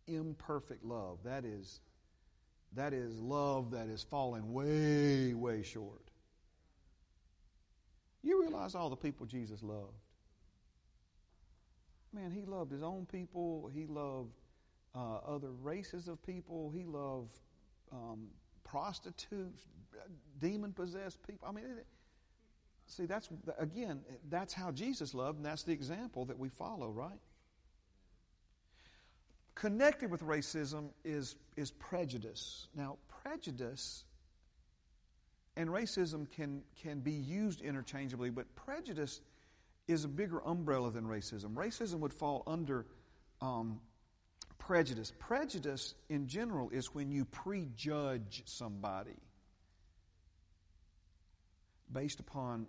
imperfect 0.07 0.84
love. 0.84 1.18
That 1.24 1.44
is 1.44 1.80
that 2.74 2.92
is 2.92 3.18
love 3.18 3.70
that 3.72 3.88
is 3.88 4.03
falling 4.03 4.53
way, 4.53 5.34
way 5.34 5.62
short. 5.62 6.11
You 8.22 8.40
realize 8.40 8.74
all 8.74 8.90
the 8.90 8.96
people 8.96 9.26
Jesus 9.26 9.62
loved. 9.62 9.92
Man, 12.12 12.30
he 12.30 12.44
loved 12.44 12.72
his 12.72 12.82
own 12.82 13.07
people. 13.11 13.70
He 13.72 13.86
loved 13.86 14.32
uh, 14.94 15.18
other 15.26 15.51
races 15.62 16.09
of 16.09 16.22
people. 16.24 16.70
He 16.74 16.84
loved 16.84 17.38
um, 17.92 18.28
prostitutes, 18.64 19.66
demon 20.40 20.72
possessed 20.72 21.18
people. 21.26 21.49
I 21.49 21.53
mean, 21.53 21.64
see, 22.89 23.07
that's, 23.07 23.28
again, 23.59 24.01
that's 24.28 24.53
how 24.53 24.70
Jesus 24.70 25.14
loved, 25.14 25.39
and 25.39 25.47
that's 25.47 25.62
the 25.62 25.72
example 25.72 26.24
that 26.26 26.39
we 26.39 26.49
follow, 26.49 26.89
right? 26.89 27.20
Connected 29.55 30.11
with 30.11 30.22
racism 30.22 30.91
is, 31.05 31.36
is 31.57 31.70
prejudice. 31.72 32.68
Now, 32.74 32.97
prejudice 33.22 34.05
and 35.57 35.68
racism 35.68 36.30
can, 36.30 36.62
can 36.80 37.01
be 37.01 37.12
used 37.12 37.61
interchangeably, 37.61 38.30
but 38.30 38.47
prejudice 38.55 39.20
is 39.89 40.05
a 40.05 40.09
bigger 40.09 40.41
umbrella 40.47 40.91
than 40.91 41.05
racism. 41.05 41.55
Racism 41.55 41.99
would 41.99 42.14
fall 42.14 42.45
under 42.47 42.86
um, 43.41 43.80
prejudice. 44.59 45.12
Prejudice, 45.18 45.95
in 46.09 46.28
general, 46.28 46.70
is 46.70 46.95
when 46.95 47.11
you 47.11 47.24
prejudge 47.24 48.43
somebody 48.45 49.16
based 51.93 52.20
upon 52.20 52.66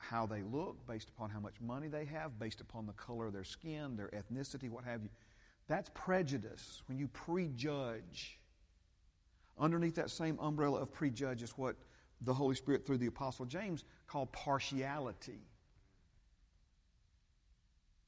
how 0.00 0.26
they 0.26 0.42
look, 0.42 0.76
based 0.86 1.10
upon 1.10 1.30
how 1.30 1.40
much 1.40 1.60
money 1.60 1.88
they 1.88 2.06
have, 2.06 2.38
based 2.38 2.60
upon 2.60 2.86
the 2.86 2.92
color 2.94 3.26
of 3.26 3.32
their 3.32 3.44
skin, 3.44 3.96
their 3.96 4.08
ethnicity, 4.08 4.68
what 4.70 4.84
have 4.84 5.02
you. 5.02 5.10
That's 5.68 5.90
prejudice, 5.94 6.82
when 6.86 6.98
you 6.98 7.06
prejudge. 7.08 8.38
Underneath 9.58 9.94
that 9.96 10.10
same 10.10 10.38
umbrella 10.40 10.80
of 10.80 10.90
prejudge 10.90 11.42
is 11.42 11.50
what 11.50 11.76
the 12.22 12.34
Holy 12.34 12.54
Spirit 12.54 12.86
through 12.86 12.98
the 12.98 13.06
Apostle 13.06 13.44
James 13.44 13.84
called 14.06 14.32
partiality. 14.32 15.42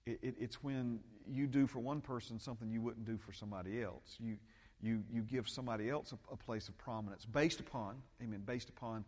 It, 0.07 0.19
it, 0.23 0.35
it's 0.41 0.63
when 0.63 1.01
you 1.31 1.47
do 1.47 1.67
for 1.67 1.79
one 1.79 2.01
person 2.01 2.41
something 2.41 2.71
you 2.71 2.81
wouldn't 2.81 3.05
do 3.05 3.19
for 3.19 3.33
somebody 3.33 3.83
else. 3.83 4.17
You, 4.19 4.37
you, 4.83 5.05
you 5.13 5.23
give 5.23 5.49
somebody 5.49 5.89
else 5.89 6.13
a, 6.13 6.33
a 6.33 6.37
place 6.37 6.69
of 6.69 6.77
prominence 6.79 7.25
based 7.25 7.61
upon, 7.61 7.97
amen, 8.21 8.43
based 8.45 8.69
upon, 8.71 9.05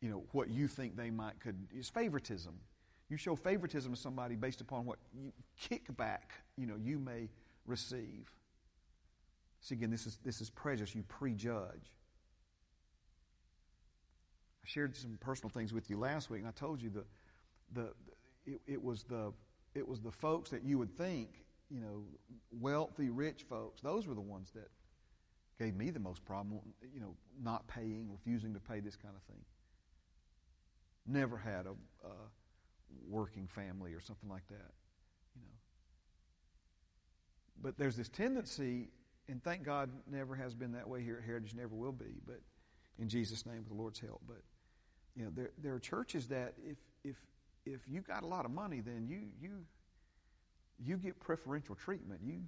you 0.00 0.08
know, 0.08 0.24
what 0.32 0.48
you 0.48 0.68
think 0.68 0.96
they 0.96 1.10
might 1.10 1.40
could. 1.40 1.56
It's 1.74 1.88
favoritism. 1.88 2.54
You 3.08 3.16
show 3.16 3.34
favoritism 3.34 3.94
to 3.94 3.98
somebody 3.98 4.36
based 4.36 4.60
upon 4.60 4.84
what 4.84 4.98
you, 5.14 5.32
kickback, 5.60 6.30
you 6.56 6.66
know, 6.66 6.76
you 6.76 6.98
may 6.98 7.28
receive. 7.66 8.30
See, 9.60 9.74
again, 9.74 9.90
this 9.90 10.06
is, 10.06 10.18
this 10.24 10.40
is 10.40 10.50
prejudice. 10.50 10.94
You 10.94 11.02
prejudge 11.04 11.92
I 14.64 14.68
shared 14.68 14.94
some 14.96 15.16
personal 15.20 15.50
things 15.50 15.72
with 15.72 15.88
you 15.88 15.98
last 15.98 16.30
week, 16.30 16.40
and 16.40 16.48
I 16.48 16.52
told 16.52 16.82
you 16.82 16.90
the, 16.90 17.04
the, 17.72 17.92
it, 18.46 18.60
it, 18.66 18.82
was 18.82 19.04
the, 19.04 19.32
it 19.74 19.86
was 19.86 20.00
the 20.00 20.12
folks 20.12 20.50
that 20.50 20.62
you 20.62 20.78
would 20.78 20.96
think, 20.96 21.28
you 21.70 21.80
know, 21.80 22.04
wealthy, 22.50 23.10
rich 23.10 23.44
folks, 23.48 23.80
those 23.80 24.06
were 24.06 24.14
the 24.14 24.20
ones 24.20 24.50
that 24.54 24.68
gave 25.58 25.74
me 25.74 25.90
the 25.90 26.00
most 26.00 26.24
problem, 26.24 26.60
you 26.94 27.00
know, 27.00 27.14
not 27.42 27.66
paying, 27.66 28.08
refusing 28.10 28.54
to 28.54 28.60
pay 28.60 28.80
this 28.80 28.96
kind 28.96 29.14
of 29.16 29.22
thing. 29.22 29.42
Never 31.08 31.38
had 31.38 31.66
a, 31.66 31.70
a 32.06 32.12
working 33.08 33.46
family 33.46 33.94
or 33.94 34.00
something 34.00 34.28
like 34.28 34.46
that, 34.48 34.72
you 35.34 35.42
know. 35.42 35.56
But 37.62 37.78
there's 37.78 37.96
this 37.96 38.08
tendency, 38.08 38.90
and 39.28 39.42
thank 39.42 39.64
God 39.64 39.90
never 40.10 40.36
has 40.36 40.54
been 40.54 40.72
that 40.72 40.88
way 40.88 41.02
here 41.02 41.18
at 41.18 41.24
Heritage, 41.24 41.54
never 41.54 41.74
will 41.74 41.92
be, 41.92 42.20
but 42.26 42.40
in 42.98 43.08
Jesus' 43.08 43.46
name 43.46 43.58
with 43.58 43.68
the 43.68 43.74
Lord's 43.74 43.98
help. 43.98 44.20
But 44.26 44.42
you 45.16 45.24
know, 45.24 45.30
there, 45.34 45.50
there 45.62 45.74
are 45.74 45.80
churches 45.80 46.28
that 46.28 46.54
if, 46.64 46.76
if, 47.04 47.16
if 47.66 47.80
you 47.88 48.00
got 48.00 48.22
a 48.22 48.26
lot 48.26 48.44
of 48.44 48.50
money, 48.50 48.80
then 48.80 49.06
you, 49.08 49.22
you, 49.40 49.64
you 50.78 50.96
get 50.96 51.18
preferential 51.18 51.74
treatment. 51.74 52.20
You, 52.24 52.40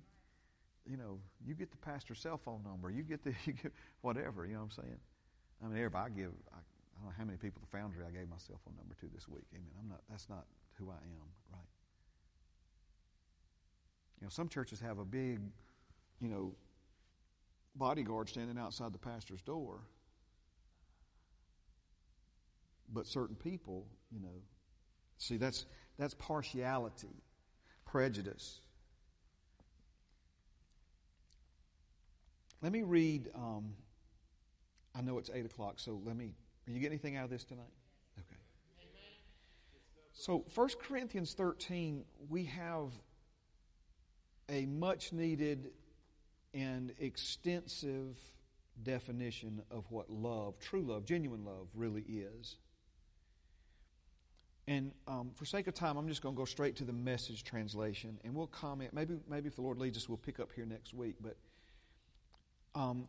you 0.88 0.96
know, 0.96 1.18
you 1.44 1.54
get 1.54 1.70
the 1.70 1.76
pastor's 1.78 2.20
cell 2.20 2.38
phone 2.38 2.62
number. 2.64 2.90
You 2.90 3.02
get 3.02 3.24
the, 3.24 3.34
you 3.44 3.54
get 3.54 3.72
whatever, 4.02 4.46
you 4.46 4.52
know 4.52 4.60
what 4.60 4.72
I'm 4.76 4.84
saying? 4.84 4.98
I 5.62 5.66
mean, 5.66 5.76
everybody, 5.78 6.12
I 6.12 6.16
give, 6.16 6.30
I, 6.52 6.58
how 7.16 7.24
many 7.24 7.38
people 7.38 7.60
the 7.60 7.76
foundry 7.76 8.04
I 8.06 8.10
gave 8.10 8.28
my 8.28 8.38
cell 8.38 8.60
phone 8.64 8.74
number 8.76 8.94
to 8.94 9.06
this 9.14 9.28
week. 9.28 9.44
Amen. 9.52 9.70
I'm 9.78 9.88
not, 9.88 10.00
that's 10.10 10.28
not 10.28 10.44
who 10.74 10.90
I 10.90 10.94
am, 11.02 11.28
right? 11.52 11.68
You 14.20 14.26
know, 14.26 14.30
some 14.30 14.48
churches 14.48 14.80
have 14.80 14.98
a 14.98 15.04
big, 15.04 15.40
you 16.20 16.28
know, 16.28 16.54
bodyguard 17.74 18.28
standing 18.28 18.58
outside 18.58 18.92
the 18.92 18.98
pastor's 18.98 19.40
door 19.42 19.80
but 22.92 23.06
certain 23.06 23.36
people, 23.36 23.86
you 24.10 24.20
know, 24.20 24.42
see 25.18 25.36
that's 25.36 25.66
that's 25.98 26.14
partiality, 26.14 27.22
prejudice. 27.86 28.60
Let 32.62 32.72
me 32.72 32.82
read. 32.82 33.28
Um, 33.34 33.74
I 34.94 35.02
know 35.02 35.18
it's 35.18 35.30
eight 35.32 35.46
o'clock, 35.46 35.78
so 35.78 36.00
let 36.04 36.16
me. 36.16 36.34
Are 36.70 36.74
you 36.74 36.80
get 36.80 36.88
anything 36.92 37.16
out 37.16 37.24
of 37.24 37.30
this 37.30 37.42
tonight? 37.44 37.72
Okay. 38.16 38.36
So, 40.12 40.44
1 40.54 40.68
Corinthians 40.80 41.32
13, 41.34 42.04
we 42.28 42.44
have 42.44 42.92
a 44.48 44.66
much 44.66 45.12
needed 45.12 45.70
and 46.54 46.92
extensive 46.98 48.16
definition 48.82 49.62
of 49.70 49.90
what 49.90 50.10
love, 50.10 50.60
true 50.60 50.82
love, 50.82 51.04
genuine 51.04 51.44
love, 51.44 51.68
really 51.74 52.02
is. 52.02 52.56
And 54.68 54.92
um, 55.08 55.32
for 55.34 55.44
sake 55.44 55.66
of 55.66 55.74
time, 55.74 55.96
I'm 55.96 56.06
just 56.06 56.22
going 56.22 56.36
to 56.36 56.38
go 56.38 56.44
straight 56.44 56.76
to 56.76 56.84
the 56.84 56.92
message 56.92 57.42
translation, 57.42 58.18
and 58.22 58.32
we'll 58.32 58.46
comment. 58.46 58.92
Maybe, 58.92 59.16
maybe 59.28 59.48
if 59.48 59.56
the 59.56 59.62
Lord 59.62 59.78
leads 59.78 59.96
us, 59.96 60.08
we'll 60.08 60.18
pick 60.18 60.38
up 60.38 60.50
here 60.54 60.66
next 60.66 60.94
week. 60.94 61.16
But 61.20 61.36
um, 62.76 63.08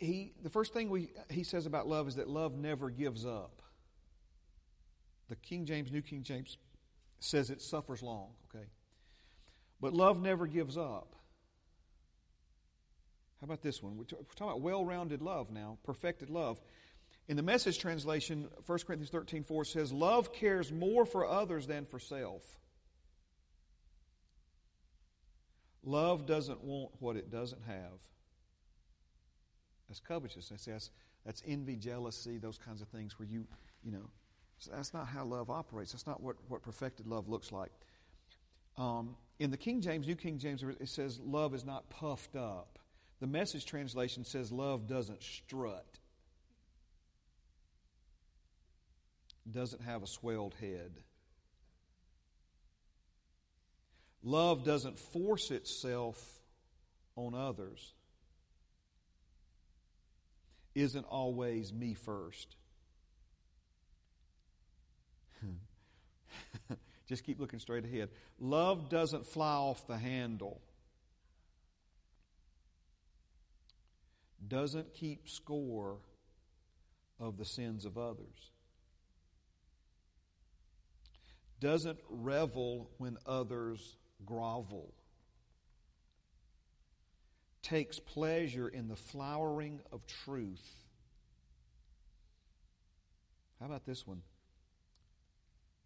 he, 0.00 0.32
the 0.42 0.50
first 0.50 0.72
thing 0.72 0.88
we, 0.88 1.10
he 1.28 1.44
says 1.44 1.66
about 1.66 1.86
love 1.86 2.08
is 2.08 2.16
that 2.16 2.28
love 2.28 2.56
never 2.56 2.88
gives 2.88 3.26
up. 3.26 3.62
The 5.28 5.36
King 5.36 5.66
James, 5.66 5.92
New 5.92 6.02
King 6.02 6.22
James, 6.22 6.56
says 7.20 7.50
it 7.50 7.60
suffers 7.60 8.02
long. 8.02 8.30
Okay, 8.48 8.64
but 9.80 9.92
love 9.92 10.20
never 10.20 10.46
gives 10.46 10.76
up. 10.76 11.14
How 13.40 13.44
about 13.44 13.62
this 13.62 13.82
one? 13.82 13.96
We're 13.96 14.04
talking 14.04 14.26
about 14.40 14.60
well-rounded 14.60 15.22
love 15.22 15.50
now, 15.50 15.78
perfected 15.84 16.30
love. 16.30 16.60
In 17.28 17.36
the 17.36 17.42
message 17.42 17.78
translation, 17.78 18.48
1 18.66 18.78
Corinthians 18.86 19.10
13 19.10 19.44
4 19.44 19.64
says, 19.64 19.92
Love 19.92 20.32
cares 20.32 20.72
more 20.72 21.04
for 21.04 21.26
others 21.26 21.66
than 21.66 21.84
for 21.84 21.98
self. 21.98 22.42
Love 25.82 26.26
doesn't 26.26 26.62
want 26.64 26.90
what 26.98 27.16
it 27.16 27.30
doesn't 27.30 27.62
have. 27.66 28.00
That's 29.90 30.00
covetousness. 30.00 30.64
That's, 30.64 30.90
that's 31.26 31.42
envy, 31.46 31.76
jealousy, 31.76 32.38
those 32.38 32.56
kinds 32.56 32.80
of 32.80 32.88
things 32.88 33.18
where 33.18 33.28
you, 33.28 33.44
you 33.84 33.92
know, 33.92 34.08
that's 34.72 34.94
not 34.94 35.06
how 35.06 35.24
love 35.24 35.50
operates. 35.50 35.92
That's 35.92 36.06
not 36.06 36.22
what, 36.22 36.36
what 36.48 36.62
perfected 36.62 37.06
love 37.06 37.28
looks 37.28 37.52
like. 37.52 37.72
Um, 38.78 39.16
in 39.38 39.50
the 39.50 39.56
King 39.58 39.82
James, 39.82 40.06
New 40.06 40.16
King 40.16 40.38
James, 40.38 40.62
it 40.62 40.88
says 40.88 41.18
love 41.20 41.54
is 41.54 41.64
not 41.64 41.90
puffed 41.90 42.36
up. 42.36 42.78
The 43.20 43.26
message 43.26 43.66
translation 43.66 44.24
says 44.24 44.50
love 44.50 44.86
doesn't 44.86 45.22
strut. 45.22 45.98
doesn't 49.50 49.82
have 49.82 50.02
a 50.02 50.06
swelled 50.06 50.54
head. 50.60 50.92
Love 54.22 54.64
doesn't 54.64 54.98
force 54.98 55.50
itself 55.50 56.22
on 57.16 57.34
others, 57.34 57.94
isn't 60.74 61.04
always 61.04 61.72
me 61.72 61.94
first. 61.94 62.56
Just 67.08 67.24
keep 67.24 67.40
looking 67.40 67.58
straight 67.58 67.84
ahead. 67.84 68.10
Love 68.38 68.88
doesn't 68.88 69.26
fly 69.26 69.54
off 69.54 69.86
the 69.86 69.98
handle. 69.98 70.60
Doesn't 74.46 74.94
keep 74.94 75.28
score 75.28 75.98
of 77.18 77.36
the 77.36 77.44
sins 77.44 77.84
of 77.84 77.98
others. 77.98 78.52
Doesn't 81.60 81.98
revel 82.08 82.90
when 82.96 83.18
others 83.26 83.96
grovel. 84.24 84.94
Takes 87.70 88.00
pleasure 88.00 88.66
in 88.66 88.88
the 88.88 88.96
flowering 88.96 89.78
of 89.92 90.04
truth. 90.04 90.68
How 93.60 93.66
about 93.66 93.86
this 93.86 94.04
one? 94.04 94.22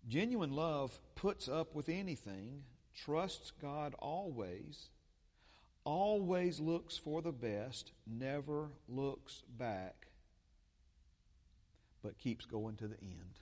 Genuine 0.08 0.52
love 0.52 0.98
puts 1.14 1.46
up 1.46 1.74
with 1.74 1.90
anything, 1.90 2.62
trusts 3.04 3.52
God 3.60 3.94
always, 3.98 4.88
always 5.84 6.58
looks 6.58 6.96
for 6.96 7.20
the 7.20 7.32
best, 7.32 7.92
never 8.06 8.70
looks 8.88 9.42
back, 9.58 10.06
but 12.02 12.16
keeps 12.16 12.46
going 12.46 12.76
to 12.76 12.88
the 12.88 12.98
end. 13.02 13.40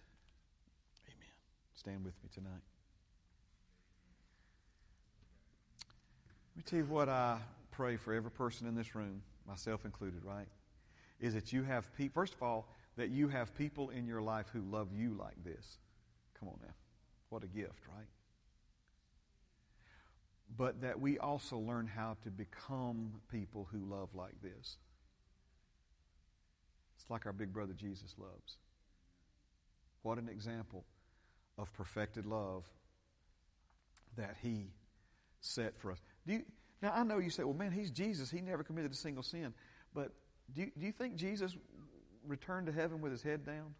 Amen. 1.06 1.30
Stand 1.76 2.04
with 2.04 2.14
me 2.24 2.28
tonight. 2.34 2.64
Let 6.50 6.56
me 6.56 6.62
tell 6.66 6.78
you 6.80 6.86
what 6.86 7.08
I 7.08 7.38
pray 7.72 7.96
for 7.96 8.14
every 8.14 8.30
person 8.30 8.68
in 8.68 8.76
this 8.76 8.94
room, 8.94 9.22
myself 9.48 9.84
included, 9.84 10.24
right? 10.24 10.46
Is 11.20 11.34
that 11.34 11.52
you 11.52 11.64
have 11.64 11.92
people, 11.96 12.22
first 12.22 12.34
of 12.34 12.42
all, 12.42 12.68
that 12.96 13.08
you 13.08 13.28
have 13.28 13.54
people 13.56 13.90
in 13.90 14.06
your 14.06 14.22
life 14.22 14.46
who 14.52 14.60
love 14.60 14.88
you 14.94 15.16
like 15.18 15.42
this. 15.42 15.78
Come 16.38 16.48
on 16.48 16.58
now. 16.62 16.74
What 17.30 17.42
a 17.42 17.46
gift, 17.46 17.82
right? 17.88 18.06
But 20.56 20.82
that 20.82 21.00
we 21.00 21.18
also 21.18 21.58
learn 21.58 21.86
how 21.86 22.16
to 22.24 22.30
become 22.30 23.12
people 23.30 23.66
who 23.72 23.78
love 23.78 24.10
like 24.14 24.40
this. 24.42 24.76
It's 26.96 27.08
like 27.08 27.24
our 27.24 27.32
big 27.32 27.52
brother 27.52 27.72
Jesus 27.72 28.14
loves. 28.18 28.58
What 30.02 30.18
an 30.18 30.28
example 30.28 30.84
of 31.56 31.72
perfected 31.72 32.26
love 32.26 32.64
that 34.16 34.36
he 34.42 34.66
set 35.40 35.78
for 35.78 35.92
us. 35.92 35.98
Do 36.26 36.34
you, 36.34 36.42
now, 36.82 36.92
I 36.92 37.04
know 37.04 37.18
you 37.18 37.30
say, 37.30 37.44
well, 37.44 37.54
man, 37.54 37.70
he's 37.70 37.90
Jesus. 37.90 38.28
He 38.30 38.40
never 38.40 38.64
committed 38.64 38.90
a 38.90 38.94
single 38.94 39.22
sin. 39.22 39.54
But 39.94 40.10
do 40.52 40.62
you, 40.62 40.72
do 40.76 40.84
you 40.84 40.92
think 40.92 41.14
Jesus 41.14 41.56
returned 42.26 42.66
to 42.66 42.72
heaven 42.72 43.00
with 43.00 43.12
his 43.12 43.22
head 43.22 43.46
down? 43.46 43.74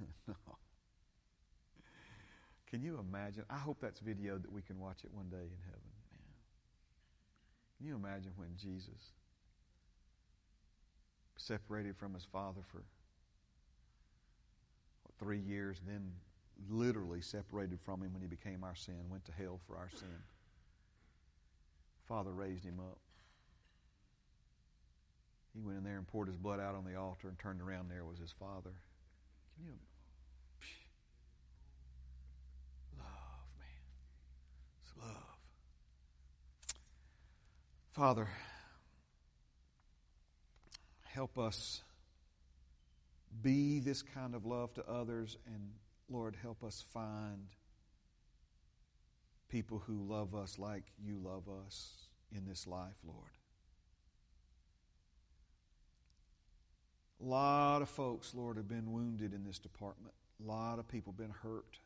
no. 0.26 0.34
Can 2.70 2.82
you 2.82 2.98
imagine? 2.98 3.44
I 3.50 3.58
hope 3.58 3.76
that's 3.80 4.00
video 4.00 4.38
that 4.38 4.50
we 4.50 4.62
can 4.62 4.80
watch 4.80 5.04
it 5.04 5.10
one 5.12 5.28
day 5.28 5.36
in 5.36 5.58
heaven. 5.66 5.82
Man. 6.10 6.20
Can 7.76 7.86
you 7.86 7.94
imagine 7.94 8.32
when 8.36 8.48
Jesus 8.56 9.12
separated 11.36 11.94
from 11.98 12.14
his 12.14 12.24
Father 12.24 12.62
for 12.72 12.82
what, 15.02 15.14
three 15.18 15.40
years, 15.40 15.82
then 15.86 16.10
literally 16.68 17.20
separated 17.20 17.80
from 17.80 18.02
him 18.02 18.12
when 18.12 18.22
he 18.22 18.28
became 18.28 18.64
our 18.64 18.74
sin, 18.74 18.94
went 19.10 19.24
to 19.26 19.32
hell 19.32 19.60
for 19.66 19.76
our 19.76 19.90
sin? 19.90 20.22
Father 22.08 22.32
raised 22.32 22.64
him 22.64 22.78
up. 22.78 22.98
He 25.54 25.60
went 25.60 25.78
in 25.78 25.84
there 25.84 25.96
and 25.96 26.06
poured 26.06 26.28
his 26.28 26.36
blood 26.36 26.60
out 26.60 26.74
on 26.74 26.84
the 26.84 26.96
altar 26.96 27.28
and 27.28 27.38
turned 27.38 27.60
around. 27.60 27.90
There 27.90 28.04
was 28.04 28.18
his 28.18 28.32
Father. 28.32 28.74
Can 29.56 29.66
you 29.66 29.72
Love, 32.98 33.08
man. 33.58 33.66
It's 34.82 34.92
love. 35.02 35.38
Father, 37.92 38.28
help 41.04 41.38
us 41.38 41.80
be 43.42 43.80
this 43.80 44.02
kind 44.02 44.34
of 44.34 44.44
love 44.44 44.74
to 44.74 44.86
others, 44.86 45.38
and 45.46 45.70
Lord, 46.08 46.36
help 46.40 46.62
us 46.62 46.84
find 46.92 47.48
people 49.48 49.82
who 49.86 50.04
love 50.06 50.34
us 50.34 50.58
like 50.58 50.84
you 51.02 51.18
love 51.18 51.44
us 51.66 52.08
in 52.30 52.46
this 52.46 52.66
life, 52.66 52.96
Lord. 53.04 53.30
A 57.20 57.24
lot 57.24 57.82
of 57.82 57.88
folks, 57.88 58.34
Lord, 58.34 58.56
have 58.56 58.68
been 58.68 58.92
wounded 58.92 59.32
in 59.32 59.44
this 59.44 59.58
department. 59.58 60.14
A 60.44 60.46
lot 60.46 60.78
of 60.78 60.86
people 60.86 61.12
have 61.12 61.18
been 61.18 61.34
hurt 61.42 61.78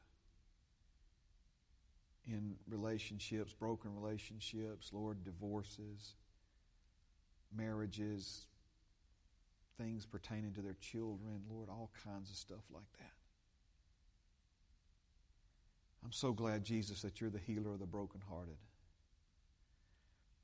in 2.26 2.56
relationships, 2.68 3.52
broken 3.52 3.94
relationships, 3.94 4.90
Lord, 4.92 5.24
divorces, 5.24 6.14
marriages, 7.56 8.46
things 9.78 10.04
pertaining 10.04 10.52
to 10.54 10.62
their 10.62 10.76
children, 10.80 11.42
Lord, 11.48 11.68
all 11.68 11.90
kinds 12.04 12.30
of 12.30 12.36
stuff 12.36 12.64
like 12.72 12.90
that. 12.98 13.19
I'm 16.04 16.12
so 16.12 16.32
glad, 16.32 16.64
Jesus, 16.64 17.02
that 17.02 17.20
you're 17.20 17.30
the 17.30 17.38
healer 17.38 17.72
of 17.72 17.80
the 17.80 17.86
brokenhearted. 17.86 18.56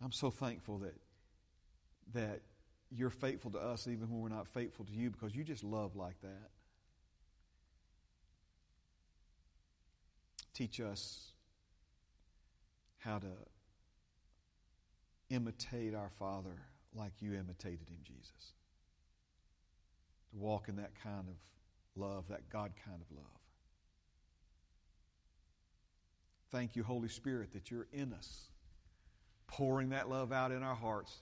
I'm 0.02 0.12
so 0.12 0.30
thankful 0.30 0.78
that, 0.78 0.94
that 2.12 2.42
you're 2.90 3.10
faithful 3.10 3.50
to 3.52 3.58
us 3.58 3.88
even 3.88 4.10
when 4.10 4.20
we're 4.20 4.28
not 4.28 4.46
faithful 4.48 4.84
to 4.84 4.92
you 4.92 5.10
because 5.10 5.34
you 5.34 5.42
just 5.44 5.64
love 5.64 5.96
like 5.96 6.20
that. 6.20 6.50
Teach 10.52 10.80
us 10.80 11.32
how 12.98 13.18
to 13.18 13.32
imitate 15.30 15.94
our 15.94 16.10
Father 16.18 16.62
like 16.94 17.12
you 17.20 17.34
imitated 17.34 17.88
him, 17.88 17.98
Jesus. 18.02 18.52
To 20.30 20.36
walk 20.36 20.68
in 20.68 20.76
that 20.76 20.92
kind 21.02 21.28
of 21.28 21.34
love, 22.00 22.24
that 22.28 22.48
God 22.48 22.72
kind 22.84 23.00
of 23.00 23.16
love. 23.16 23.45
Thank 26.52 26.76
you, 26.76 26.84
Holy 26.84 27.08
Spirit, 27.08 27.52
that 27.52 27.70
you're 27.70 27.88
in 27.92 28.12
us, 28.12 28.50
pouring 29.46 29.90
that 29.90 30.08
love 30.08 30.32
out 30.32 30.52
in 30.52 30.62
our 30.62 30.74
hearts. 30.74 31.12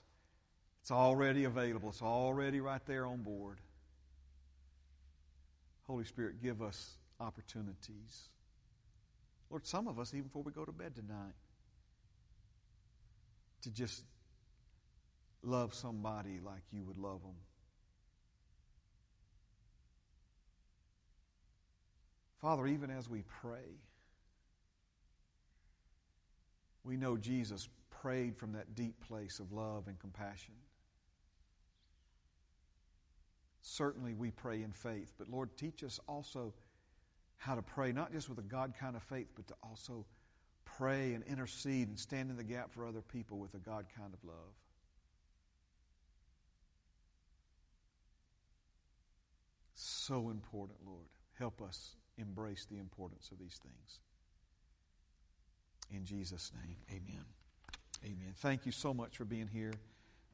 It's 0.81 0.91
already 0.91 1.45
available, 1.45 1.89
it's 1.89 2.01
already 2.01 2.61
right 2.61 2.81
there 2.85 3.05
on 3.05 3.23
board. 3.23 3.59
Holy 5.87 6.05
Spirit, 6.05 6.41
give 6.41 6.61
us 6.61 6.97
opportunities. 7.19 8.29
Lord, 9.49 9.65
some 9.65 9.87
of 9.87 9.99
us, 9.99 10.13
even 10.13 10.25
before 10.25 10.43
we 10.43 10.51
go 10.51 10.65
to 10.65 10.71
bed 10.71 10.95
tonight, 10.95 11.33
to 13.61 13.71
just 13.71 14.03
love 15.43 15.73
somebody 15.73 16.39
like 16.43 16.61
you 16.71 16.83
would 16.83 16.97
love 16.97 17.21
them. 17.21 17.35
Father, 22.41 22.67
even 22.67 22.89
as 22.91 23.09
we 23.09 23.23
pray, 23.41 23.79
we 26.85 26.97
know 26.97 27.17
Jesus 27.17 27.67
prayed 27.89 28.37
from 28.37 28.53
that 28.53 28.75
deep 28.75 28.99
place 29.07 29.39
of 29.39 29.51
love 29.51 29.87
and 29.87 29.99
compassion. 29.99 30.53
Certainly, 33.61 34.13
we 34.13 34.29
pray 34.29 34.61
in 34.61 34.71
faith, 34.71 35.11
but 35.17 35.27
Lord, 35.27 35.57
teach 35.57 35.83
us 35.83 35.99
also 36.07 36.53
how 37.37 37.55
to 37.55 37.63
pray, 37.63 37.91
not 37.91 38.11
just 38.11 38.29
with 38.29 38.37
a 38.37 38.43
God 38.43 38.73
kind 38.79 38.95
of 38.95 39.03
faith, 39.03 39.27
but 39.35 39.47
to 39.47 39.55
also 39.63 40.05
pray 40.63 41.13
and 41.13 41.23
intercede 41.23 41.87
and 41.87 41.99
stand 41.99 42.29
in 42.29 42.37
the 42.37 42.43
gap 42.43 42.71
for 42.71 42.85
other 42.85 43.01
people 43.01 43.39
with 43.39 43.53
a 43.55 43.59
God 43.59 43.85
kind 43.97 44.13
of 44.13 44.23
love. 44.23 44.53
So 49.73 50.29
important, 50.29 50.79
Lord. 50.85 51.07
Help 51.37 51.61
us 51.61 51.95
embrace 52.17 52.65
the 52.69 52.77
importance 52.77 53.29
of 53.31 53.39
these 53.39 53.59
things. 53.61 53.99
In 55.91 56.05
Jesus' 56.05 56.51
name, 56.63 56.77
amen. 56.89 57.25
Amen. 58.03 58.33
Thank 58.37 58.65
you 58.65 58.71
so 58.71 58.93
much 58.93 59.17
for 59.17 59.25
being 59.25 59.47
here 59.47 59.73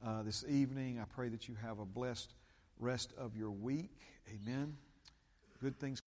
uh, 0.05 0.23
this 0.23 0.43
evening. 0.47 0.99
I 0.99 1.05
pray 1.05 1.29
that 1.29 1.47
you 1.47 1.55
have 1.61 1.79
a 1.79 1.85
blessed 1.85 2.33
rest 2.79 3.13
of 3.17 3.35
your 3.37 3.51
week. 3.51 3.91
Amen. 4.29 4.75
Good 5.61 5.79
things. 5.79 6.01